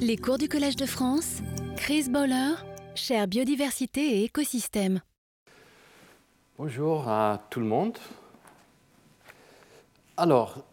Les 0.00 0.16
cours 0.16 0.38
du 0.38 0.48
Collège 0.48 0.76
de 0.76 0.86
France, 0.86 1.42
Chris 1.76 2.08
Bowler, 2.08 2.54
chère 2.94 3.26
biodiversité 3.26 4.00
et 4.00 4.24
écosystème. 4.24 5.00
Bonjour 6.56 7.08
à 7.08 7.42
tout 7.50 7.58
le 7.58 7.66
monde. 7.66 7.98
Alors, 10.16 10.64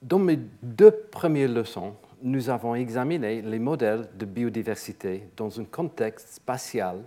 dans 0.00 0.20
mes 0.20 0.38
deux 0.62 0.92
premières 0.92 1.48
leçons, 1.48 1.96
nous 2.22 2.48
avons 2.48 2.76
examiné 2.76 3.42
les 3.42 3.58
modèles 3.58 4.08
de 4.16 4.24
biodiversité 4.24 5.28
dans 5.36 5.60
un 5.60 5.64
contexte 5.64 6.34
spatial 6.34 7.02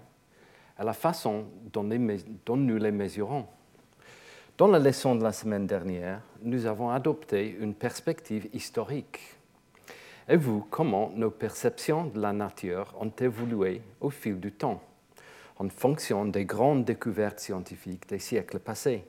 et 0.79 0.83
la 0.83 0.93
façon 0.93 1.45
dont 1.71 1.83
nous 2.57 2.77
les 2.77 2.91
mesurons. 2.91 3.45
Dans 4.57 4.67
la 4.67 4.79
leçon 4.79 5.15
de 5.15 5.23
la 5.23 5.31
semaine 5.31 5.65
dernière, 5.65 6.21
nous 6.41 6.65
avons 6.65 6.89
adopté 6.89 7.55
une 7.59 7.73
perspective 7.73 8.49
historique 8.53 9.36
et 10.27 10.37
vous, 10.37 10.65
comment 10.69 11.11
nos 11.15 11.31
perceptions 11.31 12.05
de 12.05 12.19
la 12.19 12.33
nature 12.33 12.93
ont 12.99 13.11
évolué 13.19 13.81
au 14.01 14.09
fil 14.09 14.39
du 14.39 14.51
temps, 14.51 14.81
en 15.57 15.69
fonction 15.69 16.25
des 16.25 16.45
grandes 16.45 16.85
découvertes 16.85 17.39
scientifiques 17.39 18.07
des 18.09 18.19
siècles 18.19 18.59
passés? 18.59 19.05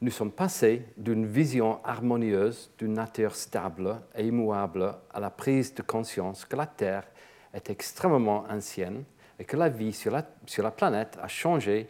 Nous 0.00 0.10
sommes 0.10 0.32
passés 0.32 0.82
d'une 0.96 1.26
vision 1.26 1.78
harmonieuse 1.84 2.70
d'une 2.78 2.94
nature 2.94 3.36
stable 3.36 4.00
et 4.16 4.26
immuable 4.26 4.94
à 5.12 5.20
la 5.20 5.30
prise 5.30 5.74
de 5.74 5.82
conscience 5.82 6.44
que 6.44 6.56
la 6.56 6.66
Terre 6.66 7.06
est 7.52 7.70
extrêmement 7.70 8.44
ancienne 8.50 9.04
et 9.38 9.44
que 9.44 9.56
la 9.56 9.68
vie 9.68 9.92
sur 9.92 10.10
la, 10.10 10.26
sur 10.46 10.64
la 10.64 10.70
planète 10.70 11.18
a 11.22 11.28
changé 11.28 11.88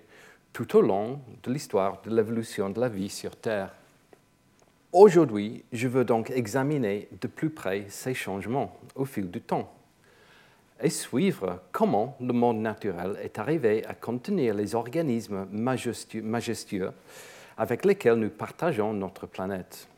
tout 0.53 0.77
au 0.77 0.83
long 0.83 1.21
de 1.43 1.51
l'histoire 1.51 2.03
de 2.03 2.15
l'évolution 2.15 2.71
de 2.71 2.81
la 2.81 2.89
vie 2.89 3.09
sur 3.09 3.37
Terre. 3.37 3.75
Aujourd'hui, 4.95 5.65
je 5.73 5.89
veux 5.89 6.05
donc 6.05 6.31
examiner 6.31 7.09
de 7.21 7.27
plus 7.27 7.51
près 7.51 7.87
ces 7.89 8.15
changements 8.15 8.79
au 8.95 9.05
fil 9.05 9.29
du 9.29 9.41
temps 9.41 9.69
et 10.81 10.89
suivre 10.89 11.63
comment 11.73 12.17
le 12.21 12.33
monde 12.33 12.61
naturel 12.61 13.19
est 13.21 13.41
arrivé 13.41 13.85
à 13.87 13.95
contenir 13.95 14.55
les 14.55 14.77
organismes 14.77 15.49
majestueux, 15.51 16.93
avec 17.59 17.85
lesquels 17.85 18.15
nous 18.15 18.31
partageons 18.31 18.93
notre 18.93 19.27
planète. 19.27 19.89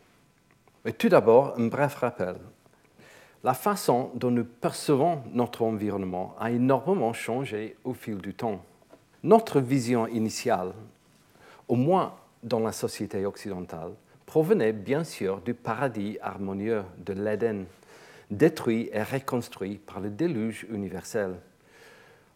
Mais 0.86 0.92
tout 0.92 1.10
d'abord, 1.10 1.53
un 1.58 1.66
bref 1.66 1.97
rappel. 1.97 2.36
La 3.44 3.53
façon 3.53 4.12
dont 4.14 4.31
nous 4.31 4.47
percevons 4.47 5.20
notre 5.31 5.60
environnement 5.60 6.34
a 6.41 6.50
énormément 6.50 7.12
changé 7.12 7.77
au 7.84 7.92
fil 7.92 8.16
du 8.16 8.33
temps. 8.33 8.62
Notre 9.22 9.60
vision 9.60 10.06
initiale, 10.06 10.72
au 11.69 11.75
moins 11.75 12.14
dans 12.42 12.60
la 12.60 12.72
société 12.72 13.27
occidentale, 13.27 13.92
provenait 14.27 14.72
bien 14.72 15.05
sûr 15.05 15.41
du 15.41 15.55
paradis 15.55 16.19
harmonieux 16.20 16.82
de 16.98 17.12
l'Éden, 17.12 17.64
détruit 18.30 18.91
et 18.92 19.02
reconstruit 19.02 19.78
par 19.78 20.00
le 20.00 20.10
déluge 20.10 20.66
universel. 20.69 21.36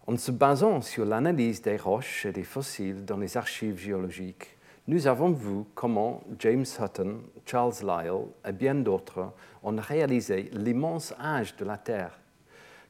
En 0.06 0.16
se 0.16 0.30
basant 0.30 0.80
sur 0.80 1.04
l'analyse 1.04 1.60
des 1.62 1.76
roches 1.76 2.26
et 2.26 2.32
des 2.32 2.44
fossiles 2.44 3.04
dans 3.04 3.18
les 3.18 3.36
archives 3.36 3.78
géologiques, 3.78 4.56
nous 4.86 5.06
avons 5.06 5.30
vu 5.30 5.64
comment 5.74 6.22
James 6.38 6.64
Hutton, 6.80 7.20
Charles 7.44 7.74
Lyell 7.82 8.26
et 8.48 8.52
bien 8.52 8.74
d'autres 8.74 9.32
ont 9.62 9.76
réalisé 9.76 10.50
l'immense 10.52 11.12
âge 11.20 11.54
de 11.56 11.64
la 11.64 11.76
Terre, 11.76 12.18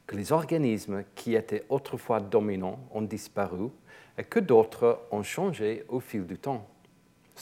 que 0.07 0.15
les 0.15 0.31
organismes 0.31 1.03
qui 1.13 1.35
étaient 1.35 1.65
autrefois 1.69 2.19
dominants 2.19 2.79
ont 2.91 3.01
disparu 3.01 3.69
et 4.17 4.23
que 4.23 4.39
d'autres 4.39 5.01
ont 5.11 5.23
changé 5.23 5.85
au 5.89 5.99
fil 5.99 6.25
du 6.25 6.37
temps. 6.37 6.70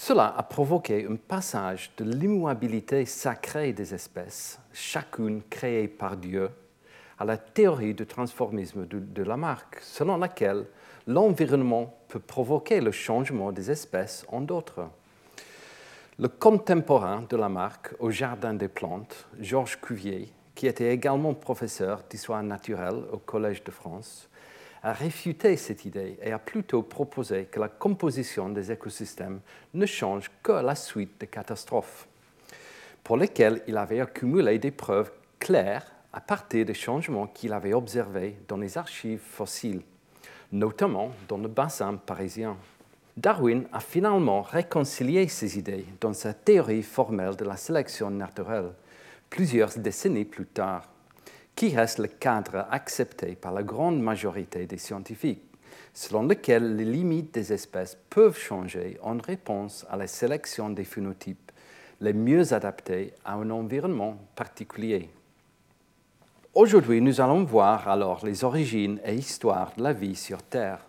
Cela 0.01 0.33
a 0.37 0.43
provoqué 0.43 1.05
un 1.11 1.17
passage 1.17 1.91
de 1.97 2.05
l'immuabilité 2.05 3.05
sacrée 3.05 3.73
des 3.73 3.93
espèces, 3.93 4.57
chacune 4.71 5.41
créée 5.49 5.89
par 5.89 6.15
Dieu, 6.15 6.49
à 7.17 7.25
la 7.25 7.35
théorie 7.35 7.93
du 7.93 8.05
transformisme 8.05 8.85
de, 8.85 9.23
Lamarck, 9.23 9.77
selon 9.81 10.15
laquelle 10.15 10.67
l'environnement 11.05 11.93
peut 12.07 12.21
provoquer 12.21 12.79
le 12.79 12.93
changement 12.93 13.51
des 13.51 13.69
espèces 13.69 14.25
en 14.29 14.39
d'autres. 14.39 14.87
Le 16.17 16.29
contemporain 16.29 17.25
de 17.29 17.35
Lamarck 17.35 17.93
au 17.99 18.09
Jardin 18.09 18.53
des 18.53 18.69
plantes, 18.69 19.27
Georges 19.37 19.81
Cuvier, 19.81 20.31
qui 20.55 20.67
était 20.67 20.93
également 20.93 21.33
professeur 21.33 22.03
d'histoire 22.09 22.41
naturelle 22.41 23.03
au 23.11 23.17
Collège 23.17 23.65
de 23.65 23.71
France, 23.71 24.28
a 24.83 24.93
réfuté 24.93 25.57
cette 25.57 25.85
idée 25.85 26.17
et 26.21 26.31
a 26.31 26.39
plutôt 26.39 26.83
proposé 26.83 27.45
que 27.45 27.59
la 27.59 27.67
composition 27.67 28.49
des 28.49 28.71
écosystèmes 28.71 29.41
ne 29.73 29.85
change 29.85 30.31
que 30.41 30.53
la 30.53 30.75
suite 30.75 31.19
des 31.19 31.27
catastrophes, 31.27 32.07
pour 33.03 33.17
lesquelles 33.17 33.61
il 33.67 33.77
avait 33.77 33.99
accumulé 33.99 34.57
des 34.59 34.71
preuves 34.71 35.11
claires 35.39 35.85
à 36.13 36.21
partir 36.21 36.65
des 36.65 36.73
changements 36.73 37.27
qu'il 37.27 37.53
avait 37.53 37.73
observés 37.73 38.37
dans 38.47 38.57
les 38.57 38.77
archives 38.77 39.19
fossiles, 39.19 39.81
notamment 40.51 41.11
dans 41.27 41.37
le 41.37 41.47
bassin 41.47 41.95
parisien. 41.95 42.57
Darwin 43.17 43.65
a 43.73 43.81
finalement 43.81 44.41
réconcilié 44.41 45.27
ces 45.27 45.57
idées 45.57 45.85
dans 45.99 46.13
sa 46.13 46.33
théorie 46.33 46.83
formelle 46.83 47.35
de 47.35 47.43
la 47.43 47.57
sélection 47.57 48.09
naturelle, 48.09 48.71
plusieurs 49.29 49.77
décennies 49.77 50.25
plus 50.25 50.45
tard 50.45 50.87
qui 51.59 51.75
reste 51.75 51.99
le 51.99 52.07
cadre 52.07 52.67
accepté 52.71 53.35
par 53.35 53.51
la 53.51 53.63
grande 53.63 54.01
majorité 54.01 54.65
des 54.65 54.77
scientifiques, 54.77 55.43
selon 55.93 56.23
lequel 56.23 56.77
les 56.77 56.85
limites 56.85 57.33
des 57.33 57.51
espèces 57.51 57.97
peuvent 58.09 58.37
changer 58.37 58.97
en 59.03 59.17
réponse 59.17 59.85
à 59.89 59.97
la 59.97 60.07
sélection 60.07 60.69
des 60.69 60.85
phénotypes 60.85 61.51
les 61.99 62.13
mieux 62.13 62.53
adaptés 62.53 63.13
à 63.25 63.33
un 63.33 63.49
environnement 63.49 64.17
particulier. 64.37 65.09
Aujourd'hui, 66.53 67.01
nous 67.01 67.19
allons 67.19 67.43
voir 67.43 67.89
alors 67.89 68.25
les 68.25 68.45
origines 68.45 69.01
et 69.03 69.15
histoires 69.15 69.73
de 69.75 69.83
la 69.83 69.91
vie 69.91 70.15
sur 70.15 70.41
Terre. 70.41 70.79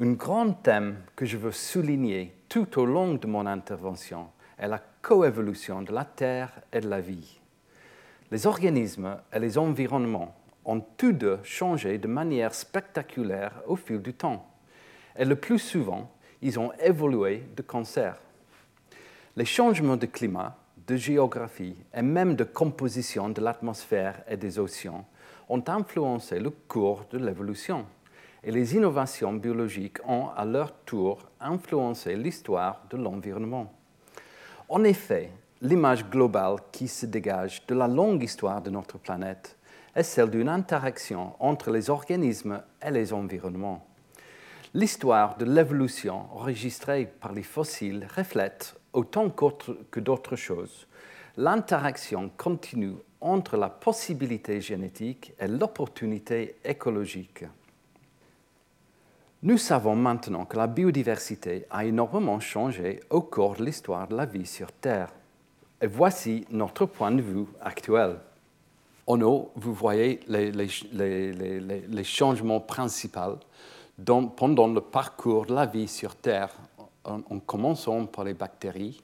Un 0.00 0.12
grand 0.12 0.52
thème 0.62 0.96
que 1.14 1.26
je 1.26 1.36
veux 1.36 1.52
souligner 1.52 2.34
tout 2.48 2.80
au 2.80 2.86
long 2.86 3.16
de 3.16 3.26
mon 3.26 3.44
intervention 3.44 4.28
est 4.56 4.66
la 4.66 4.80
coévolution 5.02 5.82
de 5.82 5.92
la 5.92 6.06
Terre 6.06 6.62
et 6.72 6.80
de 6.80 6.88
la 6.88 7.02
vie 7.02 7.37
les 8.30 8.46
organismes 8.46 9.16
et 9.32 9.38
les 9.38 9.58
environnements 9.58 10.34
ont 10.64 10.80
tous 10.96 11.12
deux 11.12 11.38
changé 11.42 11.98
de 11.98 12.08
manière 12.08 12.54
spectaculaire 12.54 13.62
au 13.66 13.76
fil 13.76 14.02
du 14.02 14.12
temps. 14.12 14.46
Et 15.16 15.24
le 15.24 15.36
plus 15.36 15.58
souvent, 15.58 16.10
ils 16.42 16.58
ont 16.58 16.72
évolué 16.74 17.44
de 17.56 17.62
concert. 17.62 18.18
Les 19.34 19.44
changements 19.44 19.96
de 19.96 20.06
climat, 20.06 20.56
de 20.86 20.96
géographie 20.96 21.76
et 21.94 22.02
même 22.02 22.34
de 22.34 22.44
composition 22.44 23.28
de 23.28 23.40
l'atmosphère 23.40 24.22
et 24.28 24.36
des 24.36 24.58
océans 24.58 25.06
ont 25.48 25.62
influencé 25.66 26.38
le 26.38 26.50
cours 26.50 27.04
de 27.10 27.18
l'évolution. 27.18 27.86
Et 28.44 28.50
les 28.50 28.76
innovations 28.76 29.32
biologiques 29.32 29.98
ont 30.06 30.28
à 30.36 30.44
leur 30.44 30.72
tour 30.84 31.28
influencé 31.40 32.14
l'histoire 32.16 32.82
de 32.90 32.96
l'environnement. 32.96 33.72
En 34.68 34.84
effet, 34.84 35.30
l'image 35.60 36.08
globale 36.08 36.56
qui 36.70 36.88
se 36.88 37.06
dégage 37.06 37.66
de 37.66 37.74
la 37.74 37.88
longue 37.88 38.22
histoire 38.22 38.62
de 38.62 38.70
notre 38.70 38.98
planète 38.98 39.56
est 39.94 40.02
celle 40.02 40.30
d'une 40.30 40.48
interaction 40.48 41.34
entre 41.40 41.70
les 41.70 41.90
organismes 41.90 42.62
et 42.80 42.90
les 42.90 43.12
environnements. 43.12 43.84
L'histoire 44.74 45.36
de 45.36 45.44
l'évolution 45.44 46.26
enregistrée 46.32 47.06
par 47.06 47.32
les 47.32 47.42
fossiles 47.42 48.06
reflète, 48.14 48.78
autant 48.92 49.30
que 49.30 50.00
d'autres 50.00 50.36
choses, 50.36 50.86
l'interaction 51.36 52.30
continue 52.36 52.94
entre 53.20 53.56
la 53.56 53.70
possibilité 53.70 54.60
génétique 54.60 55.32
et 55.40 55.48
l'opportunité 55.48 56.56
écologique. 56.64 57.44
Nous 59.42 59.58
savons 59.58 59.96
maintenant 59.96 60.44
que 60.44 60.56
la 60.56 60.66
biodiversité 60.66 61.64
a 61.70 61.84
énormément 61.84 62.40
changé 62.40 63.00
au 63.10 63.22
cours 63.22 63.56
de 63.56 63.64
l'histoire 63.64 64.06
de 64.06 64.16
la 64.16 64.26
vie 64.26 64.46
sur 64.46 64.70
Terre. 64.72 65.12
Et 65.80 65.86
voici 65.86 66.44
notre 66.50 66.86
point 66.86 67.12
de 67.12 67.22
vue 67.22 67.46
actuel. 67.60 68.16
En 69.06 69.20
haut, 69.22 69.52
vous 69.54 69.72
voyez 69.72 70.18
les, 70.26 72.04
changements 72.04 72.60
principaux 72.60 73.38
pendant 74.36 74.66
le 74.66 74.80
parcours 74.80 75.46
de 75.46 75.54
la 75.54 75.66
vie 75.66 75.86
sur 75.86 76.16
Terre, 76.16 76.50
en, 77.04 77.38
commençant 77.38 78.06
par 78.06 78.24
les 78.24 78.34
bactéries 78.34 79.00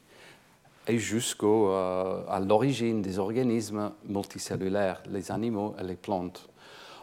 et 0.87 0.99
jusqu'à 0.99 1.47
euh, 1.47 2.41
l'origine 2.41 3.01
des 3.01 3.19
organismes 3.19 3.93
multicellulaires, 4.07 5.03
les 5.09 5.31
animaux 5.31 5.75
et 5.81 5.85
les 5.85 5.95
plantes. 5.95 6.49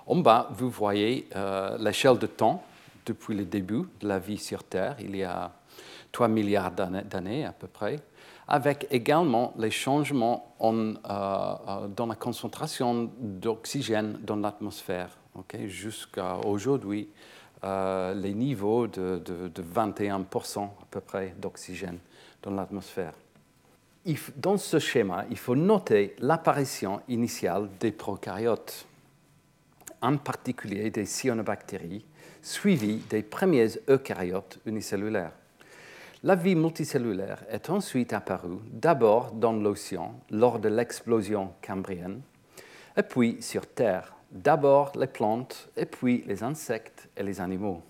En 0.06 0.18
bas, 0.18 0.50
vous 0.52 0.70
voyez 0.70 1.28
euh, 1.36 1.78
l'échelle 1.80 2.20
de 2.20 2.28
temps 2.28 2.62
depuis 3.06 3.36
le 3.36 3.46
début 3.46 3.84
de 4.00 4.08
la 4.08 4.20
vie 4.20 4.38
sur 4.38 4.64
Terre, 4.64 4.98
il 5.00 5.16
y 5.16 5.24
a 5.24 5.52
3 6.12 6.28
milliards 6.28 6.72
d'années 6.72 7.46
à 7.46 7.52
peu 7.54 7.68
près 7.68 8.00
avec 8.52 8.86
également 8.92 9.54
les 9.58 9.72
changements 9.72 10.54
euh, 10.62 10.94
euh, 11.10 11.88
dans 11.88 12.06
la 12.06 12.16
concentration 12.16 13.10
d'oxygène 13.18 14.20
dans 14.24 14.36
l'atmosphère. 14.36 15.10
Jusqu'à 15.68 16.36
aujourd'hui, 16.36 17.08
euh, 17.64 18.14
les 18.14 18.34
niveaux 18.34 18.88
de, 18.88 19.24
21% 19.58 20.64
à 20.64 20.70
peu 20.92 21.00
près 21.00 21.34
d'oxygène 21.40 22.00
dans 22.44 22.52
l'atmosphère. 22.52 23.14
dans 24.36 24.58
ce 24.58 24.80
schéma, 24.80 25.24
il 25.30 25.38
faut 25.38 25.56
noter 25.56 26.18
l'apparition 26.20 27.02
initiale 27.08 27.70
des 27.80 27.94
prokaryotes, 27.94 28.86
en 30.02 30.18
particulier 30.18 30.92
des 30.92 31.06
cyanobactéries, 31.06 32.04
suivies 32.42 33.02
des 33.10 33.22
premiers 33.24 33.70
eucaryotes 33.88 34.60
unicellulaires. 34.66 35.32
La 36.24 36.36
vie 36.36 36.54
multicellulaire 36.54 37.44
est 37.50 37.72
ensuite 37.72 38.14
apparue 38.14 38.60
d'abord 38.72 39.32
dans 39.32 39.54
l'océan 39.54 40.20
lors 40.30 40.60
de 40.60 40.70
l'explosion 40.70 41.54
cambrienne, 41.64 42.22
et 42.96 43.02
puis 43.02 43.42
sur 43.42 43.66
Terre, 43.66 44.14
d'abord 44.30 44.92
les 44.96 45.08
plantes 45.08 45.70
et 45.76 45.88
puis 45.88 46.24
les 46.28 46.44
insectes 46.44 47.10
et 47.18 47.24
les 47.24 47.42
animaux. 47.42 47.82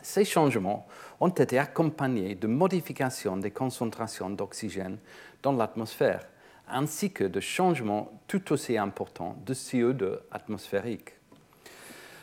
Ces 0.00 0.24
changements 0.24 0.86
ont 1.20 1.28
été 1.28 1.58
accompagnés 1.58 2.36
de 2.36 2.46
modifications 2.46 3.36
des 3.36 3.50
concentrations 3.50 4.30
d'oxygène 4.30 4.96
dans 5.42 5.52
l'atmosphère, 5.52 6.26
ainsi 6.68 7.12
que 7.12 7.24
de 7.24 7.40
changements 7.40 8.18
tout 8.28 8.50
aussi 8.50 8.78
importants 8.78 9.36
de 9.44 9.52
CO2 9.52 10.20
atmosphérique. 10.30 11.10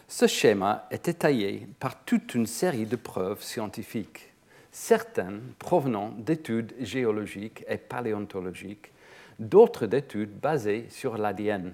Ce 0.08 0.26
schéma 0.26 0.88
est 0.90 1.06
détaillé 1.06 1.68
par 1.80 2.04
toute 2.04 2.34
une 2.34 2.48
série 2.48 2.88
de 2.88 2.96
preuves 2.96 3.44
scientifiques, 3.44 4.27
certaines 4.78 5.42
provenant 5.58 6.14
d'études 6.20 6.76
géologiques 6.80 7.66
et 7.68 7.78
paléontologiques, 7.78 8.92
d'autres 9.40 9.88
d'études 9.88 10.40
basées 10.40 10.86
sur 10.90 11.18
l'ADN, 11.18 11.74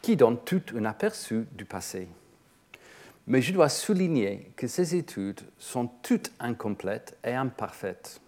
qui 0.00 0.16
donnent 0.16 0.42
tout 0.42 0.62
un 0.74 0.86
aperçu 0.86 1.46
du 1.52 1.66
passé. 1.66 2.08
Mais 3.26 3.42
je 3.42 3.52
dois 3.52 3.68
souligner 3.68 4.50
que 4.56 4.66
ces 4.66 4.96
études 4.96 5.42
sont 5.58 5.88
toutes 6.02 6.32
incomplètes 6.40 7.18
et 7.22 7.34
imparfaites. 7.34 8.18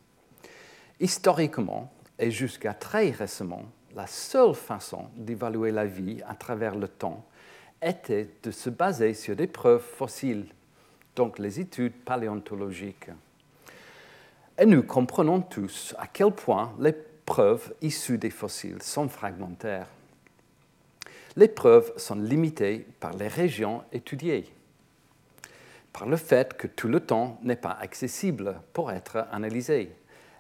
Historiquement, 1.01 1.91
et 2.19 2.31
jusqu'à 2.31 2.75
très 2.75 3.11
récemment, 3.11 3.65
la 3.97 4.07
seule 4.07 4.55
façon 4.55 5.07
d'évaluer 5.17 5.73
la 5.73 5.87
vie 5.87 6.21
à 6.29 6.35
travers 6.35 6.77
le 6.77 6.89
temps 6.89 7.25
était 7.81 8.29
de 8.43 8.51
se 8.51 8.69
baser 8.69 9.15
sur 9.15 9.35
des 9.35 9.47
preuves 9.47 9.83
fossiles, 9.83 10.47
donc 11.17 11.39
les 11.39 11.59
études 11.59 12.05
paléontologiques. 12.05 13.11
Et 14.59 14.67
nous 14.67 14.83
comprenons 14.83 15.41
tous 15.41 15.95
à 15.99 16.07
quel 16.07 16.33
point 16.33 16.75
les 16.79 16.93
preuves 16.93 17.75
issues 17.81 18.19
des 18.19 18.31
fossiles 18.31 18.83
sont 18.83 19.09
fragmentaires. 19.09 19.89
Les 21.37 21.49
preuves 21.49 21.93
sont 21.97 22.17
limitées 22.17 22.87
par 23.01 23.15
les 23.15 23.29
régions 23.29 23.83
étudiées 23.93 24.53
par 25.93 26.07
le 26.07 26.17
fait 26.17 26.55
que 26.57 26.67
tout 26.67 26.89
le 26.89 27.01
temps 27.01 27.39
n'est 27.43 27.57
pas 27.57 27.77
accessible 27.81 28.61
pour 28.73 28.91
être 28.91 29.27
analysé 29.31 29.95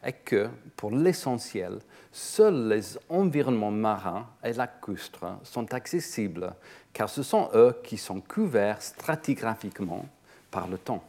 et 0.04 0.12
que, 0.12 0.48
pour 0.76 0.90
l'essentiel, 0.90 1.78
seuls 2.10 2.68
les 2.68 2.98
environnements 3.08 3.70
marins 3.70 4.26
et 4.42 4.52
lacustres 4.52 5.26
sont 5.44 5.72
accessibles, 5.72 6.54
car 6.92 7.08
ce 7.08 7.22
sont 7.22 7.50
eux 7.54 7.76
qui 7.84 7.98
sont 7.98 8.20
couverts 8.20 8.82
stratigraphiquement 8.82 10.04
par 10.50 10.66
le 10.66 10.78
temps. 10.78 11.04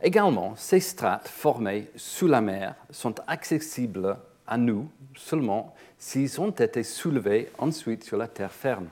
Également, 0.00 0.54
ces 0.56 0.80
strates 0.80 1.28
formées 1.28 1.90
sous 1.96 2.28
la 2.28 2.40
mer 2.40 2.74
sont 2.90 3.14
accessibles 3.26 4.16
à 4.46 4.56
nous 4.56 4.88
seulement 5.16 5.74
s'ils 5.98 6.40
ont 6.40 6.50
été 6.50 6.82
soulevés 6.82 7.50
ensuite 7.58 8.04
sur 8.04 8.16
la 8.16 8.28
terre 8.28 8.52
ferme. 8.52 8.88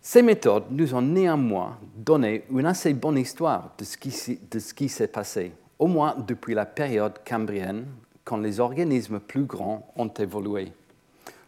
Ces 0.00 0.22
méthodes 0.22 0.64
nous 0.70 0.94
ont 0.94 1.02
néanmoins 1.02 1.78
donné 1.94 2.44
une 2.50 2.64
assez 2.64 2.94
bonne 2.94 3.18
histoire 3.18 3.74
de 3.76 3.84
ce 3.84 3.98
qui, 3.98 4.88
s'est 4.88 5.08
passé, 5.08 5.52
au 5.78 5.86
moins 5.86 6.16
depuis 6.26 6.54
la 6.54 6.64
période 6.64 7.20
cambrienne, 7.22 7.86
quand 8.24 8.38
les 8.38 8.60
organismes 8.60 9.20
plus 9.20 9.44
grands 9.44 9.92
ont 9.96 10.08
évolué. 10.08 10.72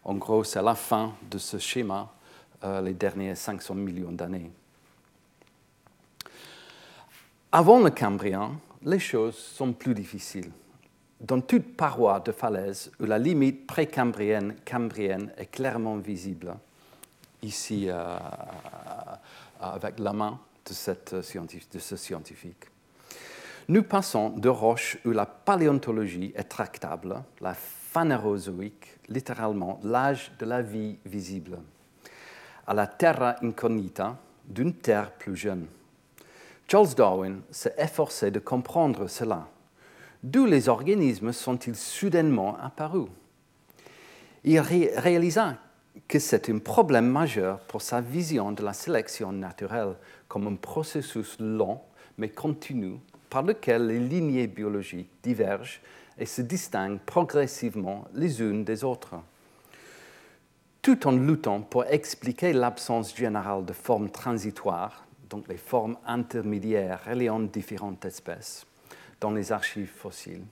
En 0.03 0.13
gros, 0.15 0.43
c'est 0.43 0.61
la 0.61 0.75
fin 0.75 1.13
de 1.31 1.39
ce 1.39 1.57
schéma, 1.57 2.13
euh, 2.63 2.81
les 2.81 2.93
derniers 2.93 3.35
500 3.35 3.73
millions 3.73 4.11
d'années. 4.11 4.51
Avant 7.55 7.79
le 7.81 7.91
Cambrien, 7.91 8.59
les 8.81 8.97
choses 8.97 9.37
sont 9.37 9.73
plus 9.73 9.93
difficiles. 9.93 10.49
Dans 11.21 11.39
toute 11.39 11.77
paroi 11.77 12.19
de 12.19 12.31
falaise 12.31 12.91
où 12.99 13.05
la 13.05 13.19
limite 13.19 13.67
précambrienne 13.67 14.55
cambrienne 14.65 15.31
est 15.37 15.51
clairement 15.51 15.97
visible, 15.97 16.55
ici 17.43 17.89
euh, 17.89 17.93
euh, 17.93 18.17
avec 19.59 19.99
la 19.99 20.13
main 20.13 20.39
de, 20.65 20.73
cette 20.73 21.13
de 21.13 21.79
ce 21.79 21.95
scientifique. 21.95 22.65
Nous 23.67 23.83
passons 23.83 24.29
de 24.31 24.49
roches 24.49 24.97
où 25.05 25.11
la 25.11 25.27
paléontologie 25.27 26.33
est 26.35 26.49
tractable, 26.49 27.21
la 27.39 27.53
phanérozoïque, 27.53 28.97
littéralement 29.09 29.79
l'âge 29.83 30.31
de 30.39 30.47
la 30.47 30.63
vie 30.63 30.97
visible, 31.05 31.59
à 32.65 32.73
la 32.73 32.87
terra 32.87 33.35
incognita 33.43 34.17
d'une 34.43 34.73
terre 34.73 35.11
plus 35.11 35.35
jeune. 35.35 35.67
Charles 36.67 36.95
Darwin 36.95 37.41
s'est 37.51 37.75
efforcé 37.77 38.31
de 38.31 38.39
comprendre 38.39 39.07
cela. 39.07 39.47
D'où 40.23 40.45
les 40.45 40.69
organismes 40.69 41.33
sont-ils 41.33 41.75
soudainement 41.75 42.57
apparus? 42.59 43.09
Il 44.43 44.59
réalisa 44.59 45.57
que 46.07 46.19
c'est 46.19 46.49
un 46.49 46.59
problème 46.59 47.07
majeur 47.07 47.59
pour 47.61 47.81
sa 47.81 48.01
vision 48.01 48.51
de 48.51 48.63
la 48.63 48.73
sélection 48.73 49.31
naturelle 49.31 49.95
comme 50.27 50.47
un 50.47 50.55
processus 50.55 51.37
long 51.39 51.79
mais 52.17 52.29
continu 52.29 52.99
par 53.29 53.43
lequel 53.43 53.87
les 53.87 53.99
lignées 53.99 54.47
biologiques 54.47 55.09
divergent 55.23 55.81
et 56.17 56.25
se 56.25 56.41
distinguent 56.41 56.99
progressivement 56.99 58.05
les 58.13 58.41
unes 58.41 58.63
des 58.63 58.83
autres. 58.83 59.15
Tout 60.81 61.07
en 61.07 61.11
luttant 61.11 61.61
pour 61.61 61.85
expliquer 61.85 62.53
l'absence 62.53 63.15
générale 63.15 63.65
de 63.65 63.73
formes 63.73 64.09
transitoires, 64.09 65.05
donc 65.33 65.47
les 65.47 65.57
formes 65.57 65.97
intermédiaires 66.05 67.05
reliant 67.07 67.39
différentes 67.39 68.05
espèces, 68.05 68.67
dans 69.19 69.31
les 69.31 69.51
archives 69.51 69.89
fossiles, 69.89 70.43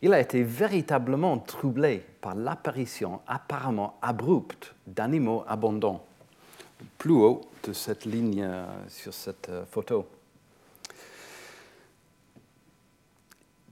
il 0.00 0.12
a 0.12 0.20
été 0.20 0.44
véritablement 0.44 1.38
troublé 1.40 2.04
par 2.20 2.36
l'apparition 2.36 3.20
apparemment 3.26 3.98
abrupte 4.00 4.76
d'animaux 4.86 5.42
abondants, 5.48 6.04
plus 6.98 7.14
haut 7.14 7.40
de 7.64 7.72
cette 7.72 8.04
ligne 8.04 8.44
euh, 8.44 8.64
sur 8.86 9.12
cette 9.12 9.48
euh, 9.48 9.64
photo. 9.66 10.06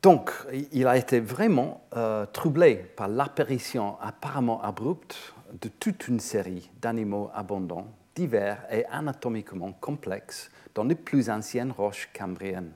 Donc, 0.02 0.32
il 0.72 0.86
a 0.88 0.96
été 0.96 1.20
vraiment 1.20 1.84
euh, 1.96 2.26
troublé 2.26 2.74
par 2.74 3.06
l'apparition 3.06 3.96
apparemment 4.00 4.60
abrupte 4.62 5.32
de 5.62 5.68
toute 5.68 6.08
une 6.08 6.18
série 6.18 6.68
d'animaux 6.80 7.30
abondants, 7.34 7.86
divers 8.18 8.66
et 8.68 8.84
anatomiquement 8.86 9.72
complexes 9.72 10.50
dans 10.74 10.82
les 10.82 10.96
plus 10.96 11.30
anciennes 11.30 11.70
roches 11.70 12.08
cambriennes. 12.12 12.72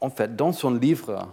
En 0.00 0.10
fait, 0.10 0.34
dans 0.34 0.52
son 0.52 0.74
livre 0.74 1.28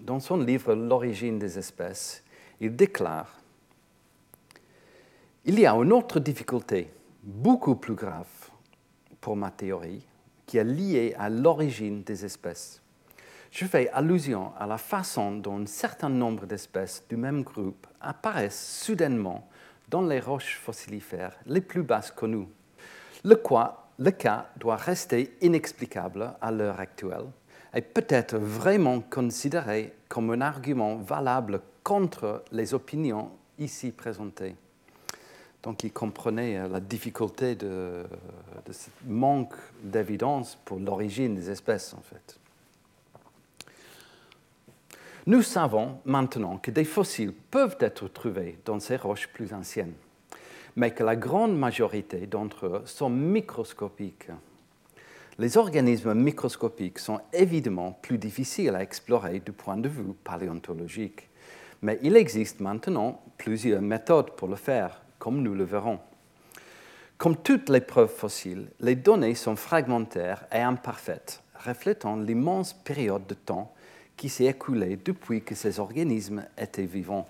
dans 0.00 0.18
son 0.18 0.38
livre 0.38 0.74
L'origine 0.74 1.38
des 1.38 1.58
espèces, 1.58 2.24
il 2.58 2.74
déclare 2.74 3.38
Il 5.44 5.60
y 5.60 5.66
a 5.66 5.74
une 5.74 5.92
autre 5.92 6.20
difficulté, 6.20 6.90
beaucoup 7.22 7.74
plus 7.74 7.94
grave 7.94 8.50
pour 9.20 9.36
ma 9.36 9.50
théorie, 9.50 10.06
qui 10.46 10.56
est 10.56 10.64
liée 10.64 11.14
à 11.18 11.28
l'origine 11.28 12.02
des 12.02 12.24
espèces. 12.24 12.80
Je 13.50 13.66
fais 13.66 13.90
allusion 13.90 14.52
à 14.58 14.66
la 14.66 14.78
façon 14.78 15.32
dont 15.32 15.60
un 15.60 15.66
certain 15.66 16.08
nombre 16.08 16.46
d'espèces 16.46 17.04
du 17.10 17.16
même 17.18 17.42
groupe 17.42 17.86
apparaissent 18.00 18.82
soudainement 18.84 19.49
dans 19.90 20.02
les 20.02 20.20
roches 20.20 20.58
fossilifères 20.62 21.36
les 21.46 21.60
plus 21.60 21.82
basses 21.82 22.10
connues, 22.12 22.48
le, 23.24 23.34
quoi, 23.36 23.88
le 23.98 24.10
cas 24.12 24.46
doit 24.56 24.76
rester 24.76 25.36
inexplicable 25.42 26.32
à 26.40 26.50
l'heure 26.50 26.80
actuelle 26.80 27.26
est 27.72 27.82
peut-être 27.82 28.36
vraiment 28.36 29.00
considéré 29.00 29.92
comme 30.08 30.30
un 30.30 30.40
argument 30.40 30.96
valable 30.96 31.60
contre 31.84 32.42
les 32.52 32.74
opinions 32.74 33.30
ici 33.58 33.92
présentées. 33.92 34.56
Donc 35.62 35.84
il 35.84 35.92
comprenait 35.92 36.56
euh, 36.56 36.68
la 36.68 36.80
difficulté 36.80 37.54
de, 37.54 38.04
ce 38.70 38.88
manque 39.06 39.54
d'évidence 39.82 40.58
pour 40.64 40.78
l'origine 40.78 41.34
des 41.34 41.50
espèces, 41.50 41.94
en 41.94 42.00
fait. 42.00 42.39
Nous 45.26 45.42
savons 45.42 45.98
maintenant 46.04 46.58
que 46.58 46.70
des 46.70 46.84
fossiles 46.84 47.32
peuvent 47.50 47.76
être 47.80 48.08
trouvés 48.08 48.58
dans 48.64 48.80
ces 48.80 48.96
roches 48.96 49.28
plus 49.28 49.52
anciennes, 49.52 49.94
mais 50.76 50.92
que 50.92 51.04
la 51.04 51.16
grande 51.16 51.56
majorité 51.56 52.26
d'entre 52.26 52.66
eux 52.66 52.82
sont 52.86 53.10
microscopiques 53.10 54.30
les 55.40 55.56
organismes 55.56 56.12
microscopiques 56.12 56.98
sont 56.98 57.18
évidemment 57.32 57.92
plus 58.02 58.18
difficiles 58.18 58.74
à 58.74 58.82
explorer 58.82 59.40
du 59.40 59.52
point 59.52 59.78
de 59.78 59.88
vue 59.88 60.12
paléontologique, 60.22 61.30
mais 61.80 61.98
il 62.02 62.14
existe 62.14 62.60
maintenant 62.60 63.22
plusieurs 63.38 63.80
méthodes 63.80 64.32
pour 64.32 64.48
le 64.48 64.56
faire, 64.56 65.00
comme 65.18 65.40
nous 65.40 65.54
le 65.54 65.64
verrons. 65.64 65.98
Comme 67.16 67.36
toutes 67.36 67.70
les 67.70 67.80
preuves 67.80 68.14
fossiles, 68.14 68.68
les 68.80 68.96
données 68.96 69.34
sont 69.34 69.56
fragmentaires 69.56 70.44
et 70.52 70.60
imparfaites, 70.60 71.42
reflétant 71.54 72.16
l'immense 72.16 72.74
période 72.74 73.26
de 73.26 73.32
temps 73.32 73.72
qui 74.20 74.28
s'est 74.28 74.44
écoulé 74.44 74.98
depuis 75.02 75.40
que 75.40 75.54
ces 75.54 75.80
organismes 75.80 76.44
étaient 76.58 76.84
vivants. 76.84 77.26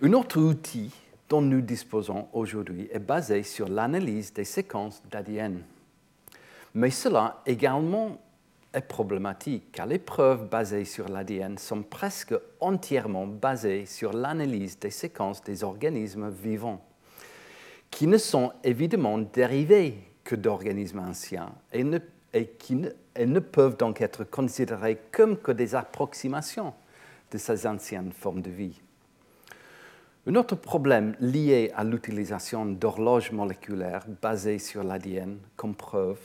Un 0.00 0.14
autre 0.14 0.40
outil 0.40 0.90
dont 1.28 1.42
nous 1.42 1.60
disposons 1.60 2.28
aujourd'hui 2.32 2.88
est 2.90 2.98
basé 2.98 3.42
sur 3.42 3.68
l'analyse 3.68 4.32
des 4.32 4.46
séquences 4.46 5.02
d'ADN. 5.10 5.62
Mais 6.72 6.88
cela 6.88 7.42
également 7.44 8.16
est 8.72 8.80
problématique 8.80 9.72
car 9.72 9.84
les 9.84 9.98
preuves 9.98 10.48
basées 10.48 10.86
sur 10.86 11.06
l'ADN 11.06 11.58
sont 11.58 11.82
presque 11.82 12.34
entièrement 12.58 13.26
basées 13.26 13.84
sur 13.84 14.14
l'analyse 14.14 14.78
des 14.78 14.90
séquences 14.90 15.44
des 15.44 15.64
organismes 15.64 16.30
vivants, 16.30 16.82
qui 17.90 18.06
ne 18.06 18.16
sont 18.16 18.52
évidemment 18.64 19.18
dérivés 19.18 19.98
que 20.24 20.34
d'organismes 20.34 21.00
anciens 21.00 21.52
et, 21.74 21.84
qui 22.58 22.76
ne, 22.76 23.40
peuvent 23.40 23.76
donc 23.76 24.00
être 24.00 24.24
considérés 24.24 24.98
comme 25.10 25.36
que 25.36 25.52
des 25.52 25.74
approximations 25.74 26.72
de 27.30 27.38
ces 27.38 27.66
anciennes 27.66 28.12
formes 28.12 28.42
de 28.42 28.50
vie. 28.50 28.80
Un 30.26 30.36
autre 30.36 30.54
problème 30.54 31.16
lié 31.20 31.72
à 31.74 31.84
l'utilisation 31.84 32.64
d'horloges 32.64 33.32
moléculaires 33.32 34.06
basées 34.20 34.58
sur 34.58 34.84
l'ADN 34.84 35.38
comme 35.56 35.74
preuve 35.74 36.18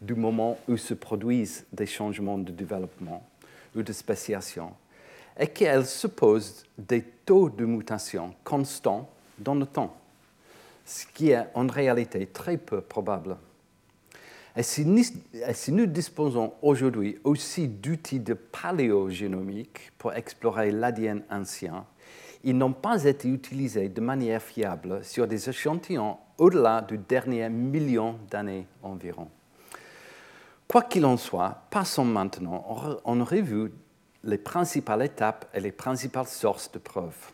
du 0.00 0.14
moment 0.14 0.58
où 0.68 0.76
se 0.76 0.94
produisent 0.94 1.64
des 1.72 1.86
changements 1.86 2.38
de 2.38 2.50
développement 2.50 3.26
ou 3.74 3.82
de 3.82 3.92
spéciation 3.92 4.72
est 5.36 5.48
qu'elles 5.48 5.86
supposent 5.86 6.64
des 6.76 7.02
taux 7.02 7.48
de 7.48 7.64
mutation 7.64 8.34
constants 8.44 9.08
dans 9.38 9.54
le 9.54 9.66
temps, 9.66 9.96
ce 10.84 11.06
qui 11.06 11.30
est 11.30 11.46
en 11.54 11.66
réalité 11.66 12.26
très 12.26 12.56
peu 12.56 12.80
probable. 12.80 13.36
Et 14.56 14.62
si 14.62 14.84
nous, 14.84 15.86
disposons 15.86 16.54
aujourd'hui 16.62 17.18
aussi 17.24 17.66
d'outils 17.66 18.20
de 18.20 18.34
paléogénomique 18.34 19.90
pour 19.98 20.12
explorer 20.12 20.70
l'ADN 20.70 21.24
ancien, 21.28 21.84
ils 22.44 22.56
n'ont 22.56 22.72
pas 22.72 23.04
été 23.04 23.28
utilisés 23.28 23.88
de 23.88 24.00
manière 24.00 24.42
fiable 24.42 25.02
sur 25.02 25.26
des 25.26 25.48
échantillons 25.48 26.18
au-delà 26.38 26.82
du 26.82 26.98
dernier 26.98 27.48
million 27.48 28.16
d'années 28.30 28.66
environ. 28.82 29.28
Quoi 30.68 30.82
qu'il 30.82 31.04
en 31.04 31.16
soit, 31.16 31.62
passons 31.70 32.04
maintenant 32.04 33.00
en 33.04 33.24
revue 33.24 33.72
les 34.22 34.38
principales 34.38 35.02
étapes 35.02 35.46
et 35.52 35.60
les 35.60 35.72
principales 35.72 36.26
sources 36.26 36.70
de 36.70 36.78
preuves. 36.78 37.32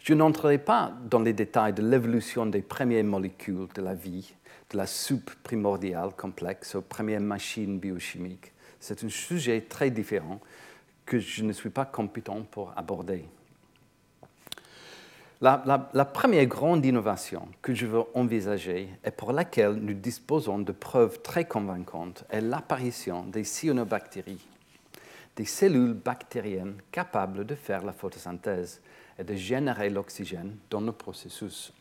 Je 0.00 0.14
n'entrerai 0.14 0.58
pas 0.58 0.92
dans 1.10 1.20
les 1.20 1.32
détails 1.32 1.74
de 1.74 1.82
l'évolution 1.82 2.46
des 2.46 2.62
premières 2.62 3.04
molécules 3.04 3.68
de 3.74 3.82
la 3.82 3.94
vie, 3.94 4.34
de 4.70 4.76
la 4.76 4.86
soupe 4.86 5.30
primordiale 5.42 6.10
complexe 6.16 6.74
aux 6.74 6.82
premières 6.82 7.20
machines 7.20 7.78
biochimiques. 7.78 8.52
C'est 8.80 9.02
un 9.04 9.08
sujet 9.08 9.62
très 9.62 9.90
différent 9.90 10.40
que 11.06 11.18
je 11.18 11.42
ne 11.42 11.52
suis 11.52 11.70
pas 11.70 11.86
compétent 11.86 12.42
pour 12.42 12.72
aborder. 12.76 13.24
La, 15.40 16.04
première 16.12 16.46
grande 16.46 16.84
innovation 16.84 17.48
que 17.62 17.72
je 17.72 17.86
veux 17.86 18.02
envisager 18.14 18.88
et 19.04 19.10
pour 19.12 19.32
laquelle 19.32 19.74
nous 19.74 19.94
disposons 19.94 20.58
de 20.58 20.72
preuves 20.72 21.22
très 21.22 21.44
convaincantes 21.44 22.24
est 22.28 22.40
l'apparition 22.40 23.24
des 23.24 23.44
cyanobactéries, 23.44 24.44
des 25.36 25.44
cellules 25.44 25.94
bactériennes 25.94 26.74
capables 26.90 27.46
de 27.46 27.54
faire 27.54 27.84
la 27.84 27.92
photosynthèse 27.92 28.80
et 29.16 29.22
de 29.22 29.34
générer 29.34 29.90
l'oxygène 29.90 30.56
dans 30.70 30.80
le 30.80 30.92
processus. 30.92 31.72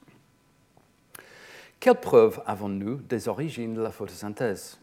Quelles 1.79 1.99
preuves 1.99 2.41
avons-nous 2.47 2.95
des 2.95 3.27
origines 3.27 3.75
de 3.75 3.81
la 3.81 3.91
photosynthèse? 3.91 4.79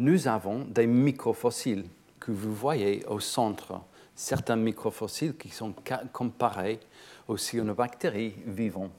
Nous 0.00 0.26
avons 0.26 0.64
des 0.64 0.86
microfossiles 0.86 1.84
que 2.18 2.32
vous 2.32 2.52
voyez 2.52 3.06
au 3.06 3.20
centre, 3.20 3.80
certains 4.16 4.56
microfossiles 4.56 5.36
qui 5.36 5.48
sont 5.48 5.72
comparés 6.12 6.80
aux 7.28 7.36
cyanobactéries 7.36 8.34
vivants. 8.46 8.90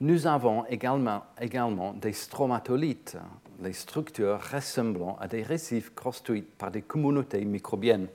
Nous 0.00 0.26
avons 0.26 0.64
également, 0.66 1.22
également 1.40 1.92
des 1.92 2.12
stromatolites, 2.12 3.16
les 3.62 3.72
structures 3.72 4.40
ressemblant 4.52 5.16
à 5.20 5.28
des 5.28 5.44
récifs 5.44 5.94
construits 5.94 6.42
par 6.42 6.72
des 6.72 6.82
communautés 6.82 7.44
microbiennes 7.44 8.08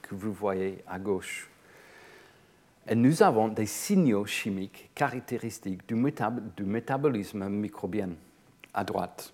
que 0.00 0.14
vous 0.14 0.32
voyez 0.32 0.82
à 0.86 0.98
gauche. 0.98 1.50
Et 2.86 2.94
nous 2.94 3.22
avons 3.22 3.48
des 3.48 3.64
signaux 3.64 4.26
chimiques 4.26 4.90
caractéristiques 4.94 5.88
du, 5.88 5.94
métabolisme 5.94 7.48
microbien 7.48 8.10
à 8.74 8.84
droite. 8.84 9.32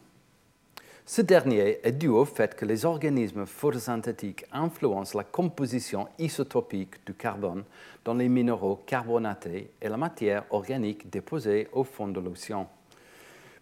Ce 1.05 1.21
dernier 1.21 1.81
est 1.83 1.91
dû 1.91 2.07
au 2.07 2.25
fait 2.25 2.55
que 2.55 2.65
les 2.65 2.85
organismes 2.85 3.47
photosynthétiques 3.47 4.45
influencent 4.53 5.19
la 5.19 5.25
composition 5.25 6.07
isotopique 6.21 7.05
du 7.05 7.15
carbone 7.15 7.65
dans 8.05 8.15
les 8.15 8.29
minéraux 8.29 8.85
carbonatés 8.87 9.73
et 9.83 9.89
la 9.89 9.97
matière 9.97 10.45
organique 10.51 11.11
déposée 11.11 11.67
au 11.73 11.83
fond 11.83 12.07
de 12.07 12.21
l'océan. 12.21 12.71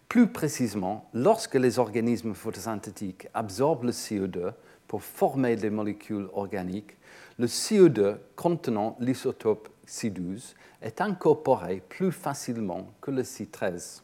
Plus 0.07 0.27
précisément, 0.27 1.09
lorsque 1.15 1.55
les 1.55 1.79
organismes 1.79 2.35
photosynthétiques 2.35 3.27
absorbent 3.33 3.85
le 3.85 3.91
CO2 3.91 4.53
pour 4.87 5.01
former 5.01 5.55
des 5.55 5.71
molécules 5.71 6.27
organiques, 6.33 6.95
le 7.39 7.47
CO2 7.47 8.17
contenant 8.35 8.95
l'isotope 8.99 9.69
C12 9.89 10.53
est 10.81 11.01
incorporé 11.01 11.81
plus 11.89 12.11
facilement 12.11 12.87
que 13.01 13.11
le 13.11 13.23
C13. 13.23 14.01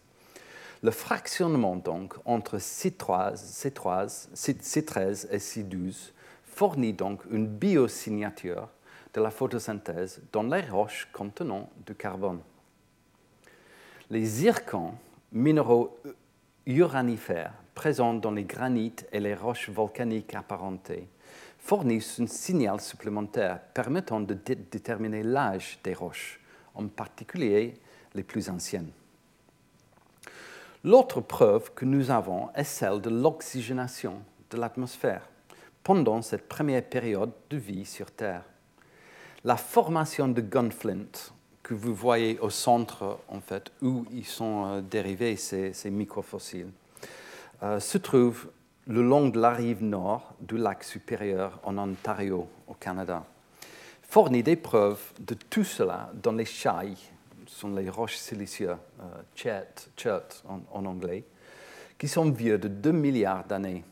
Le 0.84 0.92
fractionnement 0.92 1.75
donc 1.75 2.15
entre 2.25 2.58
C13, 2.58 3.56
C13, 4.36 5.27
et 5.32 5.38
C12 5.38 6.12
fournit 6.44 6.94
donc 6.94 7.22
une 7.32 7.48
biosignature 7.48 8.68
de 9.13 9.22
la 9.22 9.32
photosynthèse 9.32 10.22
dans 10.32 10.44
les 10.44 10.62
roches 10.62 11.08
contenant 11.13 11.70
du 11.86 11.96
carbone. 11.96 12.42
Les 14.10 14.25
zircons, 14.25 14.94
minéraux 15.32 15.98
uranifères 16.65 17.54
présents 17.74 18.13
dans 18.13 18.32
les 18.32 18.44
granites 18.44 19.08
et 19.12 19.20
les 19.20 19.36
roches 19.36 19.70
volcaniques 19.70 20.34
apparentées, 20.34 21.08
fournissent 21.65 22.19
un 22.19 22.27
signal 22.27 22.79
supplémentaire 22.79 23.60
permettant 23.74 24.22
de 24.22 24.36
déterminer 24.36 25.24
l'âge 25.24 25.79
des 25.84 25.95
roches, 25.95 26.39
en 26.75 26.88
particulier 26.88 27.74
les 28.13 28.22
plus 28.22 28.51
anciennes. 28.51 28.91
L'autre 30.84 31.22
preuve 31.22 31.74
que 31.74 31.86
nous 31.86 32.12
avons 32.12 32.50
est 32.53 32.63
celle 32.63 33.01
de 33.01 33.10
l'oxygénation 33.10 34.22
de 34.51 34.57
l'atmosphère 34.57 35.27
pendant 35.84 36.22
cette 36.22 36.48
première 36.48 36.84
période 36.84 37.31
de 37.50 37.57
vie 37.57 37.86
sur 37.86 38.12
Terre. 38.12 38.43
La 39.43 39.57
formation 39.57 40.27
de 40.27 40.41
gunflint 40.41 41.31
que 41.63 41.74
vous 41.74 41.95
voyez 41.95 42.38
au 42.41 42.51
centre, 42.51 43.17
en 43.27 43.41
fait, 43.41 43.72
où 43.81 44.05
ils 44.12 44.25
sont 44.25 44.65
euh, 44.67 44.81
dérivés, 44.81 45.36
ces, 45.36 45.89
microfossiles, 45.89 46.69
euh, 47.63 47.79
se 47.79 47.98
trouve 47.98 48.51
le 48.88 49.01
long 49.01 49.30
de 49.30 49.39
la 49.39 49.51
rive 49.51 49.84
nord 49.84 50.34
du 50.39 50.58
lac 50.58 50.84
supérieur 50.84 51.60
en 51.63 51.77
Ontario, 51.77 52.48
au 52.68 52.74
Canada. 52.74 53.25
Fournit 54.04 54.44
des 54.44 54.56
preuves 54.56 55.12
de 55.20 55.34
tout 55.34 55.63
cela 55.63 56.12
dans 56.22 56.34
les 56.34 56.46
chailles 56.46 56.98
sont 57.48 57.74
les 57.74 57.89
roches 57.89 58.18
silicieuses, 58.18 58.77
euh, 59.00 59.22
chert, 59.36 60.27
en, 60.48 60.86
anglais, 60.86 61.24
qui 61.98 62.08
sont 62.08 62.30
vieux 62.32 62.58
de 62.58 62.68
2 62.68 62.92
milliards 62.92 63.46
d'années. 63.46 63.84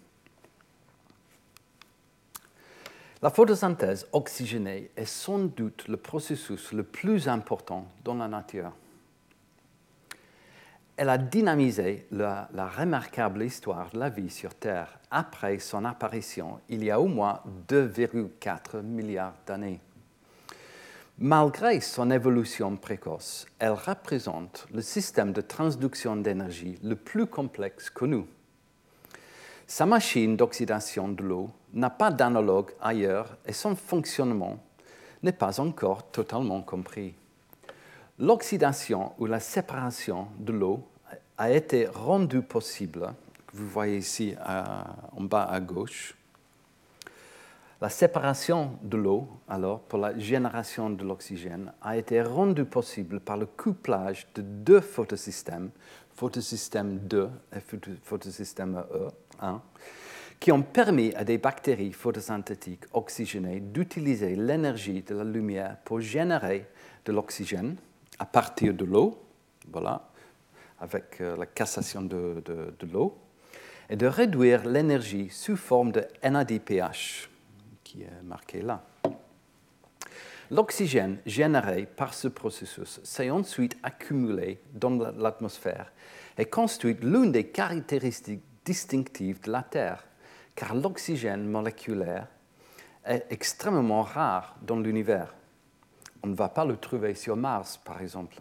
La 3.22 3.30
photosynthèse 3.30 4.08
oxygénée 4.12 4.92
est 4.98 5.06
sans 5.06 5.40
doute 5.40 5.88
le 5.88 5.96
processus 5.96 6.74
le 6.74 6.84
plus 6.84 7.30
important 7.30 7.88
dans 8.04 8.16
la 8.16 8.28
nature. 8.28 8.74
Elle 10.96 11.10
a 11.10 11.18
dynamisé 11.18 12.06
la, 12.12 12.48
remarquable 12.54 13.44
histoire 13.44 13.90
de 13.92 14.00
la 14.00 14.10
vie 14.10 14.30
sur 14.30 14.54
Terre 14.54 15.00
après 15.10 15.58
son 15.58 15.86
apparition 15.86 16.60
il 16.70 16.84
y 16.84 16.92
a 16.92 17.00
au 17.02 17.08
moins 17.08 17.42
2,4 17.68 18.84
milliards 18.84 19.34
d'années. 19.48 19.82
Malgré 21.18 21.80
son 21.80 22.12
évolution 22.12 22.76
précoce, 22.76 23.48
elle 23.58 23.72
représente 23.72 24.68
le 24.72 24.82
système 24.82 25.34
de 25.34 25.42
transduction 25.42 26.16
d'énergie 26.16 26.78
le 26.84 26.96
plus 26.96 27.26
complexe 27.26 27.90
connu. 27.90 28.26
Sa 29.66 29.88
machine 29.88 30.38
d'oxydation 30.38 31.08
de 31.10 31.24
l'eau 31.24 31.50
n'a 31.74 31.90
pas 31.90 32.12
d'analogue 32.12 32.72
ailleurs 32.80 33.36
et 33.48 33.54
son 33.54 33.76
fonctionnement 33.76 34.60
n'est 35.24 35.32
pas 35.32 35.60
encore 35.60 36.12
totalement 36.12 36.62
compris. 36.62 37.16
L'oxydation 38.20 39.13
ou 39.17 39.25
la 39.25 39.39
séparation 39.39 40.27
de 40.38 40.53
l'eau 40.53 40.88
a 41.38 41.51
été 41.51 41.88
rendue 41.88 42.43
possible, 42.43 43.12
vous 43.53 43.67
voyez 43.67 43.98
ici 43.98 44.36
en 45.15 45.24
bas 45.24 45.46
à 45.46 45.60
gauche, 45.60 46.15
la 47.82 47.89
séparation 47.89 48.77
de 48.82 48.96
l'eau, 48.96 49.27
alors, 49.50 49.82
pour 49.82 50.00
la 50.00 50.17
génération 50.17 50.89
de 50.89 51.03
l'oxygène, 51.03 51.74
a 51.82 51.98
été 51.98 52.22
rendue 52.22 52.63
possible 52.63 53.20
par 53.20 53.36
le 53.36 53.46
couplage 53.46 54.27
de 54.36 54.41
deux 54.41 54.79
photosystèmes, 54.79 55.70
photosystème 56.15 57.00
2 57.00 57.29
et 57.53 57.60
photosystème 58.03 58.86
E1, 59.41 59.60
qui 60.39 60.51
ont 60.51 60.62
permis 60.62 61.13
à 61.15 61.25
des 61.25 61.38
bactéries 61.38 61.91
photosynthétiques 61.91 62.86
oxygénées 62.93 63.60
d'utiliser 63.60 64.36
l'énergie 64.36 65.01
de 65.01 65.15
la 65.15 65.24
lumière 65.25 65.77
pour 65.84 66.00
générer 66.00 66.67
de 67.03 67.12
l'oxygène 67.12 67.75
à 68.24 68.25
partir 68.25 68.74
de 68.74 68.86
l'eau, 68.86 69.22
voilà, 69.70 70.10
avec 70.80 71.20
euh, 71.20 71.36
la 71.36 71.46
cassation 71.46 72.01
de, 72.01 72.42
de 72.46 72.88
l'eau, 72.88 73.18
et 73.89 73.98
de 73.98 74.08
réduire 74.08 74.65
l'énergie 74.65 75.30
sous 75.30 75.58
forme 75.58 75.92
de 75.92 76.06
NADPH, 76.24 77.30
qui 77.84 78.03
est 78.03 78.24
marqué 78.24 78.62
là. 78.62 78.82
L'oxygène 80.51 81.18
généré 81.25 81.86
par 81.86 82.13
ce 82.13 82.30
processus 82.30 83.01
s'est 83.03 83.30
ensuite 83.30 83.77
accumulé 83.84 84.62
dans 84.74 84.98
l'atmosphère 85.18 85.92
et 86.38 86.46
constitue 86.46 86.96
l'une 87.01 87.34
des 87.34 87.48
caractéristiques 87.48 88.44
distinctives 88.63 89.42
de 89.42 89.51
la 89.51 89.63
Terre, 89.63 90.08
car 90.56 90.75
l'oxygène 90.75 91.46
moléculaire 91.46 92.27
est 93.06 93.25
extrêmement 93.30 94.03
rare 94.03 94.56
dans 94.62 94.80
l'univers. 94.80 95.36
On 96.24 96.27
ne 96.27 96.36
va 96.36 96.50
pas 96.50 96.65
le 96.65 96.77
trouver 96.77 97.15
sur 97.15 97.36
Mars, 97.36 97.77
par 97.77 98.01
exemple. 98.01 98.38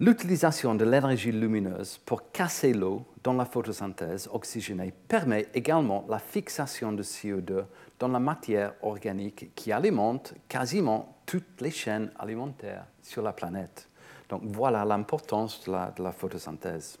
L'utilisation 0.00 0.74
de 0.74 0.84
l'énergie 0.84 1.30
lumineuse 1.30 1.98
pour 1.98 2.32
casser 2.32 2.72
l'eau 2.72 3.06
dans 3.22 3.34
la 3.34 3.44
photosynthèse 3.44 4.28
oxygénée 4.32 4.92
permet 5.06 5.46
également 5.54 6.04
la 6.08 6.18
fixation 6.18 6.92
de 6.92 7.02
CO2 7.02 7.64
dans 8.00 8.08
la 8.08 8.18
matière 8.18 8.74
organique 8.82 9.54
qui 9.54 9.70
alimente 9.70 10.34
quasiment 10.48 11.16
toutes 11.26 11.60
les 11.60 11.70
chaînes 11.70 12.10
alimentaires 12.18 12.86
sur 13.02 13.22
la 13.22 13.32
planète. 13.32 13.88
Donc 14.28 14.42
voilà 14.44 14.84
l'importance 14.84 15.64
de 15.64 16.02
la, 16.02 16.12
photosynthèse. 16.12 16.98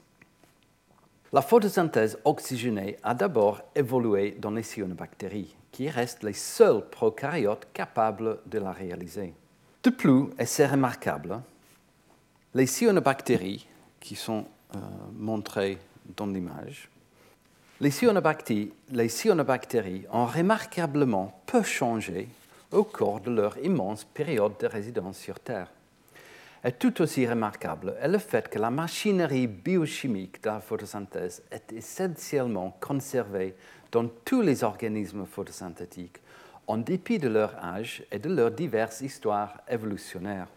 La 1.34 1.42
photosynthèse 1.42 2.16
oxygénée 2.24 2.96
a 3.02 3.12
d'abord 3.12 3.60
évolué 3.74 4.36
dans 4.38 4.52
les 4.52 4.62
cyanobactéries, 4.62 5.56
qui 5.72 5.90
restent 5.90 6.22
les 6.22 6.32
seuls 6.32 6.88
prokaryotes 6.88 7.66
capables 7.72 8.38
de 8.46 8.60
la 8.60 8.70
réaliser. 8.70 9.34
De 9.82 9.90
plus, 9.90 10.26
et 10.38 10.46
c'est 10.46 10.68
remarquable, 10.68 11.40
les 12.54 12.66
cyanobactéries, 12.66 13.66
qui 13.98 14.14
sont 14.14 14.44
euh, 14.76 14.78
montrées 15.12 15.78
dans 16.16 16.28
l'image, 16.28 16.88
les 17.80 17.90
cyanobactéries, 17.90 18.72
les 18.92 19.08
cyanobactéries 19.08 20.04
ont 20.12 20.26
remarquablement 20.26 21.42
peu 21.46 21.64
changé 21.64 22.28
au 22.70 22.84
cours 22.84 23.18
de 23.18 23.32
leur 23.32 23.58
immense 23.58 24.04
période 24.04 24.52
de 24.60 24.68
résidence 24.68 25.18
sur 25.18 25.40
Terre. 25.40 25.66
Et 26.66 26.72
tout 26.72 27.02
aussi 27.02 27.26
remarquable 27.26 27.94
est 28.00 28.08
le 28.08 28.16
fait 28.16 28.48
que 28.48 28.58
la 28.58 28.70
machinerie 28.70 29.46
biochimique 29.46 30.42
de 30.42 30.48
la 30.48 30.60
photosynthèse 30.60 31.42
est 31.50 31.70
essentiellement 31.74 32.74
conservée 32.80 33.54
dans 33.92 34.08
tous 34.24 34.40
les 34.40 34.64
organismes 34.64 35.26
photosynthétiques, 35.26 36.22
en 36.66 36.78
dépit 36.78 37.18
de 37.18 37.28
leur 37.28 37.62
âge 37.62 38.02
et 38.10 38.18
de 38.18 38.34
leurs 38.34 38.50
diverses 38.50 39.02
histoires 39.02 39.60
évolutionnaires. 39.68 40.48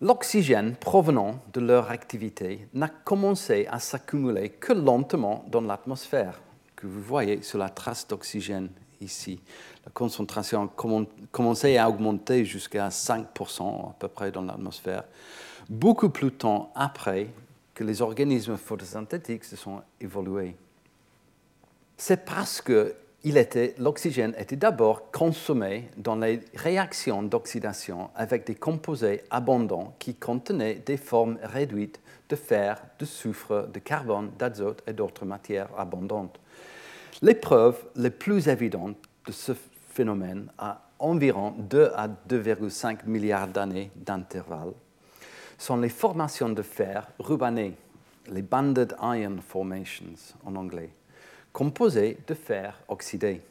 L'oxygène 0.00 0.74
provenant 0.74 1.40
de 1.52 1.60
leur 1.60 1.92
activité 1.92 2.66
n'a 2.74 2.88
commencé 2.88 3.68
à 3.70 3.78
s'accumuler 3.78 4.48
que 4.50 4.72
lentement 4.72 5.44
dans 5.48 5.60
l'atmosphère, 5.60 6.40
que 6.74 6.88
vous 6.88 7.00
voyez 7.00 7.42
sur 7.42 7.58
la 7.58 7.68
trace 7.68 8.08
d'oxygène 8.08 8.70
ici. 9.02 9.40
La 9.84 9.92
concentration 9.92 10.64
a 10.64 11.06
commencé 11.30 11.76
à 11.76 11.88
augmenter 11.88 12.44
jusqu'à 12.44 12.88
5% 12.88 13.90
à 13.90 13.94
peu 13.98 14.08
près 14.08 14.30
dans 14.30 14.42
l'atmosphère, 14.42 15.04
beaucoup 15.68 16.08
plus 16.08 16.32
temps 16.32 16.72
après 16.74 17.28
que 17.74 17.84
les 17.84 18.02
organismes 18.02 18.56
photosynthétiques 18.56 19.44
se 19.44 19.56
sont 19.56 19.82
évolués. 20.00 20.56
C'est 21.96 22.24
parce 22.24 22.60
que 22.60 22.94
l'oxygène 23.78 24.34
était 24.36 24.56
d'abord 24.56 25.10
consommé 25.10 25.88
dans 25.96 26.16
les 26.16 26.40
réactions 26.54 27.22
d'oxydation 27.22 28.10
avec 28.16 28.46
des 28.46 28.56
composés 28.56 29.22
abondants 29.30 29.94
qui 29.98 30.14
contenaient 30.14 30.74
des 30.74 30.96
formes 30.96 31.38
réduites 31.42 32.00
de 32.28 32.36
fer, 32.36 32.82
de 32.98 33.04
soufre, 33.04 33.68
de 33.72 33.78
carbone, 33.78 34.32
d'azote 34.38 34.82
et 34.86 34.92
d'autres 34.92 35.24
matières 35.24 35.68
abondantes. 35.78 36.40
Les 37.22 37.34
preuves 37.34 37.84
les 37.96 38.10
plus 38.10 38.48
évidentes 38.48 38.98
de 39.26 39.32
ce 39.32 39.52
phénomène 39.90 40.48
à 40.58 40.82
environ 40.98 41.54
2 41.56 41.92
à 41.94 42.08
2,5 42.08 43.06
milliards 43.06 43.48
d'années 43.48 43.90
d'intervalle 43.94 44.72
sont 45.56 45.76
les 45.76 45.88
formations 45.88 46.48
de 46.48 46.62
fer 46.62 47.06
rubané, 47.20 47.76
les 48.28 48.42
banded 48.42 48.96
iron 49.00 49.38
formations 49.40 50.34
en 50.44 50.56
anglais 50.56 50.90
composée 51.52 52.18
de 52.26 52.34
fer 52.34 52.82
oxydé. 52.88 53.42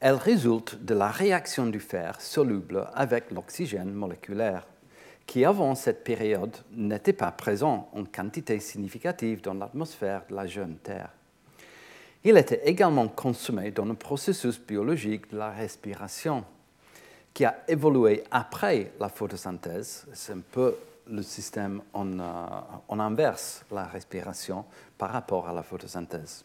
Elle 0.00 0.14
résulte 0.14 0.84
de 0.84 0.94
la 0.94 1.10
réaction 1.10 1.66
du 1.66 1.80
fer 1.80 2.20
soluble 2.20 2.86
avec 2.94 3.30
l'oxygène 3.30 3.92
moléculaire, 3.92 4.66
qui 5.26 5.44
avant 5.44 5.74
cette 5.74 6.04
période 6.04 6.56
n'était 6.72 7.12
pas 7.12 7.30
présent 7.32 7.88
en 7.92 8.04
quantité 8.04 8.60
significative 8.60 9.40
dans 9.40 9.54
l'atmosphère 9.54 10.22
de 10.28 10.34
la 10.34 10.46
jeune 10.46 10.76
Terre. 10.76 11.15
Il 12.28 12.36
était 12.36 12.62
également 12.64 13.06
consommé 13.06 13.70
dans 13.70 13.84
le 13.84 13.94
processus 13.94 14.58
biologique 14.60 15.30
de 15.30 15.38
la 15.38 15.50
respiration, 15.52 16.42
qui 17.32 17.44
a 17.44 17.62
évolué 17.68 18.24
après 18.32 18.90
la 18.98 19.08
photosynthèse. 19.08 20.08
C'est 20.12 20.32
un 20.32 20.40
peu 20.50 20.74
le 21.08 21.22
système 21.22 21.82
en, 21.92 22.18
euh, 22.18 22.24
en 22.88 22.98
inverse, 22.98 23.64
la 23.70 23.84
respiration, 23.84 24.64
par 24.98 25.12
rapport 25.12 25.48
à 25.48 25.52
la 25.52 25.62
photosynthèse. 25.62 26.44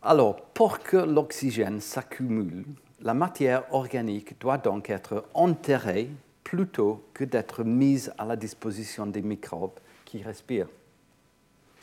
Alors, 0.00 0.36
pour 0.36 0.78
que 0.78 0.96
l'oxygène 0.96 1.82
s'accumule, 1.82 2.64
la 3.02 3.12
matière 3.12 3.64
organique 3.74 4.40
doit 4.40 4.56
donc 4.56 4.88
être 4.88 5.26
enterrée 5.34 6.08
plutôt 6.44 7.04
que 7.12 7.24
d'être 7.24 7.62
mise 7.62 8.10
à 8.16 8.24
la 8.24 8.36
disposition 8.36 9.04
des 9.04 9.20
microbes 9.20 9.78
qui 10.06 10.22
respirent. 10.22 10.70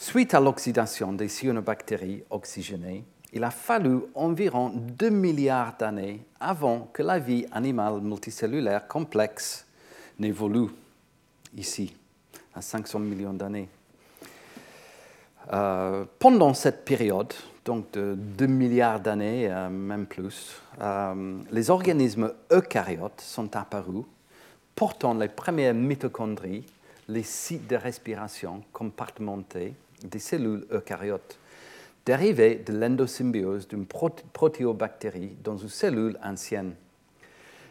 Suite 0.05 0.33
à 0.33 0.41
l'oxydation 0.41 1.13
des 1.13 1.29
cyanobactéries 1.29 2.25
oxygénées, 2.29 3.05
il 3.31 3.41
a 3.41 3.51
fallu 3.51 4.01
environ 4.15 4.69
2 4.75 5.09
milliards 5.09 5.77
d'années 5.79 6.19
avant 6.41 6.89
que 6.91 7.01
la 7.01 7.19
vie 7.19 7.45
animale 7.53 8.01
multicellulaire 8.01 8.85
complexe 8.85 9.65
n'évolue 10.19 10.67
ici, 11.55 11.95
à 12.53 12.61
500 12.61 12.99
millions 12.99 13.33
d'années. 13.33 13.69
Euh, 15.53 16.03
pendant 16.19 16.53
cette 16.53 16.83
période, 16.83 17.33
donc 17.63 17.89
de 17.91 18.13
2 18.17 18.45
milliards 18.45 18.99
d'années, 18.99 19.47
euh, 19.49 19.69
même 19.69 20.05
plus, 20.05 20.61
euh, 20.81 21.39
les 21.49 21.69
organismes 21.69 22.33
eucaryotes 22.51 23.21
sont 23.21 23.55
apparus, 23.55 24.03
portant 24.75 25.13
les 25.13 25.29
premières 25.29 25.73
mitochondries, 25.73 26.65
les 27.07 27.23
sites 27.23 27.67
de 27.67 27.77
respiration 27.77 28.63
compartimentés 28.73 29.73
des 30.03 30.19
cellules 30.19 30.65
eucaryotes, 30.71 31.39
dérivées 32.05 32.55
de 32.55 32.73
l'endosymbiose 32.73 33.67
d'une 33.67 33.85
protéobactérie 33.85 35.37
dans 35.43 35.57
une 35.57 35.69
cellule 35.69 36.17
ancienne. 36.23 36.75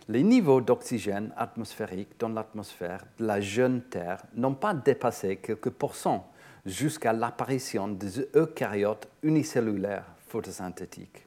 Les 0.08 0.22
niveaux 0.22 0.60
d'oxygène 0.60 1.32
atmosphérique 1.36 2.18
dans 2.18 2.30
l'atmosphère 2.30 3.04
de 3.18 3.26
la 3.26 3.40
jeune 3.40 3.82
Terre 3.82 4.22
n'ont 4.34 4.54
pas 4.54 4.74
dépassé 4.74 5.36
quelques 5.36 5.70
pourcents 5.70 6.32
jusqu'à 6.66 7.12
l'apparition 7.12 7.88
des 7.88 8.26
eucaryotes 8.34 9.08
unicellulaires 9.22 10.06
photosynthétiques. 10.26 11.26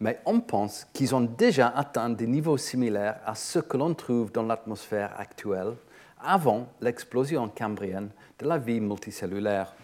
Mais 0.00 0.20
on 0.24 0.40
pense 0.40 0.86
qu'ils 0.92 1.14
ont 1.14 1.20
déjà 1.20 1.68
atteint 1.68 2.10
des 2.10 2.26
niveaux 2.26 2.56
similaires 2.56 3.20
à 3.24 3.34
ceux 3.34 3.62
que 3.62 3.76
l'on 3.76 3.94
trouve 3.94 4.32
dans 4.32 4.42
l'atmosphère 4.42 5.14
actuelle 5.18 5.74
avant 6.20 6.68
l'explosion 6.80 7.48
cambrienne 7.48 8.10
de 8.38 8.46
la 8.46 8.58
vie 8.58 8.80
multicellulaire 8.80 9.74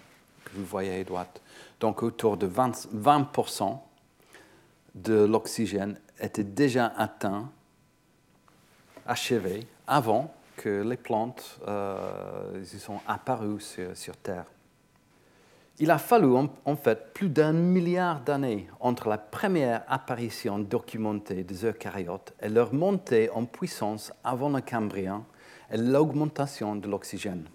vous 0.55 0.65
voyez 0.65 1.01
à 1.01 1.05
droite. 1.05 1.41
Donc 1.81 2.03
autour 2.03 2.37
de 2.37 2.49
20%, 2.49 3.79
de 4.95 5.25
l'oxygène 5.25 5.99
était 6.21 6.45
déjà 6.45 6.93
atteint, 6.97 7.51
achevé, 9.07 9.67
avant 9.87 10.35
que 10.57 10.83
les 10.83 10.97
plantes 10.97 11.59
euh, 11.67 12.65
sont 12.65 13.01
apparues 13.07 13.61
sur, 13.61 14.17
Terre. 14.23 14.45
Il 15.79 15.91
a 15.91 15.97
fallu 15.97 16.35
en, 16.37 16.77
fait 16.77 17.15
plus 17.15 17.31
d'un 17.31 17.53
milliard 17.53 18.21
d'années 18.21 18.69
entre 18.81 19.09
la 19.09 19.17
première 19.17 19.83
apparition 19.89 20.59
documentée 20.59 21.43
des 21.43 21.65
eucaryotes 21.65 22.35
et 22.43 22.51
leur 22.51 22.75
montée 22.75 23.31
en 23.31 23.47
puissance 23.47 24.13
avant 24.23 24.51
le 24.51 24.61
Cambrien 24.61 25.25
et 25.71 25.79
l'augmentation 25.79 26.77
de 26.77 26.87
l'oxygène. 26.87 27.47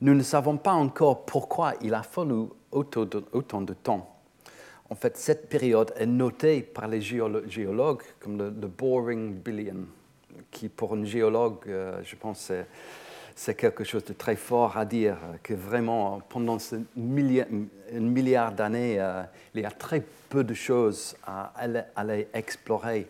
Nous 0.00 0.14
ne 0.14 0.22
savons 0.22 0.56
pas 0.56 0.72
encore 0.72 1.24
pourquoi 1.24 1.74
il 1.80 1.92
a 1.92 2.02
fallu 2.02 2.44
autant 2.70 3.04
de, 3.04 3.74
temps. 3.74 4.16
En 4.88 4.94
fait, 4.94 5.16
cette 5.16 5.48
période 5.48 5.92
est 5.96 6.06
notée 6.06 6.62
par 6.62 6.86
les 6.86 7.00
géologues 7.00 8.02
comme 8.20 8.38
le, 8.38 8.50
Boring 8.50 9.34
Billion 9.34 9.86
qui 10.52 10.68
pour 10.68 10.94
un 10.94 11.04
géologue, 11.04 11.58
euh, 11.66 12.00
je 12.04 12.14
pense, 12.14 12.52
c'est 13.34 13.54
quelque 13.54 13.82
chose 13.82 14.04
de 14.04 14.12
très 14.12 14.36
fort 14.36 14.76
à 14.76 14.84
dire, 14.84 15.16
que 15.42 15.54
vraiment, 15.54 16.20
pendant 16.28 16.58
ce 16.58 16.76
milliard, 16.96 18.52
d'années, 18.52 19.00
euh, 19.00 19.22
il 19.54 19.62
y 19.62 19.64
a 19.64 19.70
très 19.70 20.02
peu 20.28 20.44
de 20.44 20.54
choses 20.54 21.16
à 21.26 21.52
aller, 21.96 22.28
explorer 22.32 23.06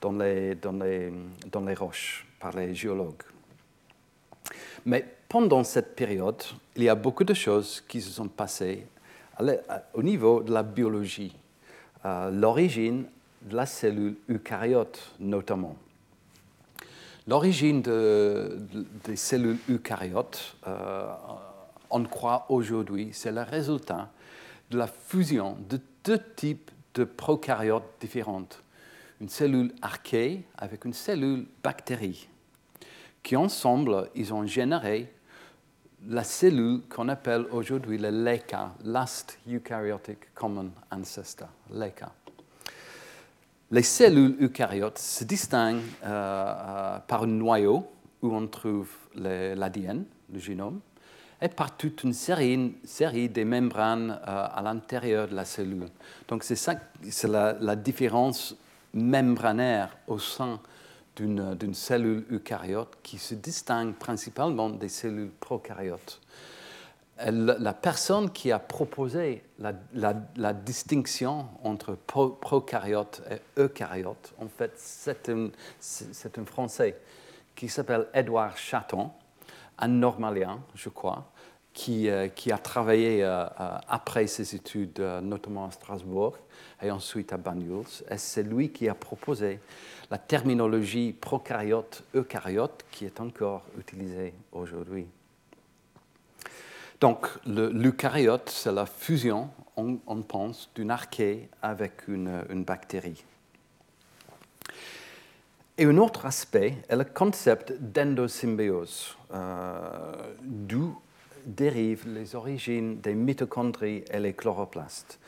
dans 0.00 0.12
les 0.18 1.74
roches 1.74 2.26
par 2.40 2.56
les 2.56 2.74
géologues. 2.74 3.22
Mais 4.84 5.04
pendant 5.28 5.64
cette 5.64 5.94
période, 5.94 6.42
il 6.76 6.84
y 6.84 6.88
a 6.88 6.94
beaucoup 6.94 7.24
de 7.24 7.34
choses 7.34 7.82
qui 7.86 8.00
se 8.00 8.10
sont 8.10 8.28
passées 8.28 8.86
au 9.94 10.02
niveau 10.02 10.42
de 10.42 10.52
la 10.52 10.62
biologie, 10.62 11.34
euh, 12.04 12.30
l'origine 12.30 13.06
de 13.42 13.56
la 13.56 13.66
cellule 13.66 14.16
eucaryote 14.28 15.00
notamment. 15.20 15.76
L'origine 17.26 17.82
des 17.82 19.16
cellules 19.16 19.58
eucaryotes, 19.70 20.56
euh, 20.66 21.12
on 21.90 22.02
croit 22.04 22.46
aujourd'hui, 22.48 23.10
c'est 23.12 23.30
le 23.30 23.42
résultat 23.42 24.10
de 24.70 24.78
la 24.78 24.88
fusion 24.88 25.56
de 25.68 25.80
deux 26.04 26.20
types 26.34 26.70
de 26.94 27.04
prokaryotes 27.04 27.84
différentes. 28.00 28.62
Une 29.20 29.28
cellule 29.28 29.72
archée 29.82 30.44
avec 30.58 30.84
une 30.84 30.92
cellule 30.92 31.46
bactérie, 31.62 32.28
qui 33.22 33.36
ensemble, 33.36 34.10
ils 34.14 34.32
ont 34.34 34.46
généré 34.46 35.12
la 36.08 36.24
cellule 36.24 36.80
qu'on 36.88 37.08
appelle 37.08 37.46
aujourd'hui 37.52 37.98
le 37.98 38.10
LECA, 38.10 38.74
Last 38.84 39.38
Eukaryotic 39.48 40.34
Common 40.34 40.70
Ancestor, 40.90 41.48
LECA. 41.72 42.10
Les 43.70 43.82
cellules 43.82 44.36
eucaryotes 44.42 44.98
se 44.98 45.24
distinguent 45.24 45.80
euh, 46.04 46.08
euh, 46.08 46.98
par 46.98 47.22
un 47.22 47.28
noyau 47.28 47.88
où 48.20 48.34
on 48.34 48.46
trouve 48.46 48.90
l'ADN, 49.14 50.04
le 50.32 50.38
génome, 50.38 50.80
et 51.40 51.48
par 51.48 51.76
toute 51.76 52.04
une 52.04 52.12
série, 52.12 52.76
série 52.84 53.28
de 53.28 53.44
membranes 53.44 54.10
euh, 54.10 54.46
à 54.52 54.60
l'intérieur 54.62 55.28
de 55.28 55.34
la 55.34 55.44
cellule. 55.44 55.86
Donc 56.28 56.44
c'est 56.44 56.56
ça, 56.56 56.74
c'est 57.08 57.28
la, 57.28 57.54
la, 57.54 57.74
différence 57.74 58.54
membranaire 58.92 59.96
au 60.06 60.18
sein 60.18 60.60
d'une 61.16 61.74
cellule 61.74 62.24
eucaryote 62.30 62.98
qui 63.02 63.18
se 63.18 63.34
distingue 63.34 63.94
principalement 63.94 64.70
des 64.70 64.88
cellules 64.88 65.30
prokaryotes. 65.30 66.20
La 67.24 67.74
personne 67.74 68.30
qui 68.30 68.50
a 68.50 68.58
proposé 68.58 69.44
la, 69.58 70.52
distinction 70.52 71.46
entre 71.62 71.94
prokaryote 71.94 73.22
et 73.30 73.60
eucaryote, 73.60 74.34
en 74.38 74.48
fait, 74.48 74.72
c'est 74.76 75.28
un, 75.28 75.50
Français 76.46 76.98
qui 77.54 77.68
s'appelle 77.68 78.08
Edouard 78.14 78.56
Chaton, 78.56 79.10
un 79.78 79.88
Normalien, 79.88 80.60
je 80.74 80.88
crois, 80.88 81.30
qui, 81.72 82.08
euh, 82.08 82.28
a 82.50 82.58
travaillé 82.58 83.22
euh, 83.22 83.44
euh, 83.44 83.78
après 83.88 84.26
ses 84.26 84.54
études, 84.54 85.00
notamment 85.22 85.66
à 85.66 85.70
Strasbourg 85.70 86.36
et 86.82 86.90
ensuite 86.90 87.32
à 87.32 87.36
Banyuls. 87.36 88.04
Et 88.10 88.18
c'est 88.18 88.42
lui 88.42 88.70
qui 88.70 88.88
a 88.88 88.94
proposé 88.94 89.60
la 90.12 90.18
terminologie 90.18 91.14
prokaryote-eucaryote 91.14 92.84
qui 92.90 93.06
est 93.06 93.18
encore 93.18 93.62
utilisée 93.78 94.34
aujourd'hui. 94.52 95.06
Donc, 97.00 97.28
l'eucaryote, 97.46 98.50
c'est 98.50 98.72
la 98.72 98.84
fusion, 98.84 99.48
on, 99.74 99.96
pense, 100.20 100.70
d'une 100.74 100.90
archée 100.90 101.48
avec 101.62 102.08
une, 102.08 102.44
une, 102.50 102.62
bactérie. 102.62 103.24
Et 105.78 105.86
un 105.86 105.96
autre 105.96 106.26
aspect 106.26 106.76
est 106.90 106.96
le 106.96 107.04
concept 107.04 107.72
d'endosymbiose, 107.80 109.16
euh, 109.32 110.12
d'où 110.42 110.94
dérivent 111.46 112.06
les 112.06 112.34
origines 112.34 113.00
des 113.00 113.14
mitochondries 113.14 114.04
et 114.10 114.20
les 114.20 114.34
chloroplastes 114.34 115.18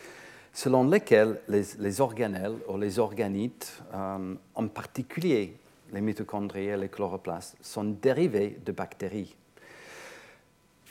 selon 0.54 0.88
lesquels 0.88 1.40
les, 1.48 2.00
organelles 2.00 2.56
ou 2.68 2.78
les 2.78 2.98
organites, 2.98 3.82
euh, 3.92 4.34
en 4.54 4.68
particulier 4.68 5.56
les 5.92 6.00
mitochondries 6.00 6.68
et 6.68 6.76
les 6.76 6.88
chloroplastes, 6.88 7.56
sont 7.60 7.84
dérivés 7.84 8.58
de 8.64 8.72
bactéries. 8.72 9.36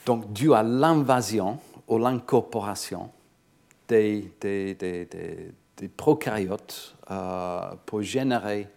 Donc, 0.06 0.32
dû 0.32 0.54
à 0.54 0.63
l'invasion 0.63 1.60
ou 1.88 1.97
l'incorporation 1.97 3.10
des, 3.88 4.32
prokaryotes 5.97 6.95
euh, 7.10 7.73
pour 7.86 8.02
générer 8.02 8.67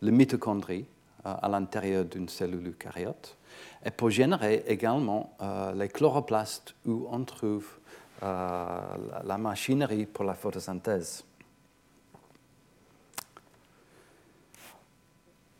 le 0.00 0.10
mitochondrie 0.10 0.86
euh, 1.26 1.34
à 1.40 1.48
l'intérieur 1.48 2.04
d'une 2.06 2.28
cellule 2.28 2.68
eucaryote 2.68 3.36
et 3.84 3.90
pour 3.90 4.10
générer 4.10 4.64
également 4.66 5.36
les 5.74 5.88
chloroplastes 5.88 6.74
où 6.86 7.06
on 7.10 7.24
trouve 7.24 7.79
la 8.22 9.38
machinerie 9.38 10.06
pour 10.06 10.24
la 10.24 10.34
photosynthèse. 10.34 11.24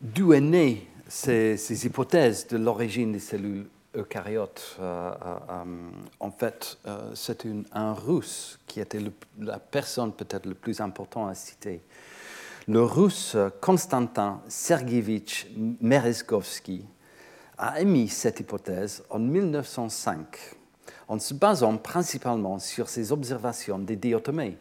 D'où 0.01 0.33
est 0.33 0.41
née 0.41 0.89
ces, 1.09 1.87
hypothèses 1.87 2.47
de 2.49 2.57
l'origine 2.57 3.13
des 3.13 3.19
cellules 3.19 3.67
eucaryotes? 3.95 4.77
Euh, 4.81 5.13
euh, 5.51 5.65
En 6.21 6.31
fait, 6.31 6.79
c'est 7.15 7.47
un 7.73 7.93
russe 7.93 8.59
qui 8.67 8.81
était 8.81 9.01
la 9.39 9.59
personne 9.59 10.13
peut-être 10.13 10.47
le 10.47 10.55
plus 10.55 10.81
important 10.81 11.27
à 11.27 11.35
citer. 11.35 11.83
Le 12.67 12.83
russe 12.83 13.37
Konstantin 13.61 14.43
Sergeyevich 14.49 15.49
Merezkovsky 15.81 16.85
a 17.59 17.81
émis 17.81 18.09
cette 18.09 18.41
hypothèse 18.41 19.05
en 19.11 19.19
1905 19.19 20.57
en 21.11 21.19
se 21.19 21.35
basant 21.35 21.77
principalement 21.77 22.61
sur 22.61 22.89
ses 22.89 23.11
observations 23.11 23.81
des 23.81 23.97
diatomées, 23.97 24.57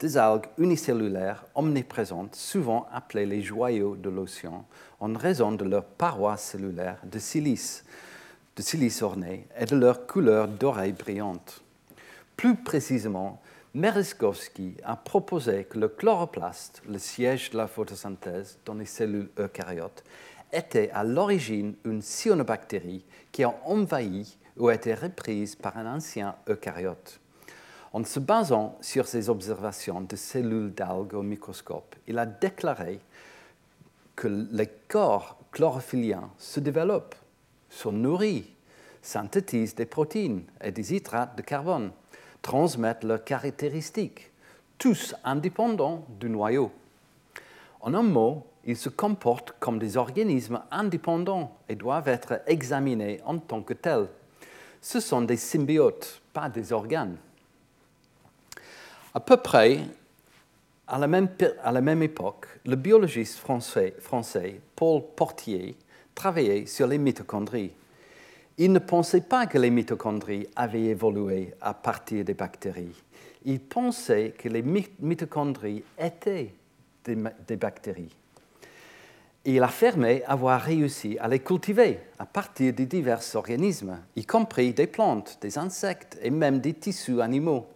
des 0.00 0.18
algues 0.18 0.48
unicellulaires 0.58 1.44
omniprésentes, 1.54 2.34
souvent 2.34 2.88
appelées 2.92 3.24
les 3.24 3.40
joyaux 3.40 3.94
de 3.94 4.10
l'océan, 4.10 4.64
en 4.98 5.12
raison 5.14 5.52
de 5.52 5.64
leur 5.64 5.84
paroi 5.84 6.36
cellulaire 6.36 6.98
de 7.04 7.20
silice, 7.20 7.84
de 8.56 8.62
silice 8.62 9.00
orné 9.00 9.46
et 9.56 9.64
de 9.64 9.76
leur 9.76 10.08
couleur 10.08 10.48
dorée 10.48 10.90
brillante. 10.90 11.62
Plus 12.36 12.56
précisément, 12.56 13.40
Merezkovsky 13.72 14.74
a 14.82 14.96
proposé 14.96 15.66
que 15.70 15.78
le 15.78 15.86
chloroplaste, 15.86 16.82
le 16.88 16.98
siège 16.98 17.50
de 17.50 17.58
la 17.58 17.68
photosynthèse 17.68 18.58
dans 18.64 18.74
les 18.74 18.86
cellules 18.86 19.30
eucaryotes, 19.38 20.02
était 20.52 20.90
à 20.90 21.04
l'origine 21.04 21.76
une 21.84 22.02
cyanobactérie 22.02 23.04
qui 23.30 23.44
a 23.44 23.54
envahi 23.64 24.36
ou 24.58 24.68
a 24.68 24.74
été 24.74 24.94
reprise 24.94 25.56
par 25.56 25.76
un 25.76 25.96
ancien 25.96 26.34
eucaryote. 26.48 27.20
En 27.92 28.04
se 28.04 28.20
basant 28.20 28.78
sur 28.80 29.06
ses 29.06 29.28
observations 29.28 30.00
de 30.00 30.16
cellules 30.16 30.72
d'algues 30.72 31.14
au 31.14 31.22
microscope, 31.22 31.94
il 32.06 32.18
a 32.18 32.26
déclaré 32.26 33.00
que 34.16 34.28
les 34.28 34.68
corps 34.88 35.38
chlorophylliens 35.50 36.30
se 36.38 36.60
développent, 36.60 37.14
sont 37.68 37.92
nourris, 37.92 38.50
synthétisent 39.02 39.74
des 39.74 39.86
protéines 39.86 40.44
et 40.62 40.72
des 40.72 40.94
hydrates 40.94 41.36
de 41.36 41.42
carbone, 41.42 41.90
transmettent 42.40 43.04
leurs 43.04 43.24
caractéristiques, 43.24 44.30
tous 44.78 45.14
indépendants 45.24 46.04
du 46.20 46.30
noyau. 46.30 46.70
En 47.80 47.94
un 47.94 48.02
mot, 48.02 48.46
ils 48.64 48.76
se 48.76 48.88
comportent 48.88 49.54
comme 49.58 49.78
des 49.78 49.96
organismes 49.96 50.62
indépendants 50.70 51.56
et 51.68 51.74
doivent 51.74 52.08
être 52.08 52.40
examinés 52.46 53.20
en 53.24 53.38
tant 53.38 53.62
que 53.62 53.74
tels 53.74 54.08
ce 54.82 54.98
sont 54.98 55.22
des 55.22 55.36
symbiotes, 55.36 56.20
pas 56.32 56.48
des 56.48 56.72
organes. 56.72 57.16
À 59.14 59.20
peu 59.20 59.36
près 59.36 59.80
à 60.88 60.98
la 60.98 61.06
même, 61.06 62.02
époque, 62.02 62.46
le 62.66 62.76
biologiste 62.76 63.38
français, 63.38 63.94
français 64.00 64.60
Paul 64.74 65.02
Portier 65.16 65.76
travaillait 66.14 66.66
sur 66.66 66.86
les 66.86 66.98
mitochondries. 66.98 67.72
Il 68.58 68.72
ne 68.72 68.80
pensait 68.80 69.22
pas 69.22 69.46
que 69.46 69.56
les 69.56 69.70
mitochondries 69.70 70.48
avaient 70.56 70.82
évolué 70.82 71.54
à 71.60 71.72
partir 71.72 72.24
des 72.24 72.34
bactéries. 72.34 73.00
Il 73.44 73.60
pensait 73.60 74.34
que 74.36 74.48
les 74.48 74.62
mitochondries 75.00 75.84
étaient 75.98 76.52
des 77.04 77.56
bactéries 77.56 78.14
il 79.44 79.62
affirmait 79.62 80.22
avoir 80.26 80.60
réussi 80.60 81.18
à 81.18 81.28
les 81.28 81.40
cultiver 81.40 81.98
à 82.18 82.26
partir 82.26 82.72
de 82.72 82.84
divers 82.84 83.22
organismes, 83.34 83.98
y 84.14 84.24
compris 84.24 84.72
des 84.72 84.86
plantes, 84.86 85.38
des 85.40 85.58
insectes 85.58 86.18
et 86.22 86.30
même 86.30 86.60
des 86.60 86.74
tissus 86.74 87.20
animaux. 87.20 87.66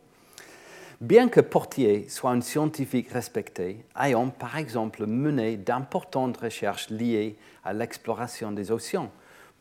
Bien 1.01 1.29
que 1.29 1.41
Portier 1.41 2.09
soit 2.09 2.31
un 2.31 2.41
scientifique 2.41 3.11
respecté, 3.11 3.85
ayant 4.01 4.29
par 4.29 4.57
exemple 4.57 5.07
mené 5.07 5.57
d'importantes 5.57 6.39
recherches 6.39 6.89
liées 6.89 7.37
à 7.65 7.73
l'exploration 7.73 8.53
des 8.53 8.71
océans 8.71 9.11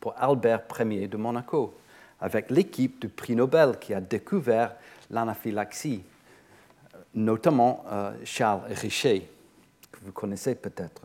pour 0.00 0.14
Albert 0.16 0.62
Ier 0.80 1.08
de 1.08 1.16
Monaco, 1.16 1.74
avec 2.20 2.50
l'équipe 2.50 3.00
du 3.00 3.08
prix 3.08 3.34
Nobel 3.34 3.78
qui 3.78 3.92
a 3.92 4.00
découvert 4.00 4.76
l'anaphylaxie, 5.10 6.02
notamment 7.14 7.84
euh, 7.90 8.12
Charles 8.24 8.62
Richer, 8.70 9.28
que 9.92 9.98
vous 10.02 10.12
connaissez 10.12 10.54
peut-être. 10.54 11.02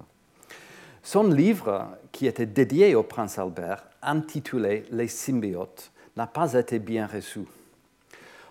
Son 1.03 1.23
livre, 1.23 1.97
qui 2.11 2.27
était 2.27 2.45
dédié 2.45 2.93
au 2.93 3.03
prince 3.03 3.39
Albert, 3.39 3.85
intitulé 4.03 4.85
Les 4.91 5.07
symbiotes, 5.07 5.91
n'a 6.15 6.27
pas 6.27 6.53
été 6.53 6.77
bien 6.77 7.07
reçu. 7.07 7.41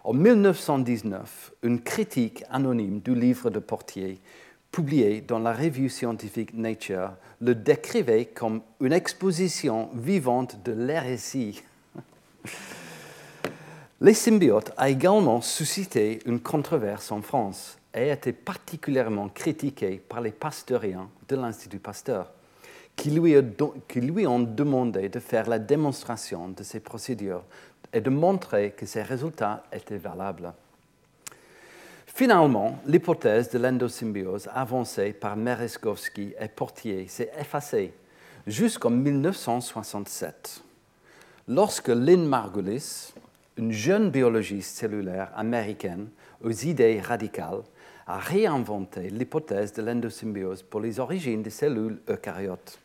En 0.02 0.12
1919, 0.12 1.52
une 1.62 1.80
critique 1.80 2.42
anonyme 2.50 3.00
du 3.00 3.14
livre 3.14 3.50
de 3.50 3.60
Portier, 3.60 4.18
publié 4.72 5.20
dans 5.20 5.38
la 5.38 5.52
revue 5.52 5.88
scientifique 5.88 6.54
Nature, 6.54 7.12
le 7.40 7.54
décrivait 7.54 8.26
comme 8.26 8.62
une 8.80 8.92
exposition 8.92 9.90
vivante 9.94 10.62
de 10.64 10.72
l'hérésie. 10.72 11.62
Les 14.00 14.14
symbiotes 14.14 14.72
a 14.76 14.88
également 14.88 15.40
suscité 15.40 16.20
une 16.24 16.40
controverse 16.40 17.12
en 17.12 17.22
France 17.22 17.78
et 17.94 18.10
a 18.10 18.14
été 18.14 18.32
particulièrement 18.32 19.28
critiqué 19.28 20.02
par 20.08 20.20
les 20.20 20.30
pasteuriens 20.30 21.10
de 21.28 21.36
l'Institut 21.36 21.78
Pasteur, 21.78 22.32
qui 22.96 23.10
lui, 23.10 24.26
ont 24.26 24.40
demandé 24.40 25.08
de 25.08 25.20
faire 25.20 25.48
la 25.48 25.58
démonstration 25.58 26.48
de 26.48 26.62
ces 26.62 26.80
procédures 26.80 27.44
et 27.92 28.00
de 28.00 28.10
montrer 28.10 28.72
que 28.72 28.86
ces 28.86 29.02
résultats 29.02 29.64
étaient 29.72 29.96
valables. 29.96 30.52
Finalement, 32.06 32.78
l'hypothèse 32.86 33.50
de 33.50 33.58
l'endosymbiose 33.58 34.48
avancée 34.52 35.12
par 35.12 35.36
Merezkowski 35.36 36.34
et 36.38 36.48
Portier 36.48 37.08
s'est 37.08 37.32
effacée 37.38 37.94
jusqu'en 38.46 38.90
1967, 38.90 40.62
lorsque 41.48 41.88
Lynn 41.88 42.26
Margulis, 42.26 43.14
une 43.56 43.72
jeune 43.72 44.10
biologiste 44.10 44.76
cellulaire 44.76 45.30
américaine 45.36 46.08
aux 46.42 46.50
idées 46.50 47.00
radicales, 47.00 47.62
a 48.10 48.18
réinventé 48.18 49.08
l'hypothèse 49.08 49.72
de 49.72 49.82
l'endosymbiose 49.82 50.64
pour 50.64 50.80
les 50.80 50.98
origines 50.98 51.44
des 51.44 51.50
cellules 51.50 52.00
eucaryotes, 52.08 52.80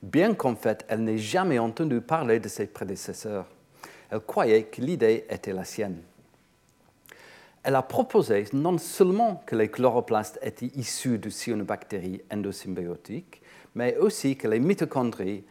bien 0.00 0.32
qu'en 0.34 0.54
fait 0.54 0.84
elle 0.88 1.02
n'ait 1.02 1.18
jamais 1.18 1.58
entendu 1.58 2.00
parler 2.00 2.38
de 2.38 2.46
ses 2.46 2.68
prédécesseurs. 2.68 3.46
Elle 4.10 4.20
croyait 4.20 4.64
que 4.64 4.80
l'idée 4.80 5.24
était 5.28 5.52
la 5.52 5.64
sienne. 5.64 6.00
Elle 7.64 7.74
a 7.74 7.82
proposé 7.82 8.44
non 8.52 8.78
seulement 8.78 9.42
que 9.44 9.56
les 9.56 9.68
chloroplastes 9.68 10.38
étaient 10.40 10.70
issus 10.76 11.18
de 11.18 11.30
cyanobactéries 11.30 12.22
endosymbiotiques, 12.32 13.42
mais 13.74 13.96
aussi 13.96 14.36
que 14.36 14.46
les 14.46 14.60
mitochondries 14.60 15.42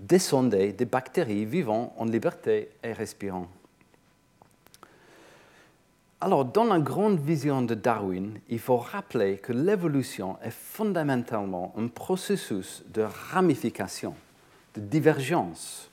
descendaient 0.00 0.72
des 0.72 0.86
bactéries 0.86 1.44
vivant 1.44 1.94
en 1.98 2.04
liberté 2.04 2.70
et 2.82 2.92
respirant. 2.92 3.46
Alors, 6.20 6.46
dans 6.46 6.64
la 6.64 6.78
grande 6.78 7.20
vision 7.20 7.60
de 7.62 7.74
Darwin, 7.74 8.38
il 8.48 8.58
faut 8.58 8.78
rappeler 8.78 9.36
que 9.36 9.52
l'évolution 9.52 10.38
est 10.42 10.50
fondamentalement 10.50 11.74
un 11.76 11.88
processus 11.88 12.82
de 12.92 13.02
ramification, 13.02 14.14
de 14.74 14.80
divergence 14.80 15.90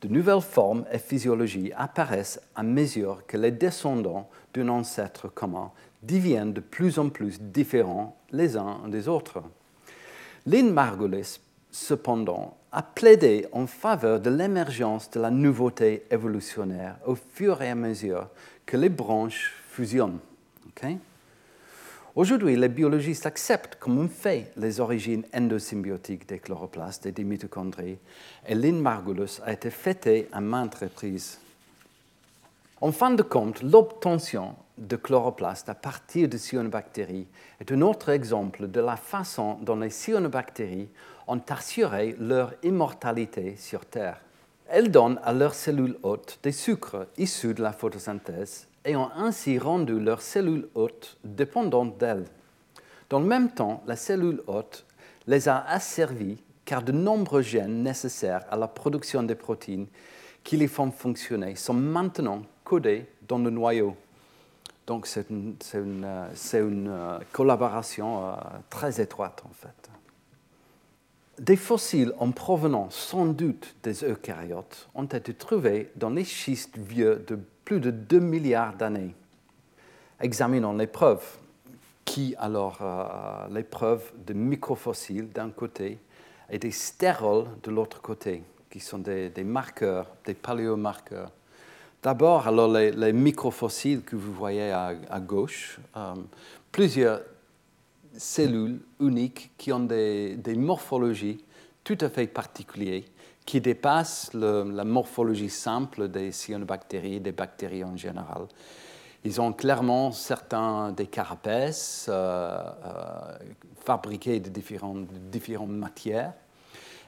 de 0.00 0.08
nouvelles 0.08 0.40
formes 0.40 0.84
et 0.92 0.98
physiologies 0.98 1.72
apparaissent 1.76 2.40
à 2.54 2.62
mesure 2.62 3.26
que 3.26 3.36
les 3.36 3.50
descendants 3.50 4.28
d'un 4.54 4.68
ancêtre 4.68 5.28
commun 5.28 5.72
deviennent 6.02 6.52
de 6.52 6.60
plus 6.60 6.98
en 6.98 7.08
plus 7.08 7.40
différents 7.40 8.16
les 8.30 8.56
uns 8.56 8.88
des 8.88 9.08
autres. 9.08 9.42
Lynn 10.46 10.72
Margulis, 10.72 11.40
cependant, 11.70 12.56
a 12.72 12.82
plaidé 12.82 13.46
en 13.52 13.66
faveur 13.66 14.20
de 14.20 14.30
l'émergence 14.30 15.10
de 15.10 15.20
la 15.20 15.30
nouveauté 15.30 16.04
évolutionnaire 16.10 16.96
au 17.06 17.14
fur 17.14 17.62
et 17.62 17.70
à 17.70 17.74
mesure 17.74 18.28
que 18.66 18.76
les 18.76 18.90
branches 18.90 19.54
fusionnent. 19.70 20.20
Aujourd'hui, 22.14 22.56
les 22.56 22.68
biologistes 22.68 23.26
acceptent 23.26 23.76
comme 23.76 24.00
un 24.00 24.08
fait 24.08 24.52
les 24.56 24.80
origines 24.80 25.24
endosymbiotiques 25.34 26.28
des 26.28 26.38
chloroplastes 26.38 27.06
et 27.06 27.12
des 27.12 27.24
mitochondries, 27.24 27.98
et 28.46 28.54
Lynn 28.54 28.80
Margulis 28.80 29.40
a 29.44 29.52
été 29.52 29.70
fêtée 29.70 30.28
à 30.32 30.40
maintes 30.40 30.74
reprises. 30.74 31.38
En 32.80 32.92
fin 32.92 33.10
de 33.10 33.22
compte, 33.22 33.62
l'obtention 33.62 34.54
de 34.78 34.96
chloroplastes 34.96 35.68
à 35.68 35.74
partir 35.74 36.28
de 36.28 36.36
cyanobactéries 36.36 37.26
est 37.60 37.72
un 37.72 37.80
autre 37.80 38.10
exemple 38.10 38.68
de 38.68 38.80
la 38.80 38.96
façon 38.96 39.58
dont 39.62 39.76
les 39.76 39.90
cyanobactéries 39.90 40.88
ont 41.28 41.40
assuré 41.48 42.16
leur 42.18 42.54
immortalité 42.62 43.56
sur 43.56 43.84
Terre. 43.84 44.20
Elles 44.66 44.90
donnent 44.90 45.20
à 45.22 45.32
leurs 45.32 45.54
cellules 45.54 45.96
hôtes 46.02 46.38
des 46.42 46.52
sucres 46.52 47.06
issus 47.16 47.54
de 47.54 47.62
la 47.62 47.72
photosynthèse 47.72 48.66
et 48.84 48.96
ont 48.96 49.10
ainsi 49.14 49.58
rendu 49.58 50.00
leurs 50.00 50.22
cellules 50.22 50.68
hôtes 50.74 51.16
dépendantes 51.24 51.96
d'elles. 51.98 52.26
Dans 53.08 53.20
le 53.20 53.26
même 53.26 53.50
temps, 53.50 53.82
la 53.86 53.96
cellule 53.96 54.42
hôte 54.46 54.84
les 55.26 55.48
a 55.48 55.64
asservies 55.68 56.38
car 56.64 56.82
de 56.82 56.92
nombreux 56.92 57.42
gènes 57.42 57.82
nécessaires 57.82 58.44
à 58.50 58.56
la 58.56 58.68
production 58.68 59.22
des 59.22 59.34
protéines 59.34 59.86
qui 60.44 60.56
les 60.56 60.68
font 60.68 60.90
fonctionner 60.90 61.54
sont 61.54 61.74
maintenant 61.74 62.42
codés 62.64 63.06
dans 63.26 63.38
le 63.38 63.50
noyau. 63.50 63.96
Donc 64.86 65.06
c'est 65.06 65.28
une, 65.30 65.56
une, 65.74 66.06
une, 66.54 66.88
euh, 66.88 67.18
collaboration 67.32 68.24
euh, 68.24 68.32
très 68.70 69.00
étroite 69.00 69.42
en 69.44 69.52
fait. 69.52 69.90
Des 71.38 71.56
fossiles 71.56 72.12
en 72.18 72.32
provenance 72.32 72.96
sans 72.96 73.26
doute 73.26 73.76
des 73.84 74.04
eucaryotes 74.04 74.88
ont 74.94 75.04
été 75.04 75.34
trouvés 75.34 75.90
dans 75.94 76.10
les 76.10 76.24
schistes 76.24 76.76
vieux 76.76 77.24
de 77.28 77.38
plus 77.64 77.78
de 77.78 77.92
2 77.92 78.18
milliards 78.18 78.74
d'années. 78.74 79.14
Examinons 80.20 80.72
les 80.72 80.88
preuves. 80.88 81.24
Qui 82.04 82.34
alors 82.38 82.78
euh, 82.80 83.54
les 83.54 83.62
preuves 83.62 84.10
de 84.26 84.32
microfossiles 84.32 85.30
d'un 85.30 85.50
côté 85.50 85.98
et 86.50 86.58
des 86.58 86.70
stérols 86.70 87.46
de 87.62 87.70
l'autre 87.70 88.00
côté, 88.00 88.42
qui 88.70 88.80
sont 88.80 88.98
des, 88.98 89.30
marqueurs, 89.44 90.06
des 90.24 90.34
paléomarqueurs. 90.34 91.30
D'abord, 92.02 92.48
alors 92.48 92.72
les, 92.72 93.12
microfossiles 93.12 94.02
que 94.02 94.16
vous 94.16 94.32
voyez 94.32 94.72
à, 94.72 95.20
gauche, 95.20 95.78
euh, 95.96 96.14
plusieurs 96.72 97.20
cellules 98.18 98.80
uniques 99.00 99.52
qui 99.56 99.72
ont 99.72 99.80
des, 99.80 100.36
morphologies 100.56 101.42
tout 101.84 101.98
à 102.00 102.10
fait 102.10 102.26
particulières 102.26 103.04
qui 103.46 103.62
dépassent 103.62 104.34
la 104.34 104.84
morphologie 104.84 105.48
simple 105.48 106.08
des 106.08 106.32
cyanobactéries, 106.32 107.20
des 107.20 107.32
bactéries 107.32 107.82
en 107.82 107.96
général. 107.96 108.46
Ils 109.24 109.40
ont 109.40 109.52
clairement 109.52 110.12
certains 110.12 110.92
des 110.92 111.06
carapaces 111.06 112.06
euh, 112.08 112.60
euh, 112.84 113.38
fabriqués 113.80 114.38
de 114.40 114.48
différentes, 114.48 115.06
différentes, 115.30 115.70
matières. 115.70 116.34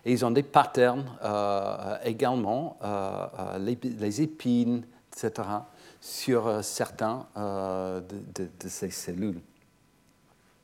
Et 0.05 0.13
ils 0.13 0.25
ont 0.25 0.31
des 0.31 0.43
patterns 0.43 1.05
euh, 1.23 1.97
également, 2.05 2.79
les, 3.59 3.79
les, 3.99 4.23
épines, 4.23 4.85
etc., 5.13 5.47
sur 6.01 6.65
certains 6.65 7.27
de, 7.37 8.49
ces 8.67 8.91
cellules. 8.91 9.41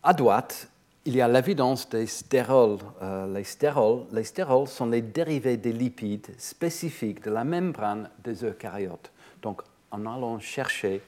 À 0.08 0.14
droite, 0.14 0.68
il 1.04 1.16
y 1.16 1.20
a 1.20 1.26
l'évidence 1.26 1.88
des 1.88 2.06
stérols. 2.06 2.78
Euh, 3.02 3.26
les, 3.34 3.42
stérols. 3.42 4.04
les 4.12 4.22
stérols 4.22 4.68
sont 4.68 4.86
les 4.86 5.02
dérivés 5.02 5.56
des 5.56 5.72
lipides 5.72 6.28
spécifiques 6.38 7.24
de 7.24 7.32
la 7.32 7.42
membrane 7.42 8.08
des 8.22 8.44
eucaryotes. 8.44 9.10
Donc, 9.42 9.62
en 9.90 10.06
allant 10.06 10.38
chercher 10.38 11.02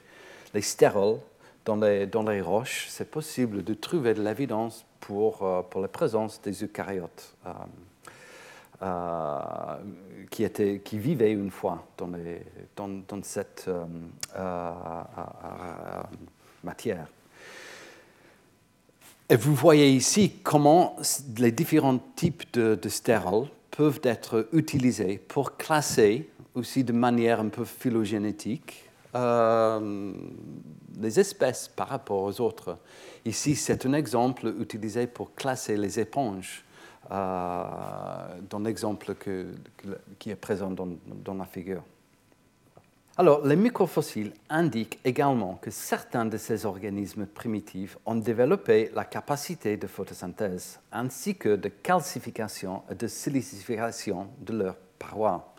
les 0.53 0.61
stérols 0.61 1.19
dans 1.63 1.77
les, 1.77 2.07
dans 2.07 2.23
les 2.23 2.41
roches, 2.41 2.87
c'est 2.89 3.09
possible 3.09 3.63
de 3.63 3.73
trouver 3.73 4.13
de 4.13 4.21
l'évidence 4.21 4.83
pour, 4.99 5.43
euh, 5.43 5.61
pour 5.61 5.79
la 5.79 5.87
présence 5.87 6.41
des 6.41 6.61
eucaryotes 6.61 7.37
euh, 8.81 9.75
qui, 10.29 10.43
étaient, 10.43 10.81
qui 10.83 10.99
vivaient 10.99 11.31
une 11.31 11.51
fois 11.51 11.87
dans, 11.97 12.07
les, 12.07 12.41
dans, 12.75 12.89
dans 13.07 13.23
cette 13.23 13.69
matière. 16.65 17.07
Et 19.31 19.35
vous 19.35 19.53
voyez 19.53 19.91
ici 19.91 20.31
comment 20.41 20.95
les 21.37 21.51
différents 21.51 21.99
types 22.15 22.51
de, 22.53 22.73
de 22.73 22.89
stérols 22.89 23.47
peuvent 23.69 24.01
être 24.01 24.49
utilisés 24.53 25.19
pour 25.19 25.55
classer 25.55 26.27
aussi 26.55 26.83
de 26.83 26.93
manière 26.93 27.39
un 27.39 27.49
peu 27.49 27.63
phylogénétique 27.63 28.89
euh, 29.15 30.13
les 30.99 31.19
espèces 31.19 31.67
par 31.67 31.89
rapport 31.89 32.23
aux 32.23 32.41
autres. 32.41 32.79
Ici, 33.23 33.55
c'est 33.55 33.85
un 33.85 33.93
exemple 33.93 34.53
utilisé 34.59 35.05
pour 35.05 35.35
classer 35.35 35.77
les 35.77 35.99
éponges 35.99 36.65
euh, 37.11 37.63
dans 38.49 38.59
l'exemple 38.59 39.15
qui 40.17 40.29
est 40.31 40.35
présent 40.35 40.71
dans, 40.71 40.89
dans 41.23 41.35
la 41.35 41.45
figure. 41.45 41.83
Alors, 43.19 43.45
les 43.45 43.57
microfossiles 43.57 44.31
indiquent 44.49 44.97
également 45.03 45.55
que 45.55 45.71
certains 45.71 46.23
de 46.23 46.37
ces 46.37 46.65
organismes 46.65 47.25
primitifs 47.25 47.97
ont 48.05 48.15
développé 48.15 48.91
la 48.95 49.03
capacité 49.03 49.75
de 49.75 49.87
photosynthèse, 49.87 50.79
ainsi 50.89 51.35
que 51.35 51.57
de 51.57 51.67
calcification 51.67 52.81
et 52.89 52.95
de 52.95 53.07
silicification 53.07 54.29
de 54.39 54.53
leurs 54.53 54.77
parois, 54.97 55.53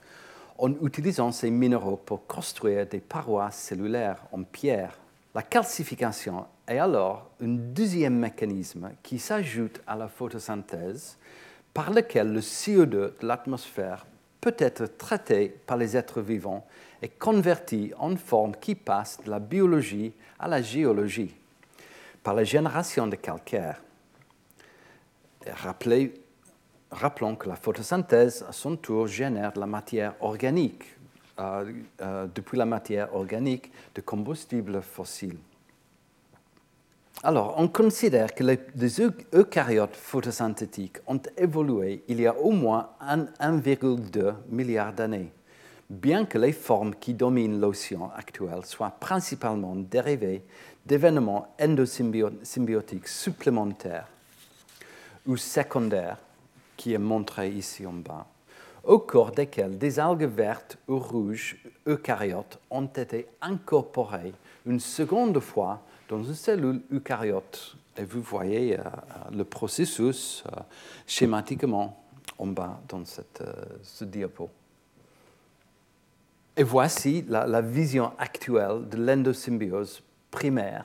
en 0.56 0.72
utilisant 0.82 1.32
ces 1.32 1.50
minéraux 1.50 1.98
pour 1.98 2.26
construire 2.26 2.86
des 2.86 3.00
parois 3.00 3.50
cellulaires 3.50 4.24
en 4.32 4.42
pierre. 4.42 4.98
La 5.34 5.42
calcification 5.42 6.46
est 6.66 6.78
alors 6.78 7.28
un 7.42 7.48
deuxième 7.48 8.16
mécanisme 8.16 8.92
qui 9.02 9.18
s'ajoute 9.18 9.82
à 9.86 9.96
la 9.96 10.08
photosynthèse 10.08 11.18
par 11.74 11.90
lequel 11.90 12.32
le 12.32 12.40
CO2 12.40 12.86
de 12.86 13.14
l'atmosphère 13.20 14.06
peut 14.40 14.56
être 14.56 14.86
traité 14.96 15.54
par 15.66 15.76
les 15.76 15.94
êtres 15.94 16.22
vivants 16.22 16.66
et 17.02 17.08
converti 17.08 17.92
en 17.98 18.16
forme 18.16 18.54
qui 18.56 18.74
passe 18.74 19.20
de 19.24 19.30
la 19.30 19.38
biologie 19.38 20.12
à 20.38 20.48
la 20.48 20.62
géologie 20.62 21.34
par 22.22 22.34
la 22.34 22.44
génération 22.44 23.06
de 23.06 23.16
calcaire. 23.16 23.80
rappelons 26.90 27.36
que 27.36 27.48
la 27.48 27.56
photosynthèse, 27.56 28.44
à 28.48 28.52
son 28.52 28.76
tour, 28.76 29.06
génère 29.06 29.52
de 29.52 29.60
la 29.60 29.66
matière 29.66 30.14
organique, 30.20 30.84
euh, 31.38 31.72
euh, 32.02 32.26
depuis 32.34 32.58
la 32.58 32.66
matière 32.66 33.14
organique 33.14 33.72
de 33.94 34.02
combustibles 34.02 34.82
fossiles. 34.82 35.38
Alors, 37.22 37.54
on 37.58 37.68
considère 37.68 38.34
que 38.34 38.44
les, 38.44 39.00
eucaryotes 39.34 39.96
photosynthétiques 39.96 40.98
ont 41.06 41.20
évolué 41.36 42.02
il 42.08 42.20
y 42.20 42.26
a 42.26 42.36
au 42.36 42.50
moins 42.50 42.90
1,2 43.02 44.34
milliard 44.48 44.92
d'années, 44.92 45.30
bien 45.90 46.24
que 46.24 46.38
les 46.38 46.52
formes 46.52 46.94
qui 46.94 47.14
dominent 47.14 47.60
l'océan 47.60 48.10
actuel 48.16 48.64
soient 48.64 48.94
principalement 49.00 49.74
dérivées 49.74 50.44
d'événements 50.86 51.48
endosymbiotiques 51.60 53.08
supplémentaires 53.08 54.08
ou 55.26 55.36
secondaires, 55.36 56.18
qui 56.76 56.94
est 56.94 56.98
montré 56.98 57.50
ici 57.50 57.86
en 57.86 57.92
bas, 57.92 58.26
au 58.84 59.00
cours 59.00 59.32
desquels 59.32 59.76
des 59.76 59.98
algues 59.98 60.24
vertes 60.24 60.78
ou 60.88 60.98
rouges 60.98 61.56
eucaryotes 61.86 62.58
ont 62.70 62.86
été 62.86 63.26
incorporées 63.42 64.32
une 64.64 64.80
seconde 64.80 65.38
fois 65.40 65.82
dans 66.08 66.22
une 66.22 66.34
cellule 66.34 66.80
eucaryote. 66.92 67.76
Et 67.96 68.04
vous 68.04 68.22
voyez 68.22 68.78
euh, 68.78 68.82
le 69.32 69.44
processus 69.44 70.42
euh, 70.46 70.60
schématiquement 71.06 72.02
en 72.38 72.46
bas 72.46 72.80
dans 72.88 73.04
cette, 73.04 73.42
euh, 73.42 73.52
ce 73.82 74.04
diapo. 74.04 74.48
Et 76.60 76.62
voici 76.62 77.24
la, 77.26 77.62
vision 77.62 78.12
actuelle 78.18 78.86
de 78.86 78.98
l'endosymbiose 78.98 80.02
primaire, 80.30 80.84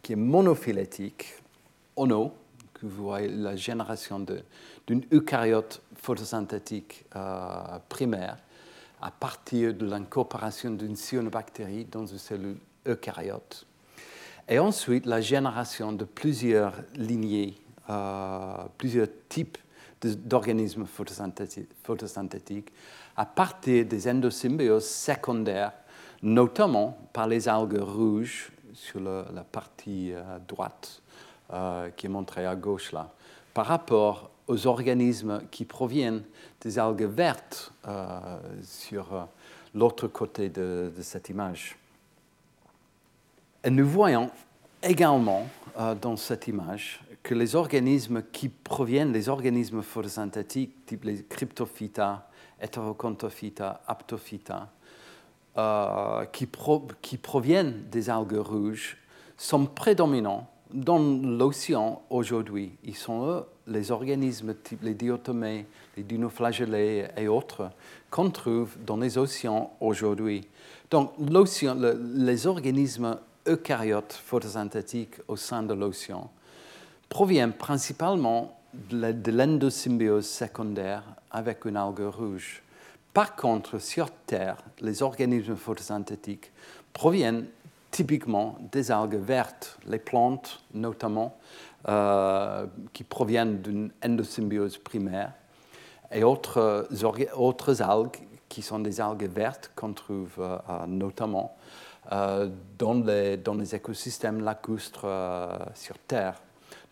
qui 0.00 0.12
est 0.12 0.16
monophylétique, 0.16 1.34
en 1.96 2.08
eau, 2.12 2.32
que 2.72 2.86
vous 2.86 3.06
voyez 3.06 3.26
la 3.26 3.56
génération 3.56 4.24
d'une 4.86 5.04
eucaryote 5.12 5.82
photosynthétique 5.96 7.06
primaire 7.88 8.36
à 9.02 9.10
partir 9.10 9.74
de 9.74 9.84
l'incorporation 9.84 10.70
d'une 10.70 10.94
cyanobactérie 10.94 11.86
dans 11.86 12.06
une 12.06 12.18
cellule 12.18 12.58
eucaryote. 12.86 13.66
Et 14.48 14.60
ensuite, 14.60 15.06
la 15.06 15.20
génération 15.20 15.90
de 15.92 16.04
plusieurs 16.04 16.74
lignées, 16.94 17.56
euh, 17.90 18.58
plusieurs 18.78 19.08
types 19.28 19.58
d'organismes 20.04 20.86
photosynthétiques 20.86 22.72
à 23.16 23.26
partir 23.26 23.84
des 23.84 24.08
endosymbioses 24.08 24.88
secondaires, 24.88 25.72
notamment 26.22 26.98
par 27.12 27.28
les 27.28 27.48
algues 27.48 27.80
rouges 27.80 28.50
sur 28.72 29.00
la 29.00 29.44
partie 29.44 30.12
euh, 30.12 30.38
droite, 30.48 31.02
euh, 31.52 31.90
qui 31.90 32.06
est 32.06 32.10
montrée 32.10 32.46
à 32.46 32.56
gauche 32.56 32.92
là, 32.92 33.12
par 33.52 33.66
rapport 33.66 34.30
aux 34.48 34.66
organismes 34.66 35.42
qui 35.50 35.64
proviennent 35.64 36.22
des 36.60 36.78
algues 36.78 37.04
vertes 37.04 37.72
sur 38.62 39.26
l'autre 39.74 40.06
côté 40.06 40.50
de 40.50 40.92
cette 41.00 41.30
image. 41.30 41.78
Et 43.64 43.70
nous 43.70 43.88
voyons 43.88 44.30
également 44.82 45.48
euh, 45.78 45.94
dans 45.94 46.16
cette 46.16 46.46
image 46.46 47.00
que 47.22 47.34
les 47.34 47.56
organismes 47.56 48.22
qui 48.30 48.50
proviennent, 48.50 49.12
les 49.12 49.30
organismes 49.30 49.80
photosynthétiques, 49.80 50.84
type 50.84 51.04
les 51.04 51.24
cryptophyta, 51.24 52.28
heterocontophyta, 52.64 53.82
aptophyta, 53.86 54.68
euh, 55.56 56.24
qui, 56.32 57.16
proviennent 57.16 57.84
des 57.90 58.10
algues 58.10 58.38
rouges, 58.38 58.96
sont 59.36 59.66
prédominants 59.66 60.48
dans 60.72 60.98
l'océan 60.98 62.02
aujourd'hui. 62.10 62.72
Ils 62.82 62.96
sont 62.96 63.26
eux 63.28 63.44
les 63.66 63.90
organismes 63.90 64.54
type 64.54 64.82
les 64.82 64.94
diatomées, 64.94 65.66
les 65.96 66.02
dinoflagellés 66.02 67.06
et 67.16 67.28
autres 67.28 67.70
qu'on 68.10 68.30
trouve 68.30 68.76
dans 68.84 68.96
les 68.96 69.16
océans 69.16 69.76
aujourd'hui. 69.80 70.48
Donc 70.90 71.12
les 71.18 72.46
organismes 72.46 73.18
eucaryotes 73.46 74.12
photosynthétiques 74.12 75.20
au 75.28 75.36
sein 75.36 75.62
de 75.62 75.74
l'océan 75.74 76.30
proviennent 77.08 77.52
principalement 77.52 78.58
de 78.74 79.30
l'endosymbiose 79.30 80.26
secondaire 80.26 81.04
avec 81.34 81.66
une 81.66 81.76
algue 81.76 82.00
rouge. 82.00 82.62
Par 83.12 83.36
contre, 83.36 83.78
sur 83.78 84.10
Terre, 84.10 84.56
les 84.80 85.02
organismes 85.02 85.56
photosynthétiques 85.56 86.50
proviennent 86.94 87.46
typiquement 87.90 88.56
des 88.72 88.90
algues 88.90 89.20
vertes, 89.20 89.78
les 89.86 89.98
plantes 89.98 90.64
notamment, 90.72 91.36
euh, 91.88 92.66
qui 92.94 93.04
proviennent 93.04 93.60
d'une 93.60 93.92
endosymbiose 94.02 94.78
primaire, 94.78 95.34
et 96.10 96.24
autres, 96.24 96.88
autres, 97.36 97.82
algues 97.82 98.16
qui 98.48 98.62
sont 98.62 98.78
des 98.78 99.00
algues 99.00 99.28
vertes 99.30 99.70
qu'on 99.76 99.92
trouve 99.92 100.30
euh, 100.38 100.86
notamment 100.86 101.56
euh, 102.12 102.50
dans, 102.78 103.02
les, 103.02 103.74
écosystèmes 103.74 104.44
lacustres 104.44 105.04
euh, 105.04 105.56
sur 105.74 105.96
Terre. 106.06 106.34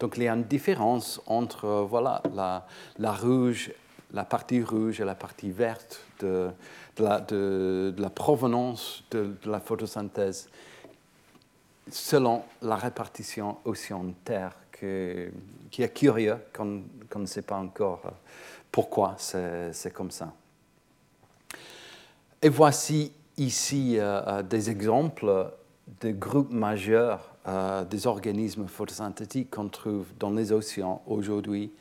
Donc 0.00 0.14
il 0.16 0.22
y 0.22 0.28
a 0.28 0.33
une 0.33 0.44
différence 0.44 1.20
entre 1.26 1.66
euh, 1.66 1.83
voilà, 1.83 2.22
la, 2.35 2.66
la, 2.98 3.12
rouge, 3.12 3.72
la 4.12 4.25
partie 4.25 4.62
rouge 4.62 5.01
et 5.01 5.05
la 5.05 5.14
partie 5.14 5.51
verte 5.51 6.05
de, 6.20 6.51
la, 6.98 8.11
provenance 8.11 9.05
de, 9.11 9.35
la 9.44 9.61
photosynthèse 9.61 10.48
selon 11.90 12.42
la 12.61 12.77
répartition 12.77 13.57
océan-terre, 13.64 14.57
qui 14.72 15.83
est 15.83 15.94
curieux, 15.94 16.38
qu'on 16.53 16.83
ne 17.16 17.27
sait 17.27 17.42
pas 17.42 17.57
encore 17.57 18.03
pourquoi 18.70 19.16
c'est 19.18 19.92
comme 19.92 20.11
ça. 20.11 20.33
Et 22.40 22.48
voici 22.48 23.12
ici 23.37 23.98
euh, 23.98 24.20
euh, 24.27 24.42
des 24.42 24.68
exemples 24.68 25.53
de 26.01 26.11
groupes 26.11 26.51
majeurs 26.51 27.33
euh, 27.46 27.85
des 27.85 28.07
organismes 28.07 28.66
photosynthétiques 28.66 29.51
qu'on 29.51 29.68
trouve 29.68 30.07
dans 30.18 30.31
les 30.31 30.53
océans 30.53 31.03
aujourd'hui, 31.07 31.72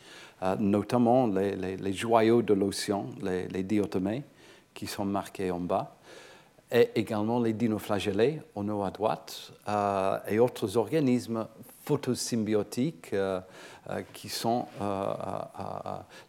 notamment 0.59 1.27
les, 1.27 1.93
joyaux 1.93 2.41
de 2.41 2.53
l'océan, 2.53 3.05
les, 3.21 3.63
diatomées, 3.63 4.23
qui 4.73 4.87
sont 4.87 5.05
marqués 5.05 5.51
en 5.51 5.59
bas, 5.59 5.95
et 6.71 6.89
également 6.95 7.39
les 7.39 7.53
dinoflagellés 7.53 8.41
en 8.55 8.67
haut 8.69 8.83
à 8.83 8.91
droite, 8.91 9.51
et 10.27 10.39
autres 10.39 10.77
organismes 10.77 11.47
photosymbiotiques 11.85 13.13
qui 14.13 14.29
sont 14.29 14.65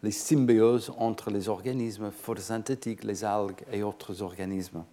les 0.03 0.11
symbioses 0.11 0.91
entre 0.97 1.31
les 1.31 1.49
organismes 1.49 2.11
photosynthétiques, 2.11 3.03
les 3.03 3.23
algues 3.23 3.63
et 3.71 3.83
autres 3.83 4.21
organismes. 4.21 4.83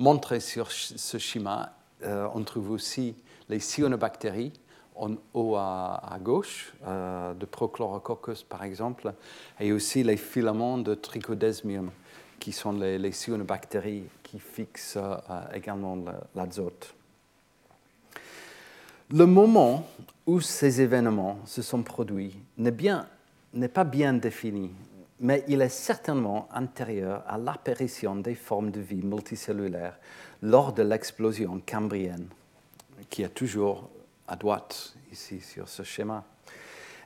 Montré 0.00 0.40
sur 0.40 0.72
ce 0.72 1.18
schéma, 1.18 1.74
euh, 2.04 2.26
on 2.34 2.42
trouve 2.42 2.70
aussi 2.70 3.14
les 3.50 3.60
cyanobactéries 3.60 4.54
en 4.96 5.14
haut 5.34 5.56
à, 5.56 6.18
gauche, 6.20 6.72
euh, 6.86 7.34
de 7.34 7.46
Prochlorococcus 7.46 8.42
par 8.42 8.64
exemple, 8.64 9.12
et 9.58 9.72
aussi 9.72 10.02
les 10.02 10.16
filaments 10.16 10.78
de 10.78 10.94
Trichodesmium, 10.94 11.90
qui 12.38 12.52
sont 12.52 12.72
les, 12.72 13.12
cyanobactéries 13.12 14.04
qui 14.22 14.38
fixent 14.38 14.96
euh, 14.96 15.16
également 15.54 15.98
l'azote. 16.34 16.94
Le 19.10 19.26
moment 19.26 19.86
où 20.26 20.40
ces 20.40 20.80
événements 20.80 21.38
se 21.44 21.62
sont 21.62 21.82
produits 21.82 22.36
n'est 22.56 23.68
pas 23.68 23.84
bien 23.84 24.12
défini 24.14 24.70
mais 25.20 25.44
il 25.48 25.60
est 25.60 25.68
certainement 25.68 26.48
antérieur 26.52 27.22
à 27.28 27.36
l'apparition 27.36 28.16
des 28.16 28.34
formes 28.34 28.70
de 28.70 28.80
vie 28.80 29.02
multicellulaires 29.02 29.98
lors 30.42 30.72
de 30.72 30.82
l'explosion 30.82 31.60
cambrienne, 31.64 32.26
qui 33.10 33.22
est 33.22 33.28
toujours 33.28 33.90
à 34.30 34.36
droite 34.36 34.94
ici 35.12 35.40
sur 35.40 35.68
ce 35.68 35.82
schéma, 35.82 36.24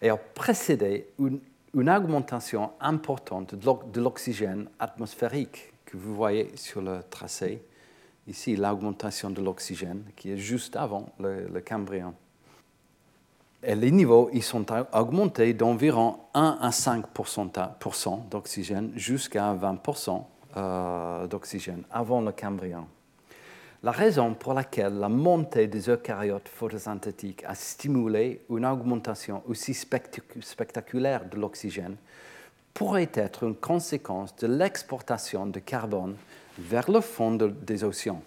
et 0.00 0.10
a 0.10 0.16
précédé 0.16 1.08
une, 1.18 1.40
augmentation 1.88 2.70
importante 2.80 3.56
de 3.56 4.00
l'oxygène 4.00 4.68
atmosphérique 4.78 5.72
que 5.86 5.96
vous 5.96 6.14
voyez 6.14 6.52
sur 6.54 6.80
le 6.80 7.00
tracé. 7.10 7.62
Ici, 8.28 8.54
l'augmentation 8.54 9.30
de 9.30 9.42
l'oxygène 9.42 10.04
qui 10.14 10.30
est 10.30 10.36
juste 10.36 10.76
avant 10.76 11.12
le, 11.18 11.48
le 11.48 11.60
Cambrien. 11.60 12.14
Et 13.62 13.74
les 13.74 13.90
niveaux 13.90 14.30
ils 14.32 14.42
sont 14.42 14.66
augmentés 14.92 15.54
d'environ 15.54 16.20
1 16.34 16.58
à 16.60 16.70
5% 16.70 18.28
d'oxygène 18.28 18.92
jusqu'à 18.94 19.54
20% 19.54 20.24
euh, 20.56 21.26
d'oxygène 21.26 21.82
avant 21.90 22.20
le 22.20 22.30
Cambrien. 22.30 22.86
La 23.85 23.91
raison 23.91 24.32
pour 24.32 24.55
laquelle 24.55 24.95
la 24.95 25.11
montée 25.11 25.66
des 25.66 25.91
eucaryotes 25.91 26.49
photosynthétiques 26.49 27.45
a 27.47 27.55
stimulé 27.55 28.41
une 28.49 28.64
augmentation 28.64 29.43
aussi 29.47 29.74
spectaculaire 29.74 31.26
de 31.26 31.37
l'oxygène 31.37 31.97
pourrait 32.72 33.11
être 33.12 33.43
une 33.43 33.55
conséquence 33.55 34.35
de 34.37 34.47
l'exportation 34.47 35.45
de 35.45 35.59
carbone 35.59 36.16
vers 36.59 36.91
le 36.91 37.03
fond 37.03 37.32
des 37.32 37.85
océans, 37.85 38.22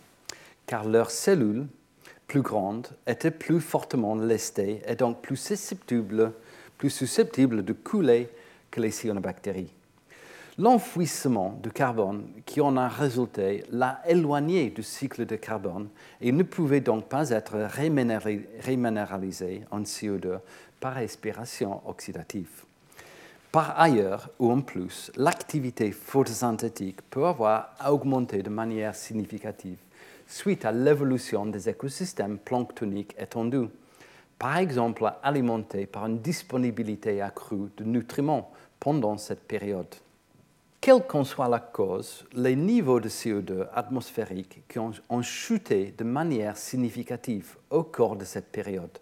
car 0.67 0.85
leurs 0.85 1.09
cellules 1.09 1.65
plus 2.27 2.43
grandes 2.43 2.89
étaient 3.07 3.31
plus 3.31 3.59
fortement 3.59 4.13
lestées 4.13 4.83
et 4.85 4.95
donc 4.95 5.23
plus 5.23 5.37
susceptibles, 5.37 6.33
plus 6.77 6.91
susceptibles 6.91 7.65
de 7.65 7.73
couler 7.73 8.29
que 8.69 8.79
les 8.79 8.91
cyanobactéries. 8.91 9.73
L'enfouissement 10.59 11.59
du 11.61 11.69
carbone 11.69 12.29
qui 12.43 12.61
en 12.61 12.77
a 12.77 12.87
résulté 12.87 13.63
l'a 13.69 14.01
éloigné 14.07 14.71
du 14.71 14.81
cycle 14.81 15.27
de 15.27 15.35
carbone 15.35 15.87
et 16.19 16.31
ne 16.31 16.41
pouvait 16.41 16.81
donc 16.81 17.05
pas 17.05 17.29
être 17.29 17.55
réminéralisé 18.63 19.61
en 19.69 19.81
CO2 19.81 20.39
par 20.79 20.95
respiration 20.95 21.87
oxydative. 21.87 22.63
Par 23.51 23.79
ailleurs, 23.79 24.31
ou 24.39 24.51
en 24.51 24.61
plus, 24.61 25.11
l'activité 25.15 25.91
photosynthétique 25.91 27.03
peut 27.07 27.25
avoir 27.25 27.75
augmenté 27.87 28.41
de 28.41 28.49
manière 28.49 28.95
significative 28.95 29.77
suite 30.25 30.65
à 30.65 30.71
l'évolution 30.71 31.45
des 31.45 31.69
écosystèmes 31.69 32.39
planctoniques 32.39 33.15
étendus, 33.19 33.69
par 34.39 34.57
exemple 34.57 35.05
alimentés 35.21 35.85
par 35.85 36.07
une 36.07 36.17
disponibilité 36.17 37.21
accrue 37.21 37.69
de 37.77 37.83
nutriments 37.83 38.51
pendant 38.79 39.17
cette 39.17 39.47
période. 39.47 39.95
Quelle 40.87 41.05
qu'en 41.05 41.25
soit 41.25 41.49
la 41.49 41.59
cause, 41.59 42.23
les 42.31 42.55
niveaux 42.55 43.01
de 43.01 43.09
CO2 43.09 43.67
atmosphériques 43.73 44.63
qui 44.69 44.79
ont, 44.79 45.21
chuté 45.21 45.93
de 45.97 46.05
manière 46.05 46.55
significative 46.55 47.57
au 47.69 47.83
cours 47.83 48.15
de 48.15 48.23
cette 48.23 48.53
période, 48.53 48.97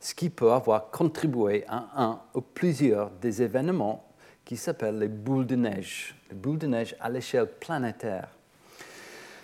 ce 0.00 0.14
qui 0.14 0.30
peut 0.30 0.50
avoir 0.50 0.90
contribué 0.90 1.66
à 1.68 1.88
un 1.94 2.20
ou 2.32 2.40
plusieurs 2.40 3.10
des 3.10 3.42
événements 3.42 4.08
qui 4.46 4.56
s'appellent 4.56 4.98
les 4.98 5.08
boules 5.08 5.44
de 5.44 5.56
neige, 5.56 6.14
les 6.30 6.36
boules 6.36 6.56
de 6.56 6.68
neige 6.68 6.96
à 7.00 7.10
l'échelle 7.10 7.48
planétaire, 7.48 8.30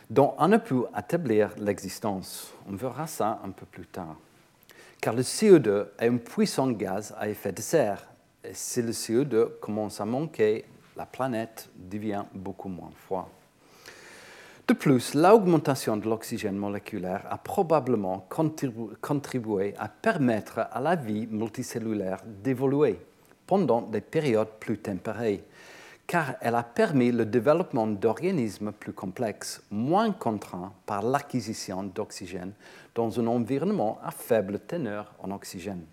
dont 0.09 0.33
on 0.39 0.51
a 0.51 0.59
pu 0.59 0.77
établir 0.99 1.51
l'existence. 1.59 2.55
On 2.67 2.75
verra 2.75 3.07
ça 3.07 3.39
un 3.45 3.51
peu 3.51 3.67
plus 3.67 3.87
tard. 3.87 4.17
Car 4.99 5.13
le 5.13 5.21
CO2 5.21 5.89
est 5.99 6.09
un 6.09 6.17
puissant 6.17 6.71
gaz 6.71 7.15
à 7.19 7.29
effet 7.29 7.53
de 7.53 7.61
serre. 7.61 8.09
Et 8.43 8.55
si 8.55 8.81
le 8.81 8.93
CO2 8.93 9.59
commence 9.61 10.01
à 10.01 10.07
manquer 10.07 10.65
la 10.97 11.07
planète 11.07 11.69
devient 11.77 12.25
beaucoup 12.35 12.69
moins 12.69 12.91
froide. 12.95 13.27
De 14.69 14.75
plus, 14.75 15.15
l'augmentation 15.15 15.97
de 15.97 16.09
l'oxygène 16.09 16.57
moléculaire 16.57 17.27
a 17.29 17.37
probablement 17.37 18.27
contribué 19.01 19.75
à 19.77 19.89
permettre 19.89 20.61
à 20.71 20.81
la 20.81 20.95
vie 20.95 21.27
multicellulaire 21.27 22.23
d'évoluer 22.25 22.99
pendant 23.47 23.83
des 23.83 24.01
périodes 24.01 24.53
plus 24.61 24.79
tempérées, 24.79 25.45
car 26.07 26.37
elle 26.41 26.55
a 26.55 26.63
permis 26.63 27.11
le 27.11 27.27
développement 27.27 27.87
d'organismes 27.87 28.73
plus 28.73 28.93
complexes, 28.93 29.63
moins 29.71 30.13
contraints 30.13 30.73
par 30.87 31.03
l'acquisition 31.03 31.83
d'oxygène 31.83 32.53
dans 32.95 33.19
un 33.19 33.27
environnement 33.27 33.99
à 34.03 34.11
faible 34.13 34.61
teneur 34.61 35.13
en 35.19 35.33
oxygène. 35.33 35.85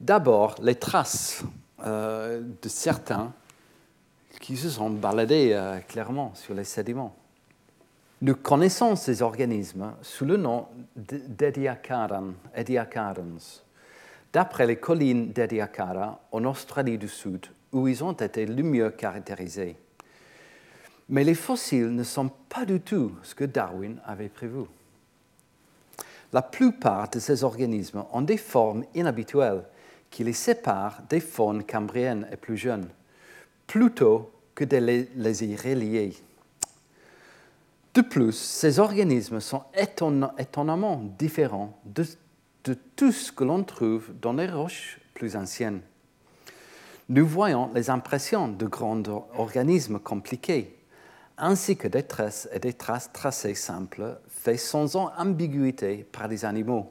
D'abord, 0.00 0.56
les 0.60 0.74
traces 0.74 1.44
euh, 1.86 2.42
de 2.60 2.68
certains 2.68 3.32
qui 4.40 4.56
se 4.56 4.68
sont 4.68 4.90
baladés 4.90 5.52
euh, 5.52 5.78
clairement 5.78 6.32
sur 6.34 6.54
les 6.54 6.64
sédiments. 6.64 7.14
Nous 8.20 8.34
connaissons 8.34 8.96
ces 8.96 9.22
organismes 9.22 9.92
sous 10.02 10.24
le 10.24 10.36
nom 10.36 10.66
d'Ediacarans, 10.96 12.32
d'après 14.32 14.66
les 14.66 14.76
collines 14.76 15.30
d'Ediacara 15.30 16.20
en 16.32 16.44
Australie 16.44 16.98
du 16.98 17.08
Sud 17.08 17.46
où 17.74 17.88
ils 17.88 18.02
ont 18.02 18.12
été 18.12 18.46
le 18.46 18.62
mieux 18.62 18.90
caractérisés. 18.90 19.76
Mais 21.08 21.24
les 21.24 21.34
fossiles 21.34 21.94
ne 21.94 22.04
sont 22.04 22.30
pas 22.48 22.64
du 22.64 22.80
tout 22.80 23.12
ce 23.22 23.34
que 23.34 23.44
Darwin 23.44 24.00
avait 24.06 24.30
prévu. 24.30 24.62
La 26.32 26.40
plupart 26.40 27.10
de 27.10 27.18
ces 27.18 27.44
organismes 27.44 28.04
ont 28.12 28.22
des 28.22 28.38
formes 28.38 28.84
inhabituelles 28.94 29.64
qui 30.10 30.24
les 30.24 30.32
séparent 30.32 31.02
des 31.10 31.20
faunes 31.20 31.64
cambriennes 31.64 32.26
et 32.32 32.36
plus 32.36 32.56
jeunes, 32.56 32.88
plutôt 33.66 34.30
que 34.54 34.64
de 34.64 34.76
les 34.76 35.44
y 35.44 35.56
relier. 35.56 36.14
De 37.92 38.00
plus, 38.00 38.32
ces 38.32 38.78
organismes 38.78 39.40
sont 39.40 39.64
étonnamment 39.74 41.02
différents 41.18 41.78
de, 41.84 42.04
de 42.64 42.74
tout 42.96 43.12
ce 43.12 43.30
que 43.30 43.44
l'on 43.44 43.62
trouve 43.62 44.12
dans 44.20 44.32
les 44.32 44.48
roches 44.48 45.00
plus 45.12 45.36
anciennes 45.36 45.80
nous 47.10 47.26
voyons 47.26 47.70
les 47.74 47.90
impressions 47.90 48.48
de 48.48 48.66
grands 48.66 49.02
organismes 49.36 49.98
compliqués, 49.98 50.78
ainsi 51.36 51.76
que 51.76 51.86
des 51.86 52.04
traces 52.04 52.48
et 52.50 52.58
des 52.58 52.72
traces 52.72 53.12
tracées 53.12 53.54
simples, 53.54 54.18
faites 54.28 54.60
sans 54.60 54.96
ambiguïté 54.96 56.06
par 56.10 56.28
des 56.28 56.46
animaux. 56.46 56.90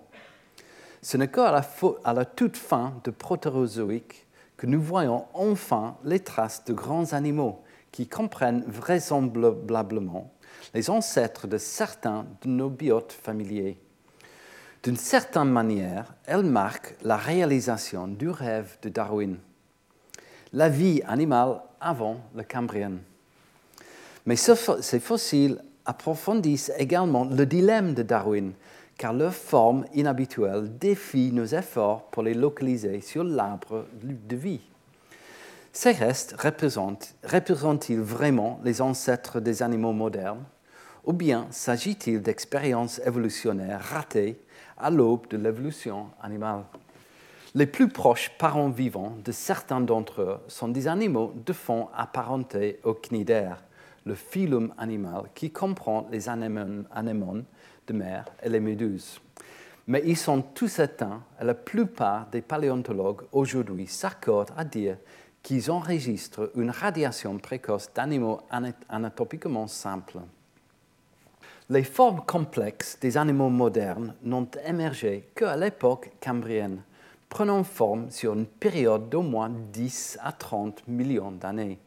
Ce 1.01 1.17
n'est 1.17 1.29
qu'à 1.29 1.51
la, 1.51 1.67
à 2.03 2.13
la 2.13 2.25
toute 2.25 2.57
fin 2.57 2.93
de 3.03 3.09
Protérozoïque 3.11 4.27
que 4.55 4.67
nous 4.67 4.81
voyons 4.81 5.25
enfin 5.33 5.97
les 6.03 6.19
traces 6.19 6.63
de 6.65 6.73
grands 6.73 7.13
animaux 7.13 7.63
qui 7.91 8.07
comprennent 8.07 8.63
vraisemblablement 8.67 10.31
les 10.75 10.91
ancêtres 10.91 11.47
de 11.47 11.57
certains 11.57 12.27
de 12.43 12.49
nos 12.49 12.69
biotes 12.69 13.11
familiers. 13.11 13.79
D'une 14.83 14.97
certaine 14.97 15.49
manière, 15.49 16.13
elles 16.25 16.45
marquent 16.45 16.95
la 17.01 17.17
réalisation 17.17 18.07
du 18.07 18.29
rêve 18.29 18.77
de 18.83 18.89
Darwin 18.89 19.37
la 20.53 20.69
vie 20.69 21.01
animale 21.07 21.61
avant 21.81 22.17
le 22.35 22.43
Cambrien. 22.43 22.93
Mais 24.25 24.35
ces 24.35 24.99
fossiles 24.99 25.61
approfondissent 25.85 26.71
également 26.77 27.25
le 27.25 27.45
dilemme 27.45 27.93
de 27.93 28.03
Darwin, 28.03 28.53
car 28.97 29.11
leur 29.13 29.33
forme 29.33 29.85
inhabituelle 29.93 30.77
défie 30.77 31.31
nos 31.33 31.45
efforts 31.45 32.05
pour 32.11 32.23
les 32.23 32.35
localiser 32.35 33.01
sur 33.01 33.23
l'arbre 33.23 33.85
de 34.01 34.35
vie. 34.35 34.61
Ces 35.73 35.91
restes 35.91 36.35
représentent-ils 36.39 37.99
vraiment 37.99 38.59
les 38.63 38.79
ancêtres 38.79 39.39
des 39.39 39.63
animaux 39.63 39.91
modernes 39.91 40.43
ou 41.03 41.11
bien 41.11 41.47
s'agit-il 41.49 42.21
d'expériences 42.21 43.01
évolutionnaires 43.05 43.81
ratées 43.81 44.39
à 44.77 44.89
l'aube 44.89 45.27
de 45.29 45.37
l'évolution 45.37 46.07
animale? 46.21 46.63
Les 47.55 47.67
plus 47.67 47.87
proches 47.87 48.31
parents 48.39 48.69
vivants 48.69 49.15
de 49.23 49.31
certains 49.31 49.81
d'entre 49.81 50.21
eux 50.21 50.37
sont 50.47 50.69
des 50.69 50.87
animaux 50.87 51.33
de 51.45 51.53
fond 51.53 51.89
apparentés 51.95 52.79
aux 52.83 52.95
cnidaires, 52.95 53.63
le 54.05 54.15
phylum 54.15 54.73
animal 54.77 55.25
qui 55.35 55.51
comprend 55.51 56.07
les 56.11 56.29
anémones 56.29 57.45
de 57.87 57.93
mer 57.93 58.25
et 58.41 58.49
les 58.49 58.59
méduses. 58.59 59.19
Mais 59.85 60.01
ils 60.05 60.17
sont 60.17 60.41
tous 60.41 60.79
éteints 60.79 61.21
et 61.39 61.43
la 61.43 61.53
plupart 61.53 62.27
des 62.27 62.41
paléontologues 62.41 63.23
aujourd'hui 63.31 63.85
s'accordent 63.85 64.53
à 64.57 64.63
dire 64.63 64.97
qu'ils 65.43 65.69
enregistrent 65.69 66.49
une 66.55 66.71
radiation 66.71 67.37
précoce 67.37 67.89
d'animaux 67.93 68.41
anatomiquement 68.89 69.67
simples. 69.67 70.19
Les 71.69 71.83
formes 71.83 72.21
complexes 72.25 72.97
des 72.99 73.17
animaux 73.17 73.49
modernes 73.49 74.15
n'ont 74.23 74.49
émergé 74.65 75.29
qu'à 75.35 75.55
l'époque 75.55 76.11
cambrienne, 76.21 76.81
prenant 77.33 77.63
forme 77.63 78.11
sur 78.11 78.33
une 78.33 78.45
période 78.45 79.09
d'au 79.09 79.23
moins 79.23 79.49
10 79.49 80.19
à 80.21 80.31
30 80.31 80.87
millions 80.87 81.31
d'années. 81.31 81.79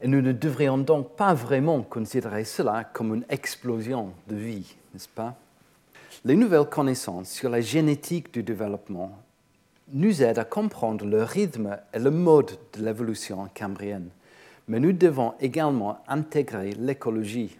Et 0.00 0.06
nous 0.06 0.22
ne 0.22 0.30
devrions 0.30 0.78
donc 0.78 1.16
pas 1.16 1.34
vraiment 1.34 1.82
considérer 1.82 2.44
cela 2.44 2.84
comme 2.84 3.16
une 3.16 3.24
explosion 3.30 4.12
de 4.28 4.36
vie, 4.36 4.76
n'est-ce 4.92 5.08
pas? 5.08 5.34
Les 6.24 6.36
nouvelles 6.36 6.68
connaissances 6.68 7.30
sur 7.30 7.50
la 7.50 7.60
génétique 7.60 8.32
du 8.32 8.44
développement 8.44 9.18
nous 9.92 10.22
aident 10.22 10.38
à 10.38 10.44
comprendre 10.44 11.04
le 11.04 11.24
rythme 11.24 11.76
et 11.92 11.98
le 11.98 12.12
mode 12.12 12.56
de 12.74 12.84
l'évolution 12.84 13.48
cambrienne, 13.52 14.10
mais 14.68 14.78
nous 14.78 14.92
devons 14.92 15.34
également 15.40 15.98
intégrer 16.06 16.74
l'écologie. 16.78 17.58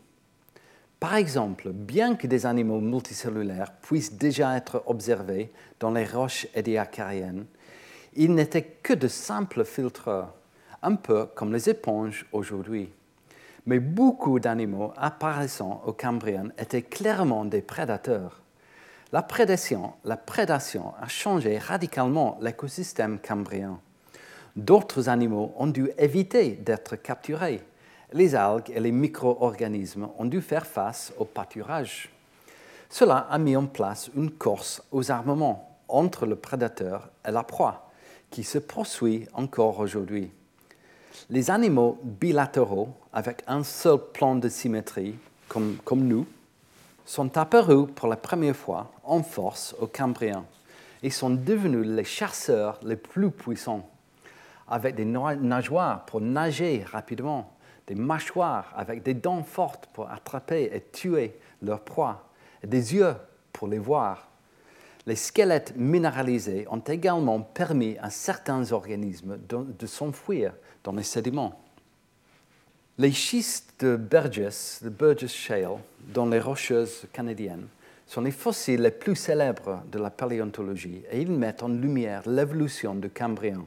Par 1.00 1.14
exemple, 1.14 1.70
bien 1.70 2.16
que 2.16 2.26
des 2.26 2.44
animaux 2.44 2.80
multicellulaires 2.80 3.72
puissent 3.82 4.14
déjà 4.14 4.56
être 4.56 4.82
observés 4.86 5.52
dans 5.78 5.92
les 5.92 6.04
roches 6.04 6.48
édiacariennes, 6.54 7.46
ils 8.14 8.34
n'étaient 8.34 8.78
que 8.82 8.94
de 8.94 9.06
simples 9.06 9.64
filtreurs 9.64 10.34
un 10.82 10.96
peu 10.96 11.26
comme 11.34 11.52
les 11.52 11.68
éponges 11.68 12.26
aujourd'hui. 12.32 12.90
Mais 13.66 13.78
beaucoup 13.78 14.40
d'animaux 14.40 14.92
apparaissant 14.96 15.82
au 15.86 15.92
Cambrien 15.92 16.48
étaient 16.58 16.82
clairement 16.82 17.44
des 17.44 17.62
prédateurs. 17.62 18.42
La 19.12 19.22
prédation, 19.22 19.92
la 20.04 20.16
prédation 20.16 20.94
a 21.00 21.08
changé 21.08 21.58
radicalement 21.58 22.38
l'écosystème 22.40 23.18
cambrien. 23.18 23.80
D'autres 24.56 25.08
animaux 25.08 25.54
ont 25.56 25.66
dû 25.66 25.90
éviter 25.98 26.52
d'être 26.52 26.96
capturés. 26.96 27.62
Les 28.12 28.34
algues 28.34 28.70
et 28.74 28.80
les 28.80 28.92
micro-organismes 28.92 30.08
ont 30.18 30.24
dû 30.24 30.40
faire 30.40 30.66
face 30.66 31.12
au 31.18 31.26
pâturage. 31.26 32.08
Cela 32.88 33.26
a 33.30 33.36
mis 33.36 33.54
en 33.54 33.66
place 33.66 34.10
une 34.16 34.30
course 34.30 34.82
aux 34.92 35.10
armements 35.10 35.78
entre 35.88 36.24
le 36.24 36.36
prédateur 36.36 37.10
et 37.26 37.30
la 37.30 37.42
proie, 37.42 37.90
qui 38.30 38.44
se 38.44 38.58
poursuit 38.58 39.26
encore 39.34 39.78
aujourd'hui. 39.78 40.30
Les 41.28 41.50
animaux 41.50 41.98
bilatéraux, 42.02 42.88
avec 43.12 43.42
un 43.46 43.62
seul 43.62 43.98
plan 43.98 44.36
de 44.36 44.48
symétrie, 44.48 45.16
comme, 45.48 45.78
nous, 45.92 46.26
sont 47.04 47.36
apparus 47.36 47.88
pour 47.94 48.08
la 48.08 48.16
première 48.16 48.56
fois 48.56 48.90
en 49.04 49.22
force 49.22 49.74
au 49.80 49.86
Cambrien 49.86 50.44
et 51.02 51.10
sont 51.10 51.30
devenus 51.30 51.86
les 51.86 52.04
chasseurs 52.04 52.78
les 52.82 52.96
plus 52.96 53.30
puissants, 53.30 53.86
avec 54.66 54.94
des 54.94 55.04
nageoires 55.04 56.06
pour 56.06 56.22
nager 56.22 56.84
rapidement, 56.90 57.52
des 57.88 57.94
mâchoires 57.94 58.72
avec 58.76 59.02
des 59.02 59.14
dents 59.14 59.42
fortes 59.42 59.88
pour 59.92 60.10
attraper 60.10 60.70
et 60.72 60.80
tuer 60.92 61.34
leur 61.62 61.80
proie, 61.80 62.30
et 62.62 62.66
des 62.66 62.94
yeux 62.94 63.14
pour 63.52 63.66
les 63.66 63.78
voir. 63.78 64.28
Les 65.06 65.16
squelettes 65.16 65.74
minéralisés 65.74 66.66
ont 66.70 66.80
également 66.80 67.40
permis 67.40 67.96
à 67.98 68.10
certains 68.10 68.72
organismes 68.72 69.38
de 69.48 69.86
s'enfuir 69.86 70.52
dans 70.84 70.92
les 70.92 71.02
sédiments. 71.02 71.60
Les 72.98 73.12
schistes 73.12 73.72
de 73.80 73.96
Burgess, 73.96 74.80
de 74.82 74.90
Burgess 74.90 75.32
Shale, 75.32 75.78
dans 76.12 76.26
les 76.26 76.40
Rocheuses 76.40 77.06
canadiennes, 77.12 77.68
sont 78.06 78.20
les 78.20 78.32
fossiles 78.32 78.82
les 78.82 78.90
plus 78.90 79.16
célèbres 79.16 79.82
de 79.90 79.98
la 79.98 80.10
paléontologie 80.10 81.02
et 81.10 81.22
ils 81.22 81.30
mettent 81.30 81.62
en 81.62 81.68
lumière 81.68 82.28
l'évolution 82.28 82.94
du 82.94 83.08
Cambrien. 83.08 83.64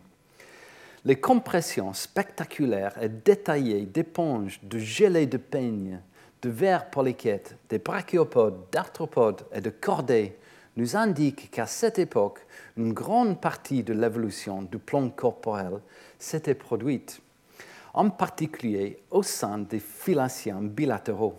Les 1.04 1.16
compressions 1.16 1.94
spectaculaires 1.94 3.02
et 3.02 3.10
détaillées 3.10 3.88
d'éponges, 3.88 4.60
de 4.62 4.78
gelées 4.78 5.26
de 5.26 5.38
peigne, 5.38 6.00
de 6.44 6.50
vers 6.50 6.92
polychètes, 6.92 7.58
des 7.70 7.80
brachiopodes, 7.80 8.70
d'arthropodes 8.72 9.42
et 9.52 9.62
de 9.62 9.72
cordées 9.72 10.38
nous 10.78 10.96
indiquent 10.96 11.50
qu'à 11.50 11.66
cette 11.66 11.98
époque, 11.98 12.46
une 12.78 12.94
grande 12.94 13.42
partie 13.42 13.82
de 13.82 13.94
l'évolution 13.94 14.62
du 14.62 14.78
plan 14.78 15.10
corporel 15.10 15.80
s'était 16.20 16.54
produite, 16.54 17.20
en 17.96 18.12
particulier 18.12 19.02
au 19.10 19.24
sein 19.24 19.58
des 19.58 19.80
phylaciens 19.80 20.62
bilatéraux. 20.62 21.36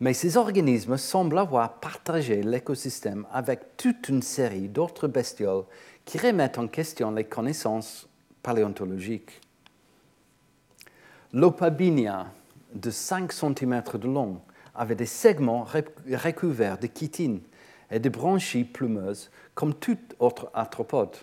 Mais 0.00 0.12
ces 0.12 0.36
organismes 0.36 0.98
semblent 0.98 1.38
avoir 1.38 1.80
partagé 1.80 2.42
l'écosystème 2.42 3.26
avec 3.32 3.78
toute 3.78 4.10
une 4.10 4.20
série 4.20 4.68
d'autres 4.68 5.08
bestioles 5.08 5.64
qui 6.04 6.18
remettent 6.18 6.58
en 6.58 6.68
question 6.68 7.10
les 7.10 7.24
connaissances 7.24 8.06
paléontologiques. 8.46 9.40
L'Opabinia, 11.32 12.28
de 12.72 12.90
5 12.90 13.32
cm 13.32 13.82
de 13.94 14.06
long, 14.06 14.40
avait 14.72 14.94
des 14.94 15.04
segments 15.06 15.64
recouverts 15.64 16.78
de 16.78 16.88
chitine 16.96 17.40
et 17.90 17.98
de 17.98 18.08
branchies 18.08 18.62
plumeuses 18.62 19.32
comme 19.56 19.74
tout 19.74 19.98
autre 20.20 20.48
arthropode. 20.54 21.16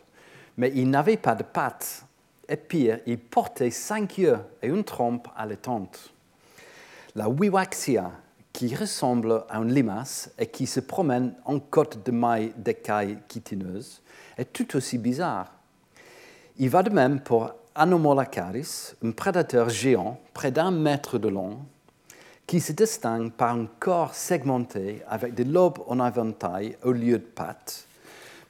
Mais 0.57 0.73
il 0.75 0.89
n'avait 0.89 1.15
pas 1.15 1.33
de 1.33 1.43
pattes 1.43 2.05
et 2.49 2.57
pire, 2.57 2.99
il 3.05 3.17
portait 3.17 3.71
cinq 3.71 4.17
yeux 4.17 4.39
et 4.61 4.67
une 4.67 4.83
trompe 4.83 5.29
allaitante. 5.37 6.11
La 7.15 7.29
Wiwaxia, 7.29 8.11
qui 8.51 8.75
ressemble 8.75 9.45
à 9.47 9.59
une 9.59 9.73
limace 9.73 10.29
et 10.37 10.47
qui 10.47 10.67
se 10.67 10.81
promène 10.81 11.35
en 11.45 11.59
côte 11.59 12.05
de 12.05 12.11
mailles 12.11 12.53
d'écailles 12.57 13.17
chitineuses, 13.31 14.01
est 14.37 14.51
tout 14.51 14.75
aussi 14.75 14.97
bizarre. 14.97 15.62
Il 16.59 16.69
va 16.69 16.83
de 16.83 16.91
même 16.91 17.19
pour 17.19 17.51
Anomolacaris, 17.73 18.93
un 19.03 19.11
prédateur 19.11 19.69
géant 19.69 20.19
près 20.35 20.51
d'un 20.51 20.69
mètre 20.69 21.17
de 21.17 21.27
long, 21.27 21.57
qui 22.45 22.59
se 22.59 22.73
distingue 22.73 23.31
par 23.31 23.55
un 23.55 23.65
corps 23.79 24.13
segmenté 24.13 25.01
avec 25.07 25.33
des 25.33 25.45
lobes 25.45 25.79
en 25.87 26.05
éventail 26.05 26.77
au 26.83 26.91
lieu 26.91 27.17
de 27.17 27.23
pattes, 27.23 27.87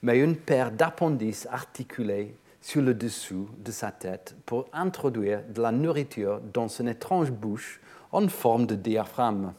mais 0.02 0.20
une 0.20 0.36
paire 0.36 0.72
d'appendices 0.72 1.48
articulés 1.50 2.36
sur 2.62 2.82
le 2.82 2.94
dessous 2.94 3.48
de 3.58 3.72
sa 3.72 3.92
tête 3.92 4.36
pour 4.46 4.68
introduire 4.74 5.42
de 5.48 5.62
la 5.62 5.72
nourriture 5.72 6.42
dans 6.54 6.68
son 6.68 6.88
étrange 6.88 7.32
bouche 7.32 7.80
en 8.12 8.28
forme 8.28 8.66
de 8.66 8.76
diaphragme. 8.76 9.54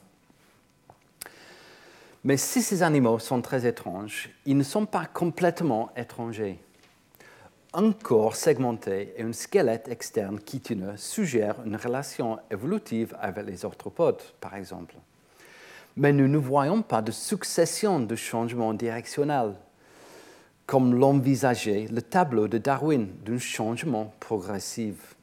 Mais 2.24 2.36
si 2.36 2.60
ces 2.60 2.82
animaux 2.82 3.18
sont 3.18 3.40
très 3.40 3.66
étranges, 3.66 4.30
ils 4.44 4.56
ne 4.56 4.62
sont 4.62 4.84
pas 4.84 5.06
complètement 5.06 5.90
étrangers 5.96 6.58
un 7.74 7.92
corps 7.92 8.36
segmenté 8.36 9.12
et 9.16 9.22
un 9.22 9.32
squelette 9.32 9.88
externe 9.88 10.38
chitineux 10.48 10.96
suggèrent 10.96 11.60
une 11.66 11.76
relation 11.76 12.38
évolutive 12.50 13.16
avec 13.20 13.44
les 13.46 13.64
arthropodes, 13.64 14.22
par 14.40 14.54
exemple. 14.54 14.94
Mais 15.96 16.12
nous 16.12 16.28
ne 16.28 16.38
voyons 16.38 16.82
pas 16.82 17.02
de 17.02 17.10
succession 17.10 17.98
de 17.98 18.14
changements 18.14 18.74
directionnels, 18.74 19.54
comme 20.66 20.94
l'envisageait 20.94 21.88
le 21.90 22.00
tableau 22.00 22.46
de 22.48 22.58
Darwin 22.58 23.08
d'un 23.24 23.38
changement 23.38 24.14
progressif. 24.20 25.16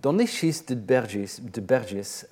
Dans 0.00 0.12
les 0.12 0.26
schistes 0.26 0.72
de 0.72 0.80
Burgess, 0.80 1.40
de 1.40 1.62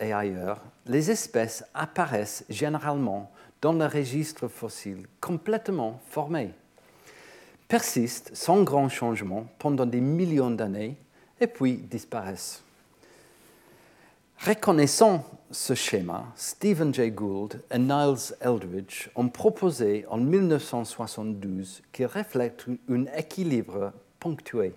et 0.01 0.13
ailleurs, 0.13 0.61
les 0.87 1.11
espèces 1.11 1.63
apparaissent 1.75 2.45
généralement 2.49 3.31
dans 3.61 3.75
le 3.75 3.87
registre 3.87 4.49
fossile 4.49 5.07
complètement 5.21 6.01
formées 6.09 6.53
persistent 7.71 8.33
sans 8.35 8.65
grand 8.65 8.89
changement 8.89 9.47
pendant 9.61 9.87
des 9.87 10.01
millions 10.01 10.51
d'années 10.51 10.97
et 11.41 11.47
puis 11.47 11.75
disparaissent. 11.75 12.65
Reconnaissant 14.45 15.25
ce 15.53 15.75
schéma, 15.75 16.25
Stephen 16.35 16.93
Jay 16.93 17.13
Gould 17.13 17.63
et 17.71 17.79
Niles 17.79 18.35
Eldridge 18.41 19.09
ont 19.15 19.29
proposé 19.29 20.05
en 20.09 20.17
1972 20.17 21.83
qu'il 21.93 22.07
reflète 22.07 22.67
un 22.91 23.05
équilibre 23.17 23.93
ponctué. 24.19 24.75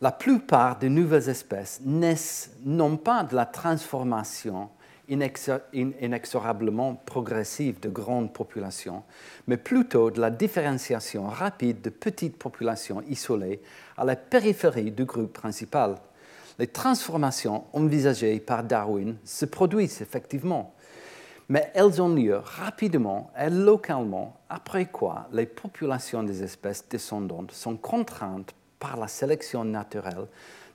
La 0.00 0.12
plupart 0.12 0.78
des 0.78 0.88
nouvelles 0.88 1.28
espèces 1.28 1.80
naissent 1.84 2.52
non 2.64 2.96
pas 2.96 3.24
de 3.24 3.34
la 3.34 3.46
transformation 3.46 4.70
inexorablement 5.10 6.94
progressive 6.94 7.80
de 7.80 7.88
grandes 7.88 8.32
populations, 8.32 9.02
mais 9.46 9.56
plutôt 9.56 10.10
de 10.10 10.20
la 10.20 10.30
différenciation 10.30 11.26
rapide 11.26 11.82
de 11.82 11.90
petites 11.90 12.38
populations 12.38 13.02
isolées 13.08 13.60
à 13.96 14.04
la 14.04 14.16
périphérie 14.16 14.92
du 14.92 15.04
groupe 15.04 15.32
principal. 15.32 15.96
Les 16.58 16.68
transformations 16.68 17.64
envisagées 17.72 18.38
par 18.38 18.62
Darwin 18.62 19.16
se 19.24 19.46
produisent 19.46 20.02
effectivement, 20.02 20.74
mais 21.48 21.70
elles 21.74 22.00
ont 22.00 22.14
lieu 22.14 22.36
rapidement 22.36 23.32
et 23.38 23.50
localement, 23.50 24.36
après 24.48 24.86
quoi 24.86 25.28
les 25.32 25.46
populations 25.46 26.22
des 26.22 26.42
espèces 26.42 26.88
descendantes 26.88 27.52
sont 27.52 27.76
contraintes 27.76 28.54
par 28.78 28.96
la 28.96 29.08
sélection 29.08 29.64
naturelle 29.64 30.26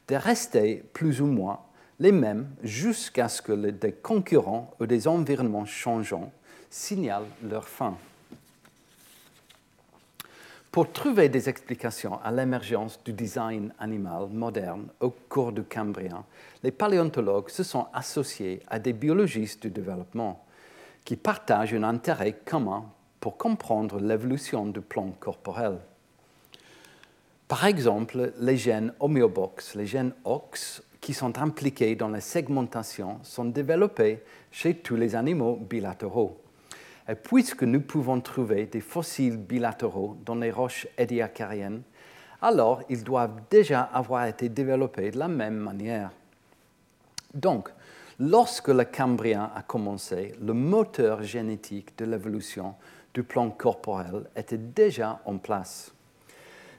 de 0.07 0.15
rester 0.15 0.83
plus 0.93 1.21
ou 1.21 1.25
moins 1.25 1.59
les 1.99 2.11
mêmes 2.11 2.49
jusqu'à 2.63 3.29
ce 3.29 3.41
que 3.41 3.53
des 3.53 3.93
concurrents 3.93 4.73
ou 4.79 4.85
des 4.85 5.07
environnements 5.07 5.65
changeants 5.65 6.31
signalent 6.69 7.27
leur 7.43 7.67
fin. 7.67 7.97
Pour 10.71 10.91
trouver 10.91 11.29
des 11.29 11.47
explications 11.47 12.19
à 12.21 12.33
l'émergence 12.33 13.01
du 13.01 13.13
design 13.13 13.73
animal 13.79 14.27
moderne 14.27 14.87
au 14.99 15.09
cours 15.09 15.53
du 15.53 15.63
Cambrien, 15.63 16.25
les 16.63 16.71
paléontologues 16.71 17.49
se 17.49 17.63
sont 17.63 17.87
associés 17.93 18.61
à 18.67 18.77
des 18.77 18.91
biologistes 18.91 19.61
du 19.61 19.69
développement 19.69 20.45
qui 21.05 21.15
partagent 21.15 21.73
un 21.73 21.83
intérêt 21.83 22.33
commun 22.33 22.91
pour 23.21 23.37
comprendre 23.37 24.01
l'évolution 24.01 24.65
du 24.65 24.81
plan 24.81 25.11
corporel. 25.17 25.77
Par 27.47 27.65
exemple, 27.65 28.33
les 28.39 28.57
gènes 28.57 28.91
homéobox, 28.99 29.75
les 29.75 29.85
gènes 29.85 30.13
OX, 30.25 30.83
qui 31.05 31.13
sont 31.13 31.37
impliqués 31.37 31.95
dans 31.95 32.07
la 32.07 32.19
segmentation, 32.19 33.19
sont 33.21 33.45
développés 33.45 34.23
chez 34.49 34.73
tous 34.73 34.95
les 34.95 35.13
animaux 35.13 35.55
bilatéraux. 35.55 36.41
Et 37.07 37.13
puisque 37.13 37.61
nous 37.61 37.81
pouvons 37.81 38.19
trouver 38.21 38.65
des 38.65 38.81
fossiles 38.81 39.37
bilatéraux 39.37 40.17
dans 40.25 40.33
les 40.33 40.49
roches 40.49 40.87
édiacariennes, 40.97 41.83
alors 42.41 42.81
ils 42.89 43.03
doivent 43.03 43.39
déjà 43.51 43.81
avoir 43.81 44.25
été 44.25 44.49
développés 44.49 45.11
de 45.11 45.19
la 45.19 45.27
même 45.27 45.57
manière. 45.57 46.09
Donc, 47.35 47.69
lorsque 48.19 48.69
le 48.69 48.85
Cambrien 48.85 49.51
a 49.55 49.61
commencé, 49.61 50.33
le 50.41 50.53
moteur 50.53 51.21
génétique 51.21 51.95
de 51.99 52.05
l'évolution 52.05 52.73
du 53.13 53.21
plan 53.21 53.51
corporel 53.51 54.25
était 54.35 54.57
déjà 54.57 55.21
en 55.25 55.37
place. 55.37 55.91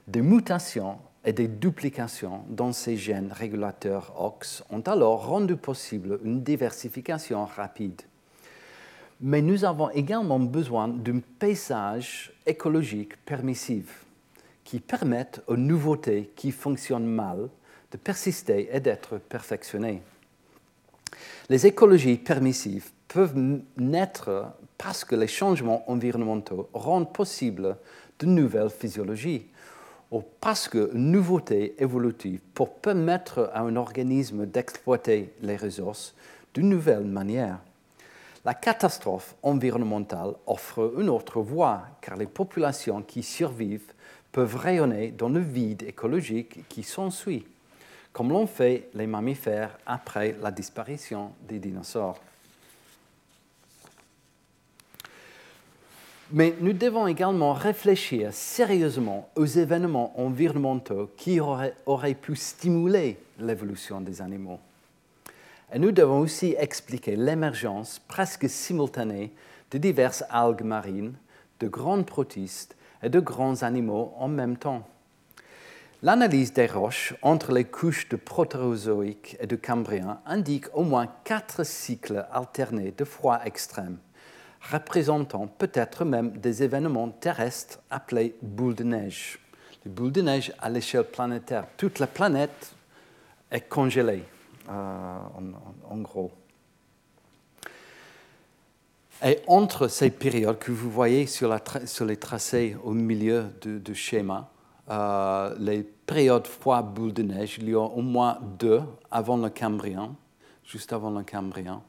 Des 0.09 0.21
mutations 0.21 0.99
et 1.27 1.33
des 1.33 1.49
duplications 1.49 2.45
dans 2.49 2.73
ces 2.73 2.97
gènes 2.97 3.33
régulateurs 3.33 4.15
OX 4.19 4.63
ont 4.71 4.81
alors 4.81 5.27
rendu 5.27 5.57
possible 5.57 6.21
une 6.25 6.43
diversification 6.43 7.45
rapide. 7.45 8.01
Mais 9.21 9.43
nous 9.43 9.65
avons 9.65 9.91
également 9.91 10.39
besoin 10.39 10.87
d'un 10.87 11.21
paysage 11.39 12.33
écologique 12.47 13.17
permissif 13.25 14.05
qui 14.63 14.79
permette 14.79 15.43
aux 15.49 15.57
nouveautés 15.57 16.31
qui 16.37 16.53
fonctionnent 16.53 17.07
mal 17.07 17.49
de 17.91 17.97
persister 17.97 18.69
et 18.73 18.81
d'être 18.81 19.19
perfectionnées. 19.19 20.03
Les 21.49 21.67
écologies 21.67 22.19
permissives 22.19 22.91
peuvent 23.09 23.37
naître 23.77 24.53
parce 24.79 25.05
que 25.05 25.17
les 25.17 25.29
changements 25.29 25.91
environnementaux 25.91 26.69
rendent 26.73 27.13
possible 27.13 27.77
de 28.19 28.27
nouvelles 28.27 28.71
physiologies 28.71 29.47
ou 30.11 30.23
parce 30.41 30.69
que 30.69 30.91
nouveauté 30.95 31.75
évolutive 31.79 32.41
pour 32.55 32.75
permettre 32.75 33.51
à 33.53 33.61
un 33.61 33.77
organisme 33.77 34.47
d'exploiter 34.47 35.33
les 35.43 35.57
ressources 35.57 36.15
d'une 36.55 36.69
nouvelle 36.69 37.05
manière. 37.05 37.59
La 38.45 38.55
catastrophe 38.55 39.35
environnementale 39.43 40.35
offre 40.47 40.95
une 40.99 41.09
autre 41.09 41.41
voie 41.41 41.83
car 42.01 42.17
les 42.17 42.27
populations 42.27 43.03
qui 43.03 43.23
survivent 43.23 43.93
peuvent 44.31 44.57
rayonner 44.57 45.11
dans 45.11 45.29
le 45.29 45.41
vide 45.41 45.83
écologique 45.83 46.69
qui 46.69 46.83
s'ensuit, 46.83 47.47
comme 48.13 48.31
l'ont 48.31 48.47
fait 48.47 48.89
les 48.95 49.07
mammifères 49.07 49.77
après 49.87 50.37
la 50.41 50.51
disparition 50.51 51.33
des 51.49 51.59
dinosaures. 51.59 52.21
Mais 56.33 56.57
nous 56.61 56.73
devons 56.73 57.07
également 57.07 57.53
réfléchir 57.53 58.35
sérieusement 58.35 59.29
aux 59.37 59.47
événements 59.47 60.13
environnementaux 60.21 61.09
qui 61.17 61.39
auraient, 61.39 62.15
pu 62.21 62.35
stimuler 62.35 63.17
l'évolution 63.39 64.01
des 64.01 64.21
animaux. 64.21 64.59
Et 65.73 65.79
nous 65.79 65.93
devons 65.93 66.19
aussi 66.19 66.57
expliquer 66.59 67.15
l'émergence 67.15 68.01
presque 68.09 68.49
simultanée 68.49 69.33
de 69.71 69.79
diverses 69.79 70.25
algues 70.29 70.65
marines, 70.65 71.15
de 71.61 71.69
grandes 71.69 72.07
protistes 72.07 72.77
et 73.05 73.09
de 73.09 73.21
grands 73.21 73.63
animaux 73.63 74.13
en 74.19 74.27
même 74.27 74.57
temps. 74.57 74.87
L'analyse 76.03 76.53
des 76.53 76.67
roches 76.67 77.15
entre 77.23 77.53
les 77.53 77.65
couches 77.65 78.09
de 78.09 78.17
protérozoïque 78.17 79.37
et 79.39 79.47
de 79.47 79.57
cambrien 79.57 80.21
indique 80.27 80.67
au 80.75 80.83
moins 80.83 81.07
quatre 81.23 81.65
cycles 81.65 82.27
alternés 82.33 82.93
de 82.97 83.05
froid 83.05 83.41
extrême 83.45 83.99
représentant 84.71 85.47
peut-être 85.47 86.05
même 86.05 86.31
des 86.39 86.63
événements 86.63 87.09
terrestres 87.09 87.81
appelés 87.91 88.37
boules 88.43 88.75
de 88.75 88.85
neige. 88.85 89.39
Les 89.85 89.91
boules 89.91 90.13
de 90.13 90.23
neige 90.23 90.53
à 90.61 90.69
l'échelle 90.69 91.05
planétaire. 91.05 91.67
Toute 91.77 91.99
la 91.99 92.07
planète 92.07 92.75
est 93.51 93.69
congelée, 93.69 94.25
euh, 94.69 95.19
en, 95.89 95.99
gros. 95.99 96.33
Et 99.25 99.39
entre 99.47 99.89
ces 99.89 100.11
périodes 100.11 100.59
que 100.59 100.73
vous 100.73 100.91
voyez 100.91 101.27
sur, 101.27 101.57
les 102.05 102.17
tracés 102.17 102.77
au 102.83 102.93
milieu 102.93 103.47
du, 103.63 103.95
schéma, 103.95 104.51
euh, 104.91 105.55
les 105.59 105.83
périodes 105.83 106.47
froid 106.47 106.83
boules 106.83 107.13
de 107.15 107.23
neige, 107.23 107.59
il 107.59 107.71
y 107.71 107.75
a 107.75 107.81
au 107.81 108.03
moins 108.03 108.39
deux 108.59 108.83
avant 109.11 109.37
le 109.37 109.49
Cambrien, 109.49 110.15
juste 110.65 110.93
avant 110.93 111.11
le 111.11 111.23
Cambrien. 111.23 111.81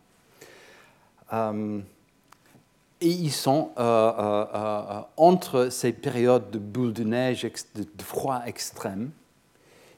Euh, 1.34 1.82
et 3.02 3.10
ils 3.10 3.32
sont 3.32 3.72
euh, 3.78 3.82
euh, 3.82 4.46
euh, 4.54 5.02
entre 5.18 5.70
ces 5.70 5.94
périodes 5.94 6.50
de 6.50 6.60
boules 6.60 6.94
de 6.94 7.04
neige, 7.04 7.44
de, 7.76 8.04
froid 8.04 8.42
extrême, 8.46 9.12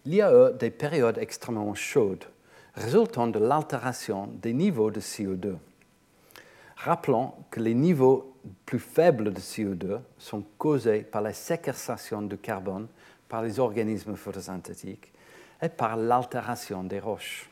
il 0.06 0.16
y 0.16 0.22
a 0.22 0.52
des 0.52 0.72
périodes 0.72 1.18
extrêmement 1.18 1.74
chaudes, 1.76 2.26
résultant 2.74 3.28
de 3.28 3.40
l'altération 3.40 4.28
des 4.42 4.54
niveaux 4.54 4.92
de 4.92 5.00
CO2. 5.00 5.56
Rappelons 6.78 7.34
que 7.52 7.60
les 7.60 7.74
niveaux 7.74 8.34
plus 8.66 8.80
faibles 8.80 9.34
de 9.34 9.40
CO2 9.40 10.00
sont 10.18 10.44
causés 10.58 11.02
par 11.02 11.22
la 11.22 11.34
séquestration 11.34 12.22
de 12.22 12.36
carbone 12.36 12.88
par 13.28 13.44
les 13.44 13.60
organismes 13.60 14.16
photosynthétiques 14.16 15.12
et 15.62 15.70
par 15.70 15.98
l'altération 15.98 16.84
des 16.84 17.00
roches 17.00 17.49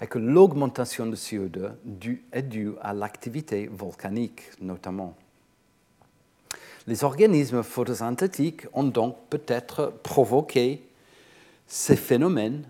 et 0.00 0.06
que 0.06 0.18
l'augmentation 0.18 1.06
de 1.06 1.16
CO2 1.16 1.72
est 2.32 2.42
due 2.42 2.74
à 2.80 2.94
l'activité 2.94 3.68
volcanique 3.70 4.42
notamment. 4.60 5.14
Les 6.86 7.04
organismes 7.04 7.62
photosynthétiques 7.62 8.66
ont 8.72 8.84
donc 8.84 9.16
peut-être 9.28 9.92
provoqué 10.02 10.82
ces 11.66 11.96
phénomènes 11.96 12.64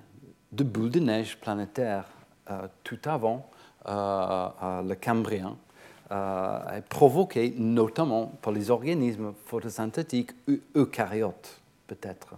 de 0.53 0.64
boules 0.64 0.91
de 0.91 1.01
neige 1.01 1.39
planétaire 1.39 2.05
euh, 2.51 2.66
tout 2.83 2.99
avant 3.05 3.49
euh, 3.87 4.49
euh, 4.62 4.83
le 4.83 4.95
Cambrien, 4.95 5.57
et 6.12 6.81
provoqué 6.89 7.55
notamment 7.57 8.26
par 8.43 8.53
les 8.53 8.68
organismes 8.68 9.33
photosynthétiques 9.47 10.33
eucaryotes 10.74 11.61
peut-être. 11.87 12.35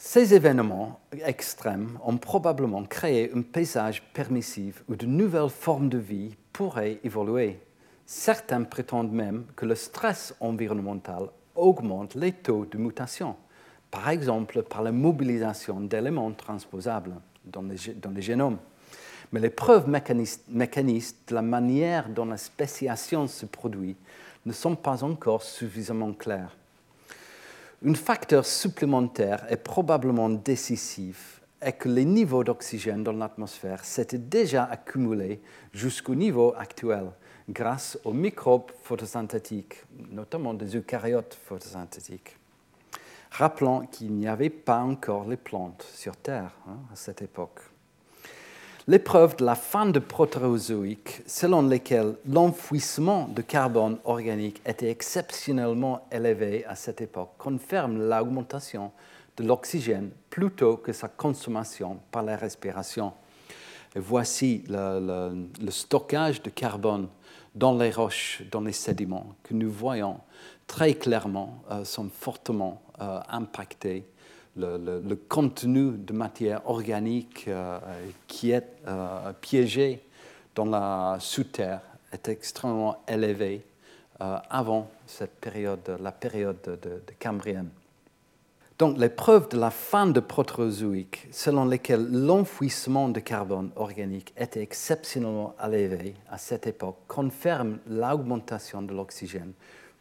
Ces 0.00 0.32
événements 0.32 1.00
extrêmes 1.26 1.98
ont 2.04 2.18
probablement 2.18 2.84
créé 2.84 3.32
un 3.34 3.42
paysage 3.42 4.00
permissif 4.12 4.84
où 4.88 4.94
de 4.94 5.06
nouvelles 5.06 5.50
formes 5.50 5.88
de 5.88 5.98
vie 5.98 6.36
pourraient 6.52 7.00
évoluer. 7.02 7.58
Certains 8.06 8.62
prétendent 8.62 9.12
même 9.12 9.46
que 9.56 9.66
le 9.66 9.74
stress 9.74 10.36
environnemental 10.38 11.30
augmente 11.56 12.14
les 12.14 12.30
taux 12.30 12.64
de 12.64 12.78
mutation, 12.78 13.34
par 13.90 14.08
exemple 14.08 14.62
par 14.62 14.84
la 14.84 14.92
mobilisation 14.92 15.80
d'éléments 15.80 16.30
transposables 16.30 17.16
dans 17.44 17.62
les, 17.62 18.22
génomes. 18.22 18.58
Mais 19.32 19.40
les 19.40 19.50
preuves 19.50 19.88
mécanistes 19.88 21.28
de 21.28 21.34
la 21.34 21.42
manière 21.42 22.08
dont 22.08 22.26
la 22.26 22.36
spéciation 22.36 23.26
se 23.26 23.46
produit 23.46 23.96
ne 24.46 24.52
sont 24.52 24.76
pas 24.76 25.02
encore 25.02 25.42
suffisamment 25.42 26.12
claires. 26.12 26.56
Un 27.86 27.94
facteur 27.94 28.44
supplémentaire 28.44 29.46
est 29.48 29.56
probablement 29.56 30.28
décisif 30.28 31.40
est 31.60 31.74
que 31.74 31.88
les 31.88 32.04
niveaux 32.04 32.42
d'oxygène 32.42 33.04
dans 33.04 33.12
l'atmosphère 33.12 33.84
s'étaient 33.84 34.18
déjà 34.18 34.64
accumulés 34.64 35.40
jusqu'au 35.72 36.16
niveau 36.16 36.54
actuel 36.56 37.12
grâce 37.48 37.96
aux 38.04 38.12
microbes 38.12 38.72
photosynthétiques, 38.82 39.84
notamment 40.10 40.54
des 40.54 40.76
eucaryotes 40.76 41.38
photosynthétiques. 41.44 42.36
Rappelons 43.30 43.86
qu'il 43.86 44.12
n'y 44.12 44.26
avait 44.26 44.50
pas 44.50 44.80
encore 44.80 45.28
les 45.28 45.36
plantes 45.36 45.86
sur 45.94 46.16
Terre 46.16 46.50
hein, 46.66 46.78
à 46.92 46.96
cette 46.96 47.22
époque 47.22 47.60
l'épreuve 48.88 49.36
de 49.36 49.44
la 49.44 49.54
fin 49.54 49.84
de 49.84 49.98
protérozoïque, 49.98 51.20
selon 51.26 51.60
lesquelles 51.60 52.14
l'enfouissement 52.26 53.28
de 53.28 53.42
carbone 53.42 53.98
organique 54.04 54.62
était 54.64 54.90
exceptionnellement 54.90 56.06
élevé 56.10 56.64
à 56.64 56.74
cette 56.74 57.02
époque, 57.02 57.32
confirme 57.36 58.08
l'augmentation 58.08 58.90
de 59.36 59.44
l'oxygène 59.44 60.10
plutôt 60.30 60.78
que 60.78 60.94
sa 60.94 61.08
consommation 61.08 62.00
par 62.10 62.22
la 62.22 62.36
respiration. 62.36 63.12
Et 63.94 64.00
voici 64.00 64.64
le, 64.68 65.48
stockage 65.68 66.42
de 66.42 66.48
carbone 66.48 67.08
dans 67.54 67.76
les 67.76 67.90
roches, 67.90 68.42
dans 68.50 68.62
les 68.62 68.72
sédiments, 68.72 69.34
que 69.42 69.52
nous 69.52 69.70
voyons 69.70 70.18
très 70.66 70.94
clairement 70.94 71.62
euh, 71.70 71.84
sont 71.84 72.08
fortement 72.08 72.80
euh, 73.00 73.20
impactés 73.28 74.06
le, 74.58 75.14
contenu 75.28 75.92
de 75.92 76.12
matière 76.12 76.68
organique 76.68 77.46
euh, 77.48 77.78
qui 78.26 78.50
est 78.50 78.66
euh, 78.86 79.32
piégé 79.40 80.02
dans 80.54 80.64
la 80.64 81.16
sous-terre 81.20 81.80
est 82.12 82.28
extrêmement 82.28 83.02
élevé 83.06 83.64
avant 84.18 84.90
cette 85.06 85.36
période, 85.36 85.96
la 86.00 86.10
période 86.10 86.60
de, 86.64 86.74
de 86.74 87.12
Cambrienne. 87.20 87.68
Donc, 88.78 88.96
les 88.96 89.08
preuves 89.08 89.48
de 89.48 89.58
la 89.58 89.70
fin 89.70 90.06
de 90.06 90.20
Protérozoïque, 90.20 91.26
selon 91.32 91.64
lesquelles 91.64 92.08
l'enfouissement 92.10 93.08
de 93.08 93.18
carbone 93.18 93.70
organique 93.74 94.32
était 94.36 94.62
exceptionnellement 94.62 95.56
élevé 95.64 96.14
à 96.30 96.38
cette 96.38 96.68
époque, 96.68 96.96
confirment 97.08 97.78
l'augmentation 97.88 98.80
de 98.82 98.94
l'oxygène 98.94 99.52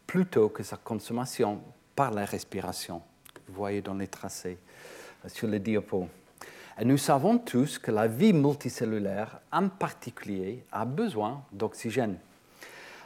plutôt 0.05 0.49
que 0.49 0.61
sa 0.61 0.77
consommation 0.77 1.59
par 1.95 2.11
la 2.11 2.23
respiration. 2.25 3.01
Vous 3.47 3.55
voyez 3.55 3.81
dans 3.81 3.93
les 3.93 4.07
tracés 4.07 4.57
euh, 5.25 5.29
sur 5.29 5.47
le 5.47 5.59
diapo. 5.59 6.07
Et 6.79 6.85
nous 6.85 6.97
savons 6.97 7.39
tous 7.39 7.79
que 7.79 7.91
la 7.91 8.07
vie 8.07 8.33
multicellulaire, 8.33 9.39
en 9.51 9.69
particulier, 9.69 10.63
a 10.71 10.85
besoin 10.85 11.43
d'oxygène. 11.51 12.17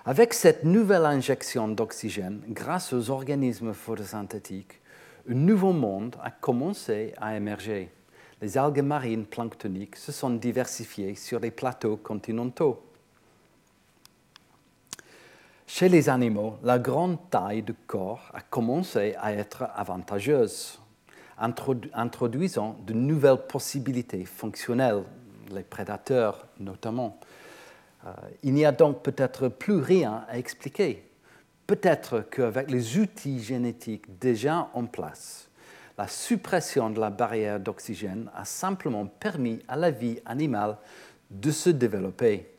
Avec 0.03 0.33
cette 0.33 0.63
nouvelle 0.63 1.05
injection 1.05 1.67
d'oxygène, 1.67 2.41
grâce 2.49 2.91
aux 2.91 3.11
organismes 3.11 3.73
photosynthétiques, 3.73 4.81
un 5.29 5.35
nouveau 5.35 5.71
monde 5.71 6.15
a 6.23 6.31
commencé 6.31 7.13
à 7.17 7.37
émerger. 7.37 7.91
Les 8.41 8.57
algues 8.57 8.81
marines 8.81 9.25
planctoniques 9.25 9.95
se 9.95 10.11
sont 10.11 10.31
diversifiées 10.31 11.13
sur 11.15 11.39
les 11.39 11.51
plateaux 11.51 11.97
continentaux. 11.97 12.81
Chez 15.73 15.87
les 15.87 16.09
animaux, 16.09 16.57
la 16.63 16.77
grande 16.77 17.17
taille 17.29 17.61
du 17.61 17.73
corps 17.73 18.29
a 18.33 18.41
commencé 18.41 19.15
à 19.17 19.31
être 19.31 19.63
avantageuse, 19.73 20.81
introduisant 21.37 22.77
de 22.85 22.93
nouvelles 22.93 23.47
possibilités 23.47 24.25
fonctionnelles, 24.25 25.05
les 25.49 25.63
prédateurs 25.63 26.45
notamment. 26.59 27.17
Euh, 28.05 28.11
il 28.43 28.53
n'y 28.53 28.65
a 28.65 28.73
donc 28.73 29.01
peut-être 29.01 29.47
plus 29.47 29.77
rien 29.77 30.25
à 30.27 30.37
expliquer 30.37 31.09
peut-être 31.65 32.29
qu'avec 32.29 32.69
les 32.69 32.97
outils 32.97 33.41
génétiques 33.41 34.19
déjà 34.19 34.69
en 34.73 34.85
place, 34.87 35.47
la 35.97 36.09
suppression 36.09 36.89
de 36.89 36.99
la 36.99 37.09
barrière 37.09 37.61
d'oxygène 37.61 38.29
a 38.35 38.43
simplement 38.43 39.05
permis 39.05 39.59
à 39.69 39.77
la 39.77 39.89
vie 39.89 40.19
animale 40.25 40.75
de 41.29 41.49
se 41.49 41.69
développer. 41.69 42.49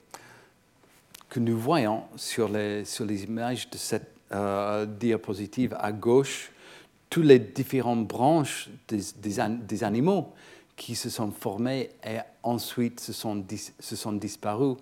Que 1.32 1.40
nous 1.40 1.56
voyons 1.58 2.02
sur 2.14 2.46
les, 2.50 2.84
sur 2.84 3.06
les 3.06 3.24
images 3.24 3.70
de 3.70 3.78
cette 3.78 4.12
euh, 4.32 4.84
diapositive 4.84 5.74
à 5.80 5.90
gauche, 5.90 6.52
toutes 7.08 7.24
les 7.24 7.38
différentes 7.38 8.06
branches 8.06 8.68
des, 8.86 9.00
des, 9.56 9.82
animaux 9.82 10.34
qui 10.76 10.94
se 10.94 11.08
sont 11.08 11.30
formées 11.30 11.88
et 12.04 12.18
ensuite 12.42 13.00
se 13.00 13.14
sont, 13.14 13.42
se 13.80 13.96
sont 13.96 14.12
disparus. 14.12 14.76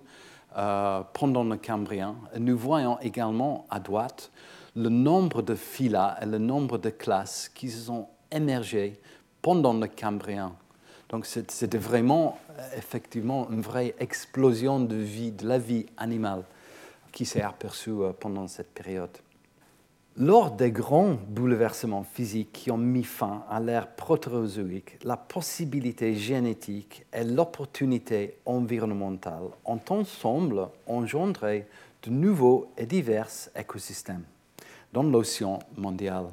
Euh, 0.57 1.01
pendant 1.13 1.45
le 1.45 1.55
Cambrien. 1.55 2.17
Nous 2.37 2.57
voyons 2.57 2.99
également 2.99 3.65
à 3.69 3.79
droite 3.79 4.29
le 4.75 4.89
nombre 4.89 5.41
de 5.41 5.55
phyla 5.55 6.17
et 6.21 6.25
le 6.25 6.39
nombre 6.39 6.77
de 6.77 6.89
classes 6.89 7.47
qui 7.47 7.69
se 7.69 7.85
sont 7.85 8.09
émergées 8.29 8.99
pendant 9.41 9.71
le 9.71 9.87
Cambrien. 9.87 10.53
Donc 11.11 11.25
c'était 11.25 11.77
vraiment 11.77 12.39
euh, 12.57 12.67
effectivement 12.77 13.49
une 13.51 13.61
vraie 13.61 13.93
explosion 13.99 14.79
de 14.79 14.95
vie, 14.95 15.31
de 15.31 15.45
la 15.45 15.59
vie 15.59 15.85
animale 15.97 16.43
qui 17.11 17.25
s'est 17.25 17.41
aperçue 17.41 17.91
euh, 17.91 18.13
pendant 18.17 18.47
cette 18.47 18.73
période. 18.73 19.11
Lors 20.17 20.51
des 20.51 20.71
grands 20.71 21.17
bouleversements 21.27 22.03
physiques 22.03 22.51
qui 22.53 22.71
ont 22.71 22.77
mis 22.77 23.03
fin 23.03 23.43
à 23.49 23.59
l'ère 23.59 23.87
protérozoïque, 23.87 24.99
la 25.03 25.17
possibilité 25.17 26.15
génétique 26.15 27.05
et 27.13 27.23
l'opportunité 27.23 28.37
environnementale 28.45 29.49
ont 29.65 29.79
ensemble 29.89 30.67
engendré 30.87 31.67
de 32.03 32.09
nouveaux 32.09 32.71
et 32.77 32.85
divers 32.85 33.29
écosystèmes 33.55 34.23
dans 34.91 35.03
l'océan 35.03 35.59
mondial, 35.77 36.25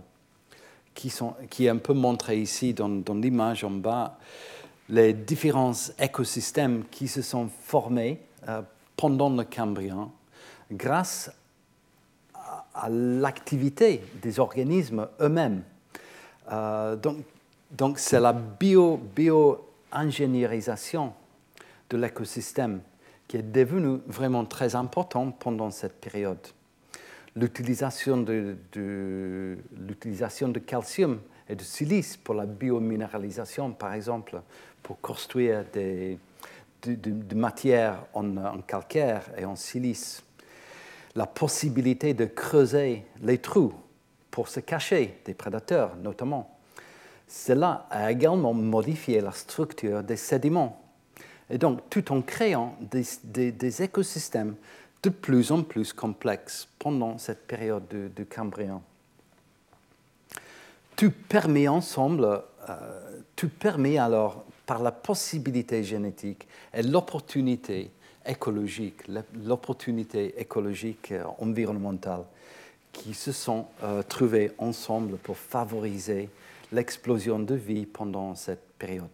qui, 0.95 1.67
est 1.67 1.69
un 1.69 1.77
peu 1.77 1.93
montré 1.93 2.41
ici 2.41 2.75
dans 2.75 3.15
l'image 3.15 3.63
en 3.63 3.71
bas, 3.71 4.19
les 4.89 5.13
différents 5.13 5.73
écosystèmes 5.99 6.85
qui 6.91 7.09
se 7.09 7.23
sont 7.23 7.49
formés 7.65 8.21
euh, 8.49 8.63
pendant 8.97 9.31
le 9.31 9.45
Cambrien 9.45 10.11
grâce 10.73 11.31
à 12.75 12.89
l'activité 12.89 14.03
des 14.23 14.39
organismes 14.39 15.09
eux-mêmes. 15.21 15.63
Euh, 16.51 16.97
donc, 17.71 17.99
c'est 17.99 18.21
la 18.21 18.33
bio, 18.33 18.97
bio-ingénierisation 19.15 21.13
de 21.91 21.97
l'écosystème 21.97 22.81
qui 23.27 23.37
est 23.37 23.43
devenue 23.43 23.99
vraiment 24.07 24.45
très 24.45 24.75
importante 24.75 25.39
pendant 25.39 25.71
cette 25.71 26.01
période. 26.01 26.39
L'utilisation 27.37 28.17
de, 28.17 28.57
de, 28.73 29.59
l'utilisation 29.77 30.49
de 30.49 30.59
calcium 30.59 31.21
et 31.49 31.55
de 31.55 31.63
silice 31.63 32.17
pour 32.17 32.35
la 32.35 32.47
biominéralisation, 32.47 33.73
par 33.73 33.93
exemple, 33.93 34.41
pour 34.83 35.01
construire 35.01 35.65
des, 35.73 36.19
de, 36.87 37.35
matières 37.35 38.05
en, 38.15 38.61
calcaire 38.67 39.23
et 39.37 39.45
en 39.45 39.57
silice 39.57 40.23
la 41.15 41.27
possibilité 41.27 42.15
de 42.15 42.27
creuser 42.27 43.05
les 43.23 43.39
trous 43.39 43.73
pour 44.31 44.49
se 44.49 44.61
cacher 44.61 45.19
des 45.25 45.35
prédateurs 45.35 45.97
notamment. 45.97 46.57
Cela 47.27 47.87
a 47.91 48.11
également 48.11 48.55
modifié 48.55 49.21
la 49.21 49.33
structure 49.33 50.03
des 50.03 50.17
sédiments 50.17 50.81
et 51.51 51.59
donc 51.59 51.91
tout 51.91 52.13
en 52.13 52.23
créant 52.23 52.77
des, 52.81 53.83
écosystèmes 53.83 54.55
de 55.03 55.11
plus 55.11 55.51
en 55.51 55.63
plus 55.63 55.93
complexes 55.93 56.69
pendant 56.79 57.19
cette 57.19 57.47
période 57.47 57.85
du, 58.15 58.27
Cambrien. 58.27 58.81
Tout 60.97 61.13
permet 61.29 61.69
ensemble, 61.69 62.43
euh, 62.69 63.21
tout 63.37 63.49
permet 63.49 63.99
alors 63.99 64.45
par 64.69 64.83
la 64.83 64.93
possibilité 64.93 65.83
génétique 65.83 66.47
et 66.75 66.83
l'opportunité 66.83 67.91
écologique, 68.27 69.01
l'opportunité 69.43 70.39
écologique 70.39 71.11
euh, 71.13 71.25
environnementale 71.39 72.25
qui 72.93 73.15
se 73.15 73.33
sont 73.33 73.65
euh, 73.83 74.03
trouvés 74.03 74.53
ensemble 74.59 75.17
pour 75.17 75.39
favoriser 75.39 76.29
l'explosion 76.71 77.39
de 77.39 77.55
vie 77.55 77.87
pendant 77.87 78.35
cette 78.35 78.75
période. 78.79 79.09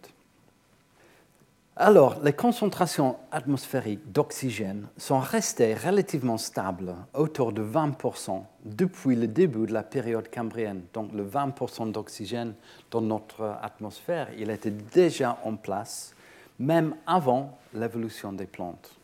Alors, 1.77 2.21
les 2.23 2.31
concentrations 2.31 3.17
atmosphériques 3.31 4.09
d'oxygène 4.09 4.87
sont 4.95 5.19
restées 5.19 5.73
relativement 5.73 6.37
stables, 6.37 6.95
autour 7.13 7.51
de 7.51 7.61
20% 7.61 8.43
depuis 8.63 9.17
le 9.17 9.27
début 9.27 9.65
de 9.65 9.73
la 9.73 9.83
période 9.83 10.29
cambrienne. 10.29 10.83
Donc, 10.93 11.11
le 11.11 11.25
20% 11.27 11.91
d'oxygène 11.91 12.53
dans 12.91 13.01
notre 13.01 13.57
atmosphère, 13.61 14.29
il 14.37 14.51
était 14.51 14.71
déjà 14.71 15.37
en 15.43 15.57
place, 15.57 16.15
même 16.59 16.95
avant 17.05 17.57
l'évolution 17.73 18.31
des 18.31 18.45
plantes 18.45 18.95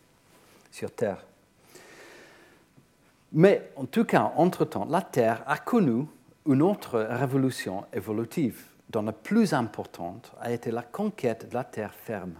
sur 0.70 0.90
Terre. 0.90 1.26
Mais 3.34 3.70
en 3.76 3.84
tout 3.84 4.06
cas, 4.06 4.32
entre-temps, 4.36 4.86
la 4.88 5.02
Terre 5.02 5.42
a 5.46 5.58
connu 5.58 6.06
une 6.46 6.62
autre 6.62 6.98
révolution 7.00 7.84
évolutive, 7.92 8.64
dont 8.88 9.02
la 9.02 9.12
plus 9.12 9.52
importante 9.52 10.32
a 10.40 10.50
été 10.50 10.70
la 10.70 10.82
conquête 10.82 11.50
de 11.50 11.54
la 11.54 11.64
terre 11.64 11.94
ferme. 11.94 12.34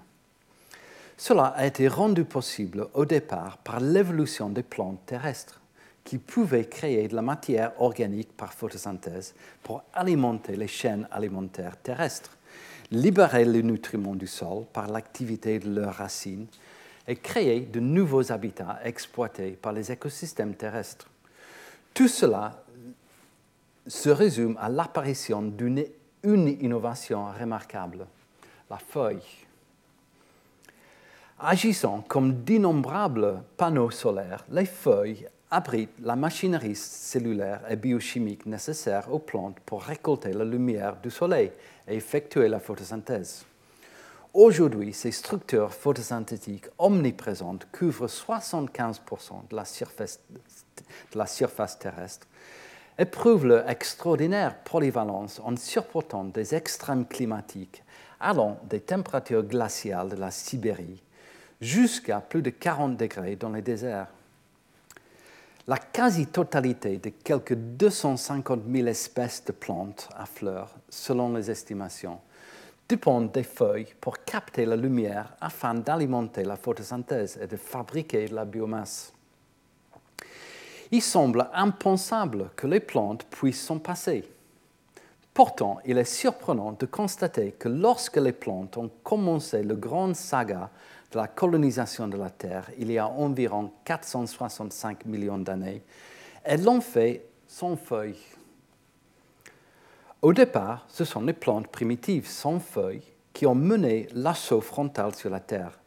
Cela 1.25 1.55
a 1.55 1.67
été 1.67 1.87
rendu 1.87 2.25
possible 2.25 2.89
au 2.95 3.05
départ 3.05 3.59
par 3.59 3.79
l'évolution 3.79 4.49
des 4.49 4.65
plantes 4.65 5.07
terrestres, 5.07 5.61
qui 6.03 6.19
pouvaient 6.19 6.65
créer 6.65 7.07
de 7.07 7.15
la 7.15 7.23
matière 7.23 7.81
organique 7.81 8.37
par 8.37 8.53
photosynthèse 8.53 9.33
pour 9.63 9.85
alimenter 9.95 10.57
les 10.57 10.67
chaînes 10.67 11.07
alimentaires 11.13 11.77
terrestres, 11.77 12.37
libérer 12.91 13.45
les 13.45 13.63
nutriments 13.63 14.17
du 14.17 14.27
sol 14.27 14.65
par 14.73 14.89
l'activité 14.89 15.61
de 15.61 15.73
leurs 15.73 15.95
racines 15.95 16.49
et 17.07 17.15
créer 17.15 17.61
de 17.61 17.79
nouveaux 17.79 18.33
habitats 18.33 18.81
exploités 18.83 19.53
par 19.53 19.73
les 19.73 19.93
écosystèmes 19.93 20.57
terrestres. 20.57 21.09
Tout 21.95 22.09
cela 22.09 22.65
se 23.87 24.11
résume 24.11 24.59
à 24.61 24.69
l'apparition 24.69 25.41
d'une 25.41 25.87
innovation 26.25 27.27
remarquable, 27.31 28.09
la 28.69 28.79
feuille. 28.79 29.23
Agissant 31.45 32.05
comme 32.07 32.45
d'innombrables 32.45 33.43
panneaux 33.57 33.91
solaires, 33.91 34.45
les 34.49 34.65
feuilles 34.65 35.27
abritent 35.51 35.99
la 36.01 36.15
machinerie 36.15 36.77
cellulaire 36.77 37.63
et 37.69 37.75
biochimique 37.75 38.47
nécessaire 38.47 39.13
aux 39.13 39.19
plantes 39.19 39.59
pour 39.67 39.83
récolter 39.83 40.33
la 40.35 40.45
lumière 40.45 40.99
du 41.03 41.11
soleil 41.11 41.51
et 41.89 41.97
effectuer 41.97 42.47
la 42.47 42.61
photosynthèse. 42.61 43.45
Aujourd'hui, 44.33 44.93
ces 44.93 45.11
structures 45.11 45.75
photosynthétiques 45.75 46.69
omniprésentes 46.79 47.67
couvrent 47.73 48.07
75% 48.07 49.49
de 49.51 49.57
la, 49.57 49.65
surface, 51.27 51.79
terrestre 51.81 52.29
éprouve 52.97 53.47
leur 53.47 53.69
extraordinaire 53.69 54.63
polyvalence 54.63 55.41
en 55.45 55.57
supportant 55.57 56.23
des 56.23 56.55
extrêmes 56.55 57.05
climatiques 57.05 57.83
allant 58.21 58.61
des 58.71 58.79
températures 58.79 59.43
glaciales 59.43 60.11
de 60.11 60.17
la 60.17 60.31
Sibérie 60.31 61.03
jusqu'à 61.63 62.21
plus 62.21 62.43
de 62.43 62.51
40 62.51 62.97
degrés 62.97 63.37
dans 63.37 63.51
les 63.51 63.63
déserts. 63.63 64.09
La 65.69 65.79
quasi-totalité 65.79 66.99
de 66.99 67.11
quelques 67.11 67.55
250 67.55 68.63
000 68.69 68.89
espèces 68.89 69.45
de 69.45 69.53
plantes 69.53 70.09
à 70.17 70.27
fleurs, 70.27 70.75
selon 70.89 71.33
les 71.33 71.51
estimations, 71.51 72.19
dépendent 72.89 73.31
des 73.31 73.45
feuilles 73.45 73.95
pour 74.01 74.25
capter 74.25 74.67
la 74.67 74.75
lumière 74.75 75.35
afin 75.41 75.73
d'alimenter 75.73 76.43
la 76.43 76.57
photosynthèse 76.57 77.39
et 77.41 77.47
de 77.47 77.57
fabriquer 77.57 78.27
la 78.27 78.45
biomasse. 78.45 79.13
Il 80.91 81.01
semble 81.01 81.49
impensable 81.55 82.51
que 82.57 82.67
les 82.67 82.81
plantes 82.81 83.25
puissent 83.31 83.65
s'en 83.65 83.79
passer. 83.79 84.29
Pourtant, 85.33 85.79
il 85.87 85.97
est 85.97 86.05
surprenant 86.05 86.73
de 86.73 86.85
constater 86.85 87.53
que 87.53 87.69
lorsque 87.69 88.19
les 88.19 88.33
plantes 88.33 88.77
ont 88.77 88.91
commencé 89.03 89.63
le 89.63 89.77
grand 89.77 90.15
saga 90.15 90.71
la 91.15 91.29
colonisation 91.29 92.09
de 92.09 92.17
la 92.17 92.31
Terre 92.31 92.71
il 92.79 92.91
y 92.91 92.99
a 92.99 93.07
environ 93.07 93.73
465 93.85 95.05
millions 95.07 95.39
d'années, 95.39 95.83
elles 96.45 96.65
l'ont 96.65 96.81
fait 96.81 97.27
sans 97.47 97.77
feuilles. 97.77 98.19
Au 100.23 100.33
départ, 100.33 100.87
ce 100.89 101.05
sont 101.05 101.23
les 101.23 101.33
plantes 101.33 101.69
primitives 101.69 102.29
sans 102.29 102.61
feuilles 102.61 103.03
qui 103.33 103.47
ont 103.47 103.55
mené 103.55 104.09
l'assaut 104.15 104.61
frontal 104.61 105.15
sur 105.15 105.31
la 105.31 105.41
Terre, 105.41 105.79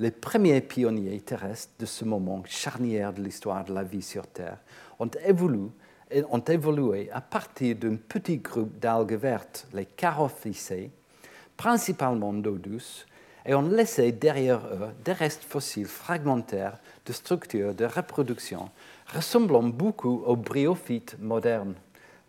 les 0.00 0.10
premiers 0.10 0.62
pionniers 0.62 1.20
terrestres 1.20 1.74
de 1.78 1.86
ce 1.86 2.06
moment 2.06 2.42
charnière 2.46 3.12
de 3.12 3.22
l'histoire 3.22 3.64
de 3.64 3.74
la 3.74 3.82
vie 3.82 4.02
sur 4.02 4.26
Terre 4.26 4.58
ont 4.98 5.10
évolué, 5.26 5.68
ont 6.30 6.40
évolué 6.40 7.10
à 7.10 7.20
partir 7.20 7.76
d'un 7.76 7.96
petit 7.96 8.38
groupe 8.38 8.78
d'algues 8.78 9.18
vertes, 9.18 9.66
les 9.74 9.84
carophycées, 9.84 10.90
principalement 11.56 12.32
d'eau 12.32 12.56
douce, 12.56 13.06
et 13.46 13.54
ont 13.54 13.62
laissé 13.62 14.12
derrière 14.12 14.60
eux 14.66 14.88
des 15.04 15.12
restes 15.12 15.44
fossiles 15.44 15.86
fragmentaires 15.86 16.78
de 17.06 17.12
structures 17.12 17.74
de 17.74 17.84
reproduction 17.84 18.70
ressemblant 19.14 19.62
beaucoup 19.62 20.22
aux 20.24 20.36
bryophytes 20.36 21.16
modernes, 21.18 21.74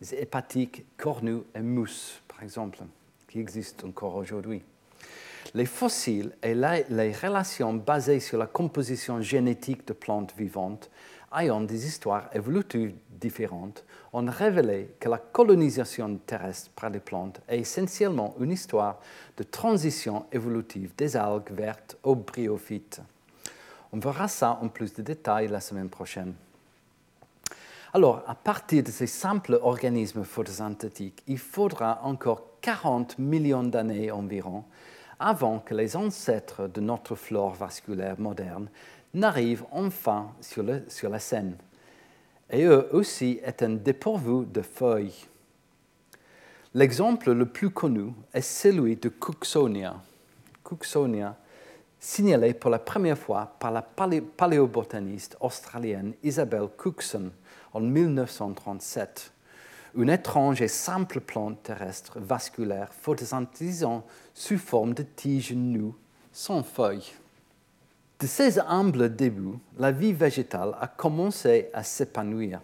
les 0.01 0.15
hépatiques, 0.15 0.85
cornues 0.97 1.43
et 1.53 1.61
mousses, 1.61 2.21
par 2.27 2.41
exemple, 2.43 2.79
qui 3.27 3.39
existent 3.39 3.87
encore 3.87 4.15
aujourd'hui. 4.15 4.61
Les 5.53 5.65
fossiles 5.65 6.31
et 6.41 6.55
les 6.55 7.11
relations 7.11 7.73
basées 7.73 8.19
sur 8.19 8.37
la 8.37 8.47
composition 8.47 9.21
génétique 9.21 9.87
de 9.87 9.93
plantes 9.93 10.33
vivantes 10.37 10.89
ayant 11.37 11.61
des 11.61 11.87
histoires 11.87 12.29
évolutives 12.33 12.93
différentes 13.09 13.83
ont 14.13 14.25
révélé 14.25 14.95
que 14.99 15.09
la 15.09 15.17
colonisation 15.17 16.17
terrestre 16.25 16.71
par 16.75 16.89
les 16.89 16.99
plantes 16.99 17.41
est 17.47 17.59
essentiellement 17.59 18.35
une 18.39 18.51
histoire 18.51 18.99
de 19.37 19.43
transition 19.43 20.25
évolutive 20.31 20.93
des 20.97 21.15
algues 21.15 21.51
vertes 21.51 21.97
aux 22.03 22.15
bryophytes. 22.15 23.01
On 23.93 23.99
verra 23.99 24.27
ça 24.27 24.59
en 24.61 24.67
plus 24.67 24.93
de 24.93 25.01
détails 25.01 25.47
la 25.47 25.61
semaine 25.61 25.89
prochaine. 25.89 26.33
Alors, 27.93 28.23
à 28.25 28.35
partir 28.35 28.83
de 28.83 28.91
ces 28.91 29.07
simples 29.07 29.59
organismes 29.61 30.23
photosynthétiques, 30.23 31.23
il 31.27 31.37
faudra 31.37 31.99
encore 32.03 32.43
40 32.61 33.19
millions 33.19 33.63
d'années 33.63 34.11
environ 34.11 34.63
avant 35.19 35.59
que 35.59 35.75
les 35.75 35.95
ancêtres 35.95 36.67
de 36.67 36.81
notre 36.81 37.15
flore 37.15 37.53
vasculaire 37.53 38.19
moderne 38.19 38.69
n'arrivent 39.13 39.65
enfin 39.71 40.31
sur, 40.39 40.63
la 40.63 41.19
scène. 41.19 41.55
Et 42.51 42.63
eux 42.65 42.89
aussi 42.91 43.39
étaient 43.45 43.67
dépourvus 43.67 44.45
de 44.45 44.61
feuilles. 44.61 45.25
L'exemple 46.73 47.31
le 47.31 47.45
plus 47.45 47.69
connu 47.69 48.11
est 48.33 48.41
celui 48.41 48.97
de 48.97 49.09
Cooksonia. 49.09 49.95
Cooksonia, 50.63 51.37
signalé 51.99 52.53
pour 52.53 52.69
la 52.69 52.79
première 52.79 53.17
fois 53.17 53.55
par 53.59 53.71
la 53.71 53.81
paléobotaniste 53.81 55.37
australienne 55.39 56.13
Isabel 56.23 56.67
Cookson 56.77 57.31
en 57.73 57.79
1937 57.79 59.31
une 59.95 60.09
étrange 60.09 60.61
et 60.61 60.67
simple 60.67 61.19
plante 61.19 61.63
terrestre 61.63 62.19
vasculaire 62.19 62.93
photosynthésant 62.93 64.05
sous 64.33 64.57
forme 64.57 64.93
de 64.93 65.03
tiges 65.03 65.53
nues 65.53 65.93
sans 66.31 66.63
feuilles. 66.63 67.11
De 68.21 68.27
ces 68.27 68.59
humbles 68.59 69.15
débuts, 69.15 69.57
la 69.79 69.91
vie 69.91 70.13
végétale 70.13 70.75
a 70.79 70.87
commencé 70.87 71.71
à 71.73 71.81
s'épanouir. 71.81 72.61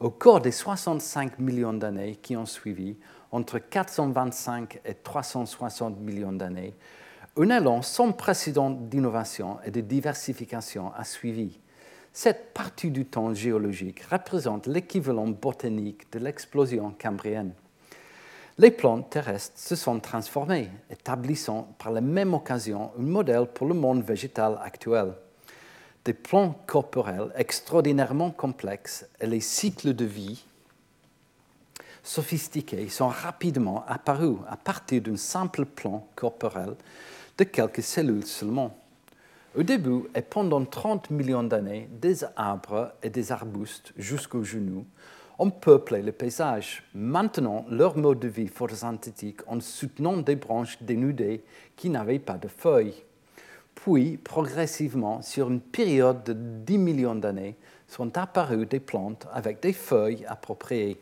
Au 0.00 0.10
cours 0.10 0.40
des 0.40 0.50
65 0.50 1.38
millions 1.38 1.72
d'années 1.72 2.16
qui 2.16 2.36
ont 2.36 2.46
suivi, 2.46 2.96
entre 3.30 3.60
425 3.60 4.80
et 4.84 4.94
360 4.94 6.00
millions 6.00 6.32
d'années, 6.32 6.74
un 7.36 7.48
élan 7.48 7.80
sans 7.82 8.10
précédent 8.10 8.70
d'innovation 8.70 9.58
et 9.64 9.70
de 9.70 9.82
diversification 9.82 10.92
a 10.92 11.04
suivi. 11.04 11.60
Cette 12.12 12.52
partie 12.52 12.90
du 12.90 13.04
temps 13.04 13.32
géologique 13.32 14.02
représente 14.10 14.66
l'équivalent 14.66 15.28
botanique 15.28 16.10
de 16.10 16.18
l'explosion 16.18 16.92
cambrienne. 16.98 17.52
Les 18.60 18.72
plantes 18.72 19.10
terrestres 19.10 19.56
se 19.56 19.76
sont 19.76 20.00
transformées, 20.00 20.68
établissant 20.90 21.72
par 21.78 21.92
la 21.92 22.00
même 22.00 22.34
occasion 22.34 22.90
un 22.98 23.02
modèle 23.02 23.46
pour 23.46 23.68
le 23.68 23.74
monde 23.74 24.02
végétal 24.02 24.58
actuel. 24.60 25.14
Des 26.04 26.12
plans 26.12 26.56
corporels 26.66 27.32
extraordinairement 27.36 28.32
complexes 28.32 29.06
et 29.20 29.28
les 29.28 29.40
cycles 29.40 29.94
de 29.94 30.04
vie 30.04 30.44
sophistiqués 32.02 32.88
sont 32.88 33.06
rapidement 33.06 33.84
apparus 33.86 34.38
à 34.48 34.56
partir 34.56 35.02
d'un 35.02 35.16
simple 35.16 35.64
plan 35.64 36.08
corporel 36.16 36.74
de 37.36 37.44
quelques 37.44 37.84
cellules 37.84 38.26
seulement. 38.26 38.76
Au 39.56 39.62
début 39.62 40.02
et 40.16 40.22
pendant 40.22 40.64
30 40.64 41.10
millions 41.10 41.44
d'années, 41.44 41.88
des 41.92 42.24
arbres 42.34 42.92
et 43.04 43.10
des 43.10 43.30
arbustes 43.30 43.92
jusqu'aux 43.96 44.42
genoux 44.42 44.84
ont 45.38 45.50
peuplé 45.50 46.02
le 46.02 46.12
paysage. 46.12 46.82
Maintenant, 46.94 47.64
leur 47.70 47.96
mode 47.96 48.18
de 48.18 48.28
vie 48.28 48.48
photosynthétique 48.48 49.40
en 49.46 49.60
soutenant 49.60 50.16
des 50.16 50.36
branches 50.36 50.82
dénudées 50.82 51.44
qui 51.76 51.90
n'avaient 51.90 52.18
pas 52.18 52.38
de 52.38 52.48
feuilles. 52.48 53.04
Puis, 53.74 54.16
progressivement, 54.16 55.22
sur 55.22 55.48
une 55.48 55.60
période 55.60 56.24
de 56.24 56.32
10 56.32 56.78
millions 56.78 57.14
d'années, 57.14 57.56
sont 57.86 58.18
apparues 58.18 58.66
des 58.66 58.80
plantes 58.80 59.26
avec 59.32 59.60
des 59.62 59.72
feuilles 59.72 60.26
appropriées. 60.26 61.00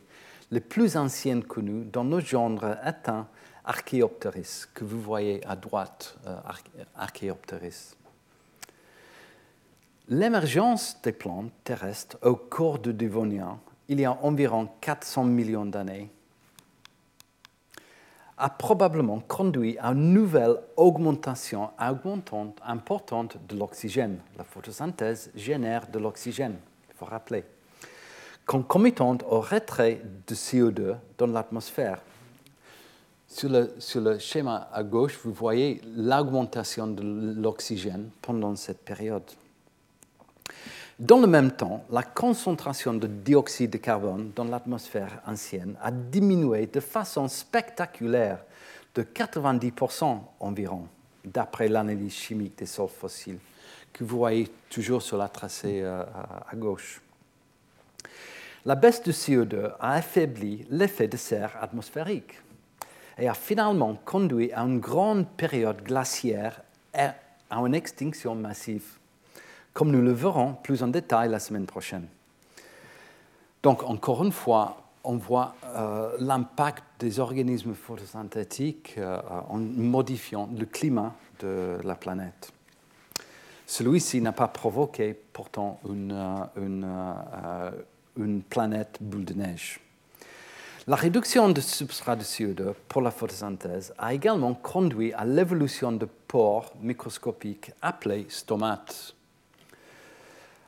Les 0.51 0.61
plus 0.61 0.95
anciennes 0.95 1.43
connues 1.43 1.85
dans 1.85 2.03
nos 2.03 2.21
genres 2.21 2.63
éteints 2.85 3.27
Archaeopteris, 3.65 4.65
que 4.73 4.85
vous 4.85 5.01
voyez 5.01 5.45
à 5.45 5.57
droite, 5.57 6.17
euh, 6.25 6.37
Archaeopteris. 6.95 7.95
L'émergence 10.07 11.01
des 11.01 11.11
plantes 11.11 11.51
terrestres 11.65 12.17
au 12.21 12.35
cours 12.35 12.79
du 12.79 12.93
Dévonien, 12.93 13.59
il 13.89 13.99
y 13.99 14.05
a 14.05 14.17
environ 14.21 14.69
400 14.81 15.23
millions 15.25 15.65
d'années, 15.65 16.09
a 18.37 18.49
probablement 18.49 19.19
conduit 19.19 19.77
à 19.79 19.89
une 19.93 20.13
nouvelle 20.13 20.57
augmentation 20.75 21.71
importante 21.79 23.37
de 23.49 23.57
l'oxygène. 23.57 24.19
La 24.37 24.43
photosynthèse 24.43 25.31
génère 25.35 25.87
de 25.87 25.97
l'oxygène, 25.97 26.55
il 26.89 26.95
faut 26.95 27.05
rappeler, 27.05 27.43
concomitante 28.45 29.23
au 29.27 29.41
retrait 29.41 30.01
de 30.27 30.35
CO2 30.35 30.97
dans 31.17 31.27
l'atmosphère. 31.27 32.01
Sur 33.27 33.49
le, 33.49 33.75
sur 33.79 34.01
le, 34.01 34.19
schéma 34.19 34.69
à 34.71 34.83
gauche, 34.83 35.19
vous 35.23 35.33
voyez 35.33 35.81
l'augmentation 35.95 36.87
de 36.87 37.03
l'oxygène 37.41 38.09
pendant 38.21 38.55
cette 38.55 38.85
période. 38.85 39.23
Dans 40.99 41.19
le 41.19 41.27
même 41.27 41.51
temps, 41.51 41.85
la 41.91 42.01
concentration 42.01 42.95
de 42.95 43.05
dioxyde 43.05 43.69
de 43.69 43.77
carbone 43.77 44.31
dans 44.35 44.45
l'atmosphère 44.45 45.21
ancienne 45.27 45.75
a 45.79 45.91
diminué 45.91 46.65
de 46.65 46.79
façon 46.79 47.27
spectaculaire 47.27 48.39
de 48.95 49.03
90% 49.03 50.17
environ, 50.39 50.87
d'après 51.23 51.67
l'analyse 51.67 52.15
chimique 52.15 52.57
des 52.57 52.65
sols 52.65 52.89
fossiles, 52.89 53.37
que 53.93 54.03
vous 54.03 54.17
voyez 54.17 54.49
toujours 54.71 55.03
sur 55.03 55.17
la 55.17 55.29
tracée 55.29 55.81
euh, 55.83 56.03
à 56.49 56.55
gauche. 56.55 56.99
La 58.65 58.73
baisse 58.73 59.03
du 59.03 59.11
CO2 59.11 59.73
a 59.79 59.93
affaibli 59.93 60.65
l'effet 60.71 61.07
de 61.07 61.17
serre 61.17 61.55
atmosphérique 61.61 62.41
et 63.19 63.29
a 63.29 63.35
finalement 63.35 63.93
conduit 64.03 64.51
à 64.51 64.61
une 64.61 64.79
grande 64.79 65.27
période 65.27 65.83
glaciaire 65.83 66.59
et 66.95 67.09
à 67.51 67.59
une 67.59 67.75
extinction 67.75 68.33
massive 68.33 68.97
comme 69.77 69.91
nous 69.91 70.01
le 70.01 70.11
verrons 70.11 70.55
plus 70.63 70.81
en 70.81 70.87
détail 70.87 71.29
la 71.29 71.37
semaine 71.37 71.67
prochaine. 71.67 72.07
Donc, 73.61 73.83
encore 73.83 74.23
une 74.23 74.31
fois, 74.31 74.81
on 75.03 75.17
voit 75.17 75.53
euh, 75.65 76.17
l'impact 76.19 76.83
des 76.97 77.19
organismes 77.19 77.75
photosynthétiques 77.75 78.95
euh, 78.97 79.19
en 79.49 79.59
modifiant 79.59 80.49
le 80.57 80.65
climat 80.65 81.13
de 81.41 81.77
la 81.83 81.93
planète. 81.93 82.51
Celui-ci 83.67 84.19
n'a 84.19 84.31
pas 84.31 84.47
provoqué 84.47 85.15
pourtant 85.31 85.79
une, 85.87 86.11
euh, 86.11 86.65
une, 86.65 86.87
une, 88.17 88.41
planète 88.41 88.97
boule 88.99 89.25
de 89.25 89.35
neige. 89.35 89.79
La 90.87 90.95
réduction 90.95 91.49
de 91.49 91.61
substrat 91.61 92.15
de 92.15 92.23
CO2 92.23 92.73
pour 92.87 93.03
la 93.03 93.11
photosynthèse 93.11 93.93
a 93.99 94.15
également 94.15 94.55
conduit 94.55 95.13
à 95.13 95.23
l'évolution 95.23 95.91
de 95.91 96.07
pores 96.27 96.73
microscopiques 96.81 97.73
appelés 97.83 98.25
stomates 98.29 99.13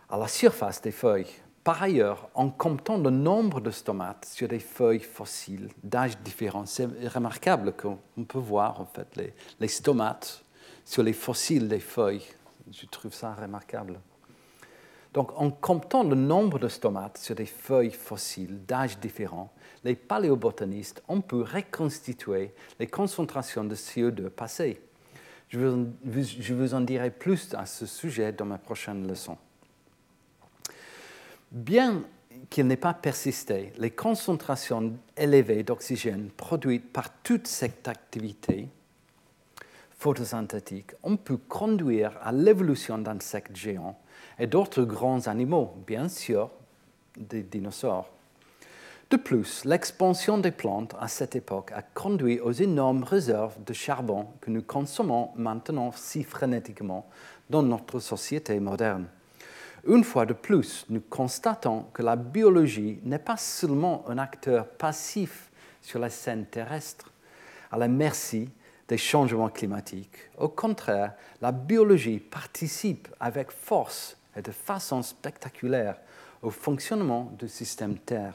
à 0.09 0.17
la 0.17 0.27
surface 0.27 0.81
des 0.81 0.91
feuilles. 0.91 1.27
Par 1.63 1.83
ailleurs, 1.83 2.29
en 2.33 2.49
comptant 2.49 2.97
le 2.97 3.09
nombre 3.09 3.61
de 3.61 3.69
stomates 3.69 4.25
sur 4.25 4.47
des 4.47 4.59
feuilles 4.59 5.01
fossiles 5.01 5.69
d'âges 5.83 6.17
différents, 6.19 6.65
c'est 6.65 6.87
remarquable 7.07 7.73
qu'on 7.73 8.23
peut 8.23 8.39
voir 8.39 8.81
en 8.81 8.85
fait 8.85 9.33
les, 9.59 9.67
stomates 9.67 10.43
sur 10.83 11.03
les 11.03 11.13
fossiles 11.13 11.67
des 11.67 11.79
feuilles. 11.79 12.25
Je 12.71 12.85
trouve 12.87 13.13
ça 13.13 13.33
remarquable. 13.33 13.99
Donc, 15.13 15.31
en 15.35 15.49
comptant 15.49 16.03
le 16.03 16.15
nombre 16.15 16.59
de 16.59 16.67
stomates 16.67 17.17
sur 17.17 17.35
des 17.35 17.47
feuilles 17.47 17.91
fossiles 17.91 18.63
d'âges 18.65 18.99
différents, 18.99 19.51
les 19.83 19.95
paléobotanistes 19.95 21.03
ont 21.07 21.21
pu 21.21 21.37
reconstituer 21.37 22.53
les 22.79 22.87
concentrations 22.87 23.63
de 23.63 23.75
CO2 23.75 24.29
passées. 24.29 24.81
Je 25.49 26.53
vous, 26.53 26.73
en 26.75 26.81
dirai 26.81 27.09
plus 27.09 27.53
à 27.55 27.65
ce 27.65 27.87
sujet 27.87 28.31
dans 28.31 28.45
ma 28.45 28.59
prochaine 28.59 29.07
leçon. 29.07 29.35
Bien 31.51 32.03
qu'il 32.49 32.67
n'ait 32.67 32.77
pas 32.77 32.93
persisté, 32.93 33.73
les 33.77 33.91
concentrations 33.91 34.93
élevées 35.17 35.63
d'oxygène 35.63 36.29
produites 36.35 36.91
par 36.91 37.09
toute 37.23 37.47
cette 37.47 37.87
activité 37.87 38.67
photosynthétique 39.99 40.91
ont 41.03 41.17
pu 41.17 41.37
conduire 41.37 42.17
à 42.23 42.31
l'évolution 42.31 42.97
d'insectes 42.97 43.55
géants 43.55 43.99
et 44.39 44.47
d'autres 44.47 44.83
grands 44.83 45.27
animaux, 45.27 45.75
bien 45.85 46.07
sûr 46.07 46.49
des 47.17 47.43
dinosaures. 47.43 48.09
De 49.09 49.17
plus, 49.17 49.65
l'expansion 49.65 50.37
des 50.37 50.51
plantes 50.51 50.95
à 50.99 51.07
cette 51.07 51.35
époque 51.35 51.71
a 51.73 51.81
conduit 51.81 52.39
aux 52.39 52.51
énormes 52.51 53.03
réserves 53.03 53.61
de 53.65 53.73
charbon 53.73 54.27
que 54.39 54.51
nous 54.51 54.61
consommons 54.61 55.31
maintenant 55.35 55.91
si 55.91 56.23
frénétiquement 56.23 57.09
dans 57.49 57.63
notre 57.63 57.99
société 57.99 58.59
moderne. 58.59 59.07
Une 59.87 60.03
fois 60.03 60.25
de 60.25 60.33
plus, 60.33 60.85
nous 60.89 61.01
constatons 61.01 61.85
que 61.93 62.03
la 62.03 62.15
biologie 62.15 62.99
n'est 63.03 63.19
pas 63.19 63.37
seulement 63.37 64.03
un 64.09 64.17
acteur 64.17 64.67
passif 64.67 65.49
sur 65.81 65.99
la 65.99 66.09
scène 66.09 66.45
terrestre, 66.45 67.11
à 67.71 67.77
la 67.77 67.87
merci 67.87 68.49
des 68.87 68.97
changements 68.97 69.49
climatiques. 69.49 70.29
Au 70.37 70.49
contraire, 70.49 71.13
la 71.41 71.51
biologie 71.51 72.19
participe 72.19 73.07
avec 73.19 73.51
force 73.51 74.17
et 74.35 74.41
de 74.41 74.51
façon 74.51 75.01
spectaculaire 75.01 75.97
au 76.41 76.49
fonctionnement 76.49 77.31
du 77.37 77.47
système 77.47 77.97
Terre. 77.97 78.33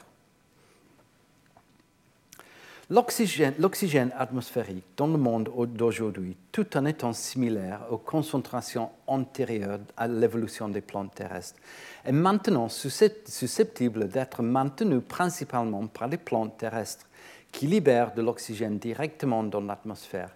L'oxygène 2.91 4.11
atmosphérique 4.15 4.85
dans 4.95 5.07
le 5.07 5.17
monde 5.17 5.49
d'aujourd'hui, 5.73 6.37
tout 6.51 6.77
en 6.77 6.85
étant 6.85 7.13
similaire 7.13 7.81
aux 7.89 7.97
concentrations 7.97 8.91
antérieures 9.07 9.79
à 9.97 10.07
l'évolution 10.07 10.69
des 10.69 10.81
plantes 10.81 11.15
terrestres, 11.15 11.59
est 12.05 12.11
maintenant 12.11 12.69
susceptible 12.69 14.07
d'être 14.07 14.43
maintenu 14.43 15.01
principalement 15.01 15.87
par 15.87 16.07
les 16.07 16.17
plantes 16.17 16.59
terrestres 16.59 17.07
qui 17.51 17.65
libèrent 17.65 18.13
de 18.13 18.21
l'oxygène 18.21 18.77
directement 18.77 19.43
dans 19.43 19.61
l'atmosphère, 19.61 20.29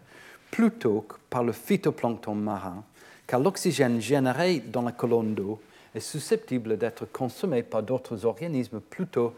plutôt 0.49 1.01
que 1.01 1.17
par 1.29 1.43
le 1.43 1.51
phytoplancton 1.51 2.33
marin, 2.33 2.83
car 3.27 3.41
l'oxygène 3.41 4.01
généré 4.01 4.59
dans 4.59 4.81
la 4.81 4.91
colonne 4.91 5.35
d'eau 5.35 5.61
est 5.93 5.99
susceptible 5.99 6.79
d'être 6.79 7.05
consommé 7.05 7.61
par 7.61 7.83
d'autres 7.83 8.25
organismes 8.25 8.79
plutôt 8.79 9.35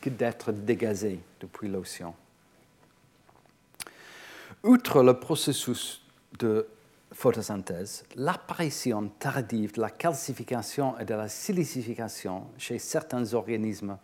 que 0.00 0.08
d'être 0.08 0.52
dégazé 0.52 1.20
depuis 1.38 1.68
l'océan. 1.68 2.14
Outre 4.62 5.02
le 5.02 5.18
processus 5.18 6.02
de 6.38 6.68
photosynthèse, 7.12 8.04
l'apparition 8.14 9.08
tardive 9.18 9.72
de 9.72 9.80
la 9.80 9.88
calcification 9.88 10.98
et 10.98 11.06
de 11.06 11.14
la 11.14 11.28
silicification 11.28 12.46
chez 12.58 12.78
certains 12.78 13.32
organismes 13.32 13.96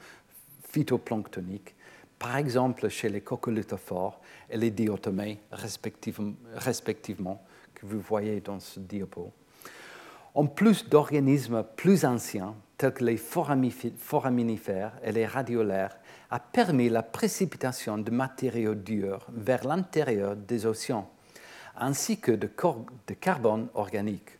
phytoplanctoniques, 0.70 1.74
par 2.18 2.38
exemple 2.38 2.88
chez 2.88 3.10
les 3.10 3.20
coccolithophores 3.20 4.18
et 4.48 4.56
les 4.56 4.70
diatomées 4.70 5.40
respectivement, 5.50 7.42
que 7.74 7.84
vous 7.84 8.00
voyez 8.00 8.40
dans 8.40 8.58
ce 8.58 8.80
diapo, 8.80 9.32
en 10.34 10.46
plus 10.46 10.88
d'organismes 10.88 11.64
plus 11.76 12.06
anciens, 12.06 12.54
tels 12.78 12.94
que 12.94 13.04
les 13.04 13.18
foraminifères 13.18 14.92
et 15.02 15.12
les 15.12 15.26
radiolaires, 15.26 15.98
a 16.30 16.38
permis 16.38 16.88
la 16.88 17.02
précipitation 17.02 17.98
de 17.98 18.10
matériaux 18.10 18.74
durs 18.74 19.26
vers 19.32 19.66
l'intérieur 19.66 20.36
des 20.36 20.66
océans, 20.66 21.08
ainsi 21.76 22.18
que 22.18 22.32
de, 22.32 22.48
carbone 23.14 23.68
organique. 23.74 24.30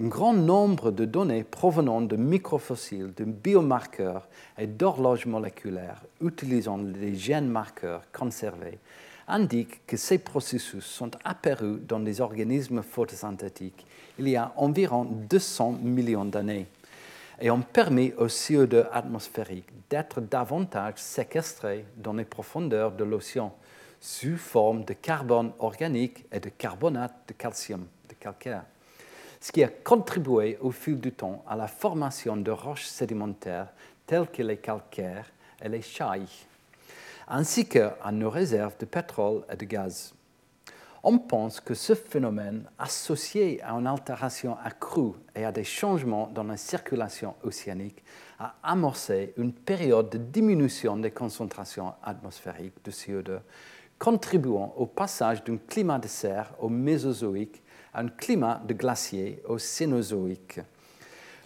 Un 0.00 0.08
grand 0.08 0.32
nombre 0.32 0.90
de 0.90 1.04
données 1.04 1.44
provenant 1.44 2.00
de 2.00 2.16
microfossiles, 2.16 3.14
de 3.14 3.24
biomarqueurs 3.24 4.28
et 4.58 4.66
d'horloges 4.66 5.26
moléculaires 5.26 6.02
utilisant 6.20 6.78
les 6.78 7.14
gènes 7.14 7.48
marqueurs 7.48 8.02
conservés 8.12 8.78
indiquent 9.28 9.86
que 9.86 9.96
ces 9.96 10.18
processus 10.18 10.84
sont 10.84 11.12
apparus 11.24 11.78
dans 11.86 12.00
les 12.00 12.20
organismes 12.20 12.82
photosynthétiques 12.82 13.86
il 14.18 14.28
y 14.28 14.36
a 14.36 14.52
environ 14.56 15.04
200 15.04 15.78
millions 15.82 16.24
d'années 16.24 16.66
et 17.40 17.50
ont 17.50 17.62
permis 17.62 18.12
au 18.16 18.26
CO2 18.26 18.86
atmosphérique 18.92 19.68
d'être 19.90 20.20
davantage 20.20 20.94
séquestré 20.96 21.84
dans 21.96 22.12
les 22.12 22.24
profondeurs 22.24 22.92
de 22.92 23.04
l'océan 23.04 23.54
sous 24.00 24.36
forme 24.36 24.84
de 24.84 24.92
carbone 24.92 25.52
organique 25.58 26.26
et 26.30 26.40
de 26.40 26.50
carbonate 26.50 27.14
de 27.26 27.32
calcium, 27.32 27.86
de 28.08 28.14
calcaire, 28.14 28.64
ce 29.40 29.50
qui 29.50 29.64
a 29.64 29.68
contribué 29.68 30.58
au 30.60 30.70
fil 30.70 31.00
du 31.00 31.12
temps 31.12 31.44
à 31.48 31.56
la 31.56 31.68
formation 31.68 32.36
de 32.36 32.50
roches 32.50 32.86
sédimentaires 32.86 33.68
telles 34.06 34.28
que 34.28 34.42
les 34.42 34.58
calcaires 34.58 35.30
et 35.62 35.68
les 35.68 35.82
chailles, 35.82 36.28
ainsi 37.28 37.66
qu'à 37.66 37.96
nos 38.12 38.30
réserves 38.30 38.76
de 38.78 38.84
pétrole 38.84 39.42
et 39.50 39.56
de 39.56 39.64
gaz 39.64 40.14
on 41.04 41.18
pense 41.18 41.60
que 41.60 41.74
ce 41.74 41.94
phénomène, 41.94 42.64
associé 42.78 43.62
à 43.62 43.72
une 43.72 43.86
altération 43.86 44.56
accrue 44.64 45.12
et 45.36 45.44
à 45.44 45.52
des 45.52 45.62
changements 45.62 46.30
dans 46.34 46.44
la 46.44 46.56
circulation 46.56 47.34
océanique, 47.42 48.02
a 48.38 48.54
amorcé 48.62 49.34
une 49.36 49.52
période 49.52 50.08
de 50.08 50.18
diminution 50.18 50.96
des 50.96 51.10
concentrations 51.10 51.92
atmosphériques 52.02 52.82
de 52.82 52.90
CO2, 52.90 53.40
contribuant 53.98 54.72
au 54.76 54.86
passage 54.86 55.44
d'un 55.44 55.58
climat 55.58 55.98
de 55.98 56.08
serre 56.08 56.54
au 56.58 56.70
Mésozoïque 56.70 57.62
à 57.92 58.00
un 58.00 58.08
climat 58.08 58.62
de 58.66 58.72
glacier 58.72 59.42
au 59.46 59.58
Cénozoïque. 59.58 60.60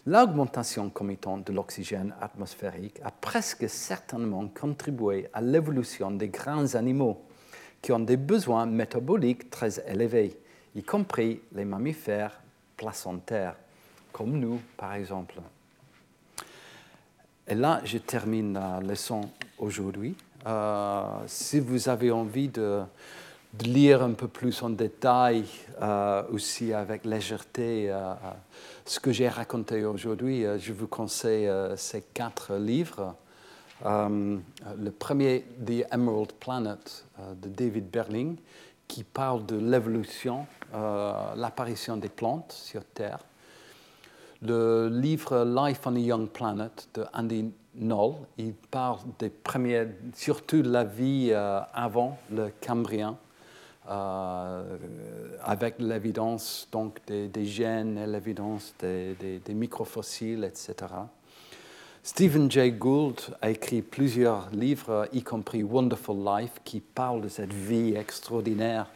L'augmentation 0.06 0.88
comitante 0.88 1.48
de 1.48 1.52
l'oxygène 1.52 2.14
atmosphérique 2.20 3.00
a 3.04 3.10
presque 3.10 3.68
certainement 3.68 4.48
contribué 4.48 5.28
à 5.34 5.40
l'évolution 5.40 6.12
des 6.12 6.28
grands 6.28 6.76
animaux 6.76 7.27
qui 7.82 7.92
ont 7.92 8.00
des 8.00 8.16
besoins 8.16 8.66
métaboliques 8.66 9.50
très 9.50 9.78
élevés, 9.88 10.36
y 10.74 10.82
compris 10.82 11.40
les 11.52 11.64
mammifères 11.64 12.40
placentaires, 12.76 13.56
comme 14.12 14.38
nous 14.38 14.60
par 14.76 14.94
exemple. 14.94 15.40
Et 17.46 17.54
là, 17.54 17.80
je 17.84 17.96
termine 17.96 18.52
la 18.52 18.80
leçon 18.80 19.22
aujourd'hui. 19.58 20.14
Euh, 20.46 21.02
si 21.26 21.60
vous 21.60 21.88
avez 21.88 22.10
envie 22.10 22.48
de, 22.48 22.82
lire 23.64 24.02
un 24.02 24.12
peu 24.12 24.28
plus 24.28 24.62
en 24.62 24.68
détail, 24.68 25.44
euh, 25.80 26.22
aussi 26.30 26.74
avec 26.74 27.06
légèreté, 27.06 27.90
euh, 27.90 28.12
ce 28.84 29.00
que 29.00 29.10
j'ai 29.10 29.28
raconté 29.28 29.84
aujourd'hui, 29.84 30.44
je 30.58 30.72
vous 30.74 30.86
conseille 30.86 31.50
ces 31.76 32.02
quatre 32.02 32.56
livres. 32.56 33.14
Euh, 33.86 34.38
le 34.76 34.90
premier, 34.90 35.44
The 35.64 35.84
Emerald 35.92 36.32
Planet, 36.32 37.04
euh, 37.20 37.34
de 37.34 37.48
David 37.48 37.90
Berling, 37.90 38.36
qui 38.88 39.04
parle 39.04 39.46
de 39.46 39.56
l'évolution, 39.56 40.46
euh, 40.74 41.12
l'apparition 41.36 41.96
des 41.96 42.08
plantes 42.08 42.52
sur 42.52 42.84
Terre. 42.84 43.20
Le 44.42 44.88
livre 44.88 45.44
Life 45.44 45.80
on 45.86 45.96
a 45.96 45.98
Young 45.98 46.28
Planet 46.28 46.88
de 46.94 47.04
Andy 47.12 47.52
Knoll, 47.76 48.14
il 48.38 48.54
parle 48.54 48.98
des 49.18 49.30
premiers, 49.30 49.86
surtout 50.14 50.62
de 50.62 50.70
la 50.70 50.84
vie 50.84 51.32
avant 51.32 52.18
le 52.30 52.52
Cambrien, 52.64 53.16
avec 55.44 55.80
l'évidence 55.80 56.68
donc 56.70 57.00
des, 57.06 57.44
gènes 57.44 57.98
et 57.98 58.06
l'évidence 58.06 58.74
des, 58.78 59.16
des, 59.44 59.54
microfossiles, 59.54 60.44
etc. 60.44 60.74
Stephen 62.10 62.50
Jay 62.50 62.72
Gould 62.72 63.20
a 63.42 63.50
écrit 63.50 63.82
plusieurs 63.82 64.48
livres, 64.50 65.06
y 65.12 65.22
compris 65.22 65.62
Wonderful 65.62 66.16
Life, 66.16 66.52
qui 66.64 66.80
parle 66.80 67.20
de 67.20 67.28
cette 67.28 67.52
vie 67.52 67.94
extraordinaire 67.94 68.86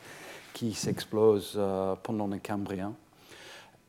qui 0.54 0.72
s'explose 0.72 1.52
euh, 1.58 1.94
pendant 2.02 2.26
le 2.26 2.38
Cambrien. 2.38 2.94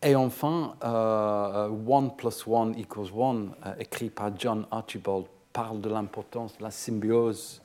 Et 0.01 0.13
enfin, 0.13 0.75
euh, 0.83 1.69
One 1.87 2.13
plus 2.17 2.43
One 2.45 2.77
equals 2.77 3.13
One, 3.15 3.51
euh, 3.65 3.73
écrit 3.79 4.09
par 4.09 4.37
John 4.37 4.65
Archibald, 4.69 5.23
parle 5.53 5.79
de 5.79 5.87
l'importance 5.87 6.57
de 6.57 6.63
la 6.63 6.71
symbiose 6.71 7.61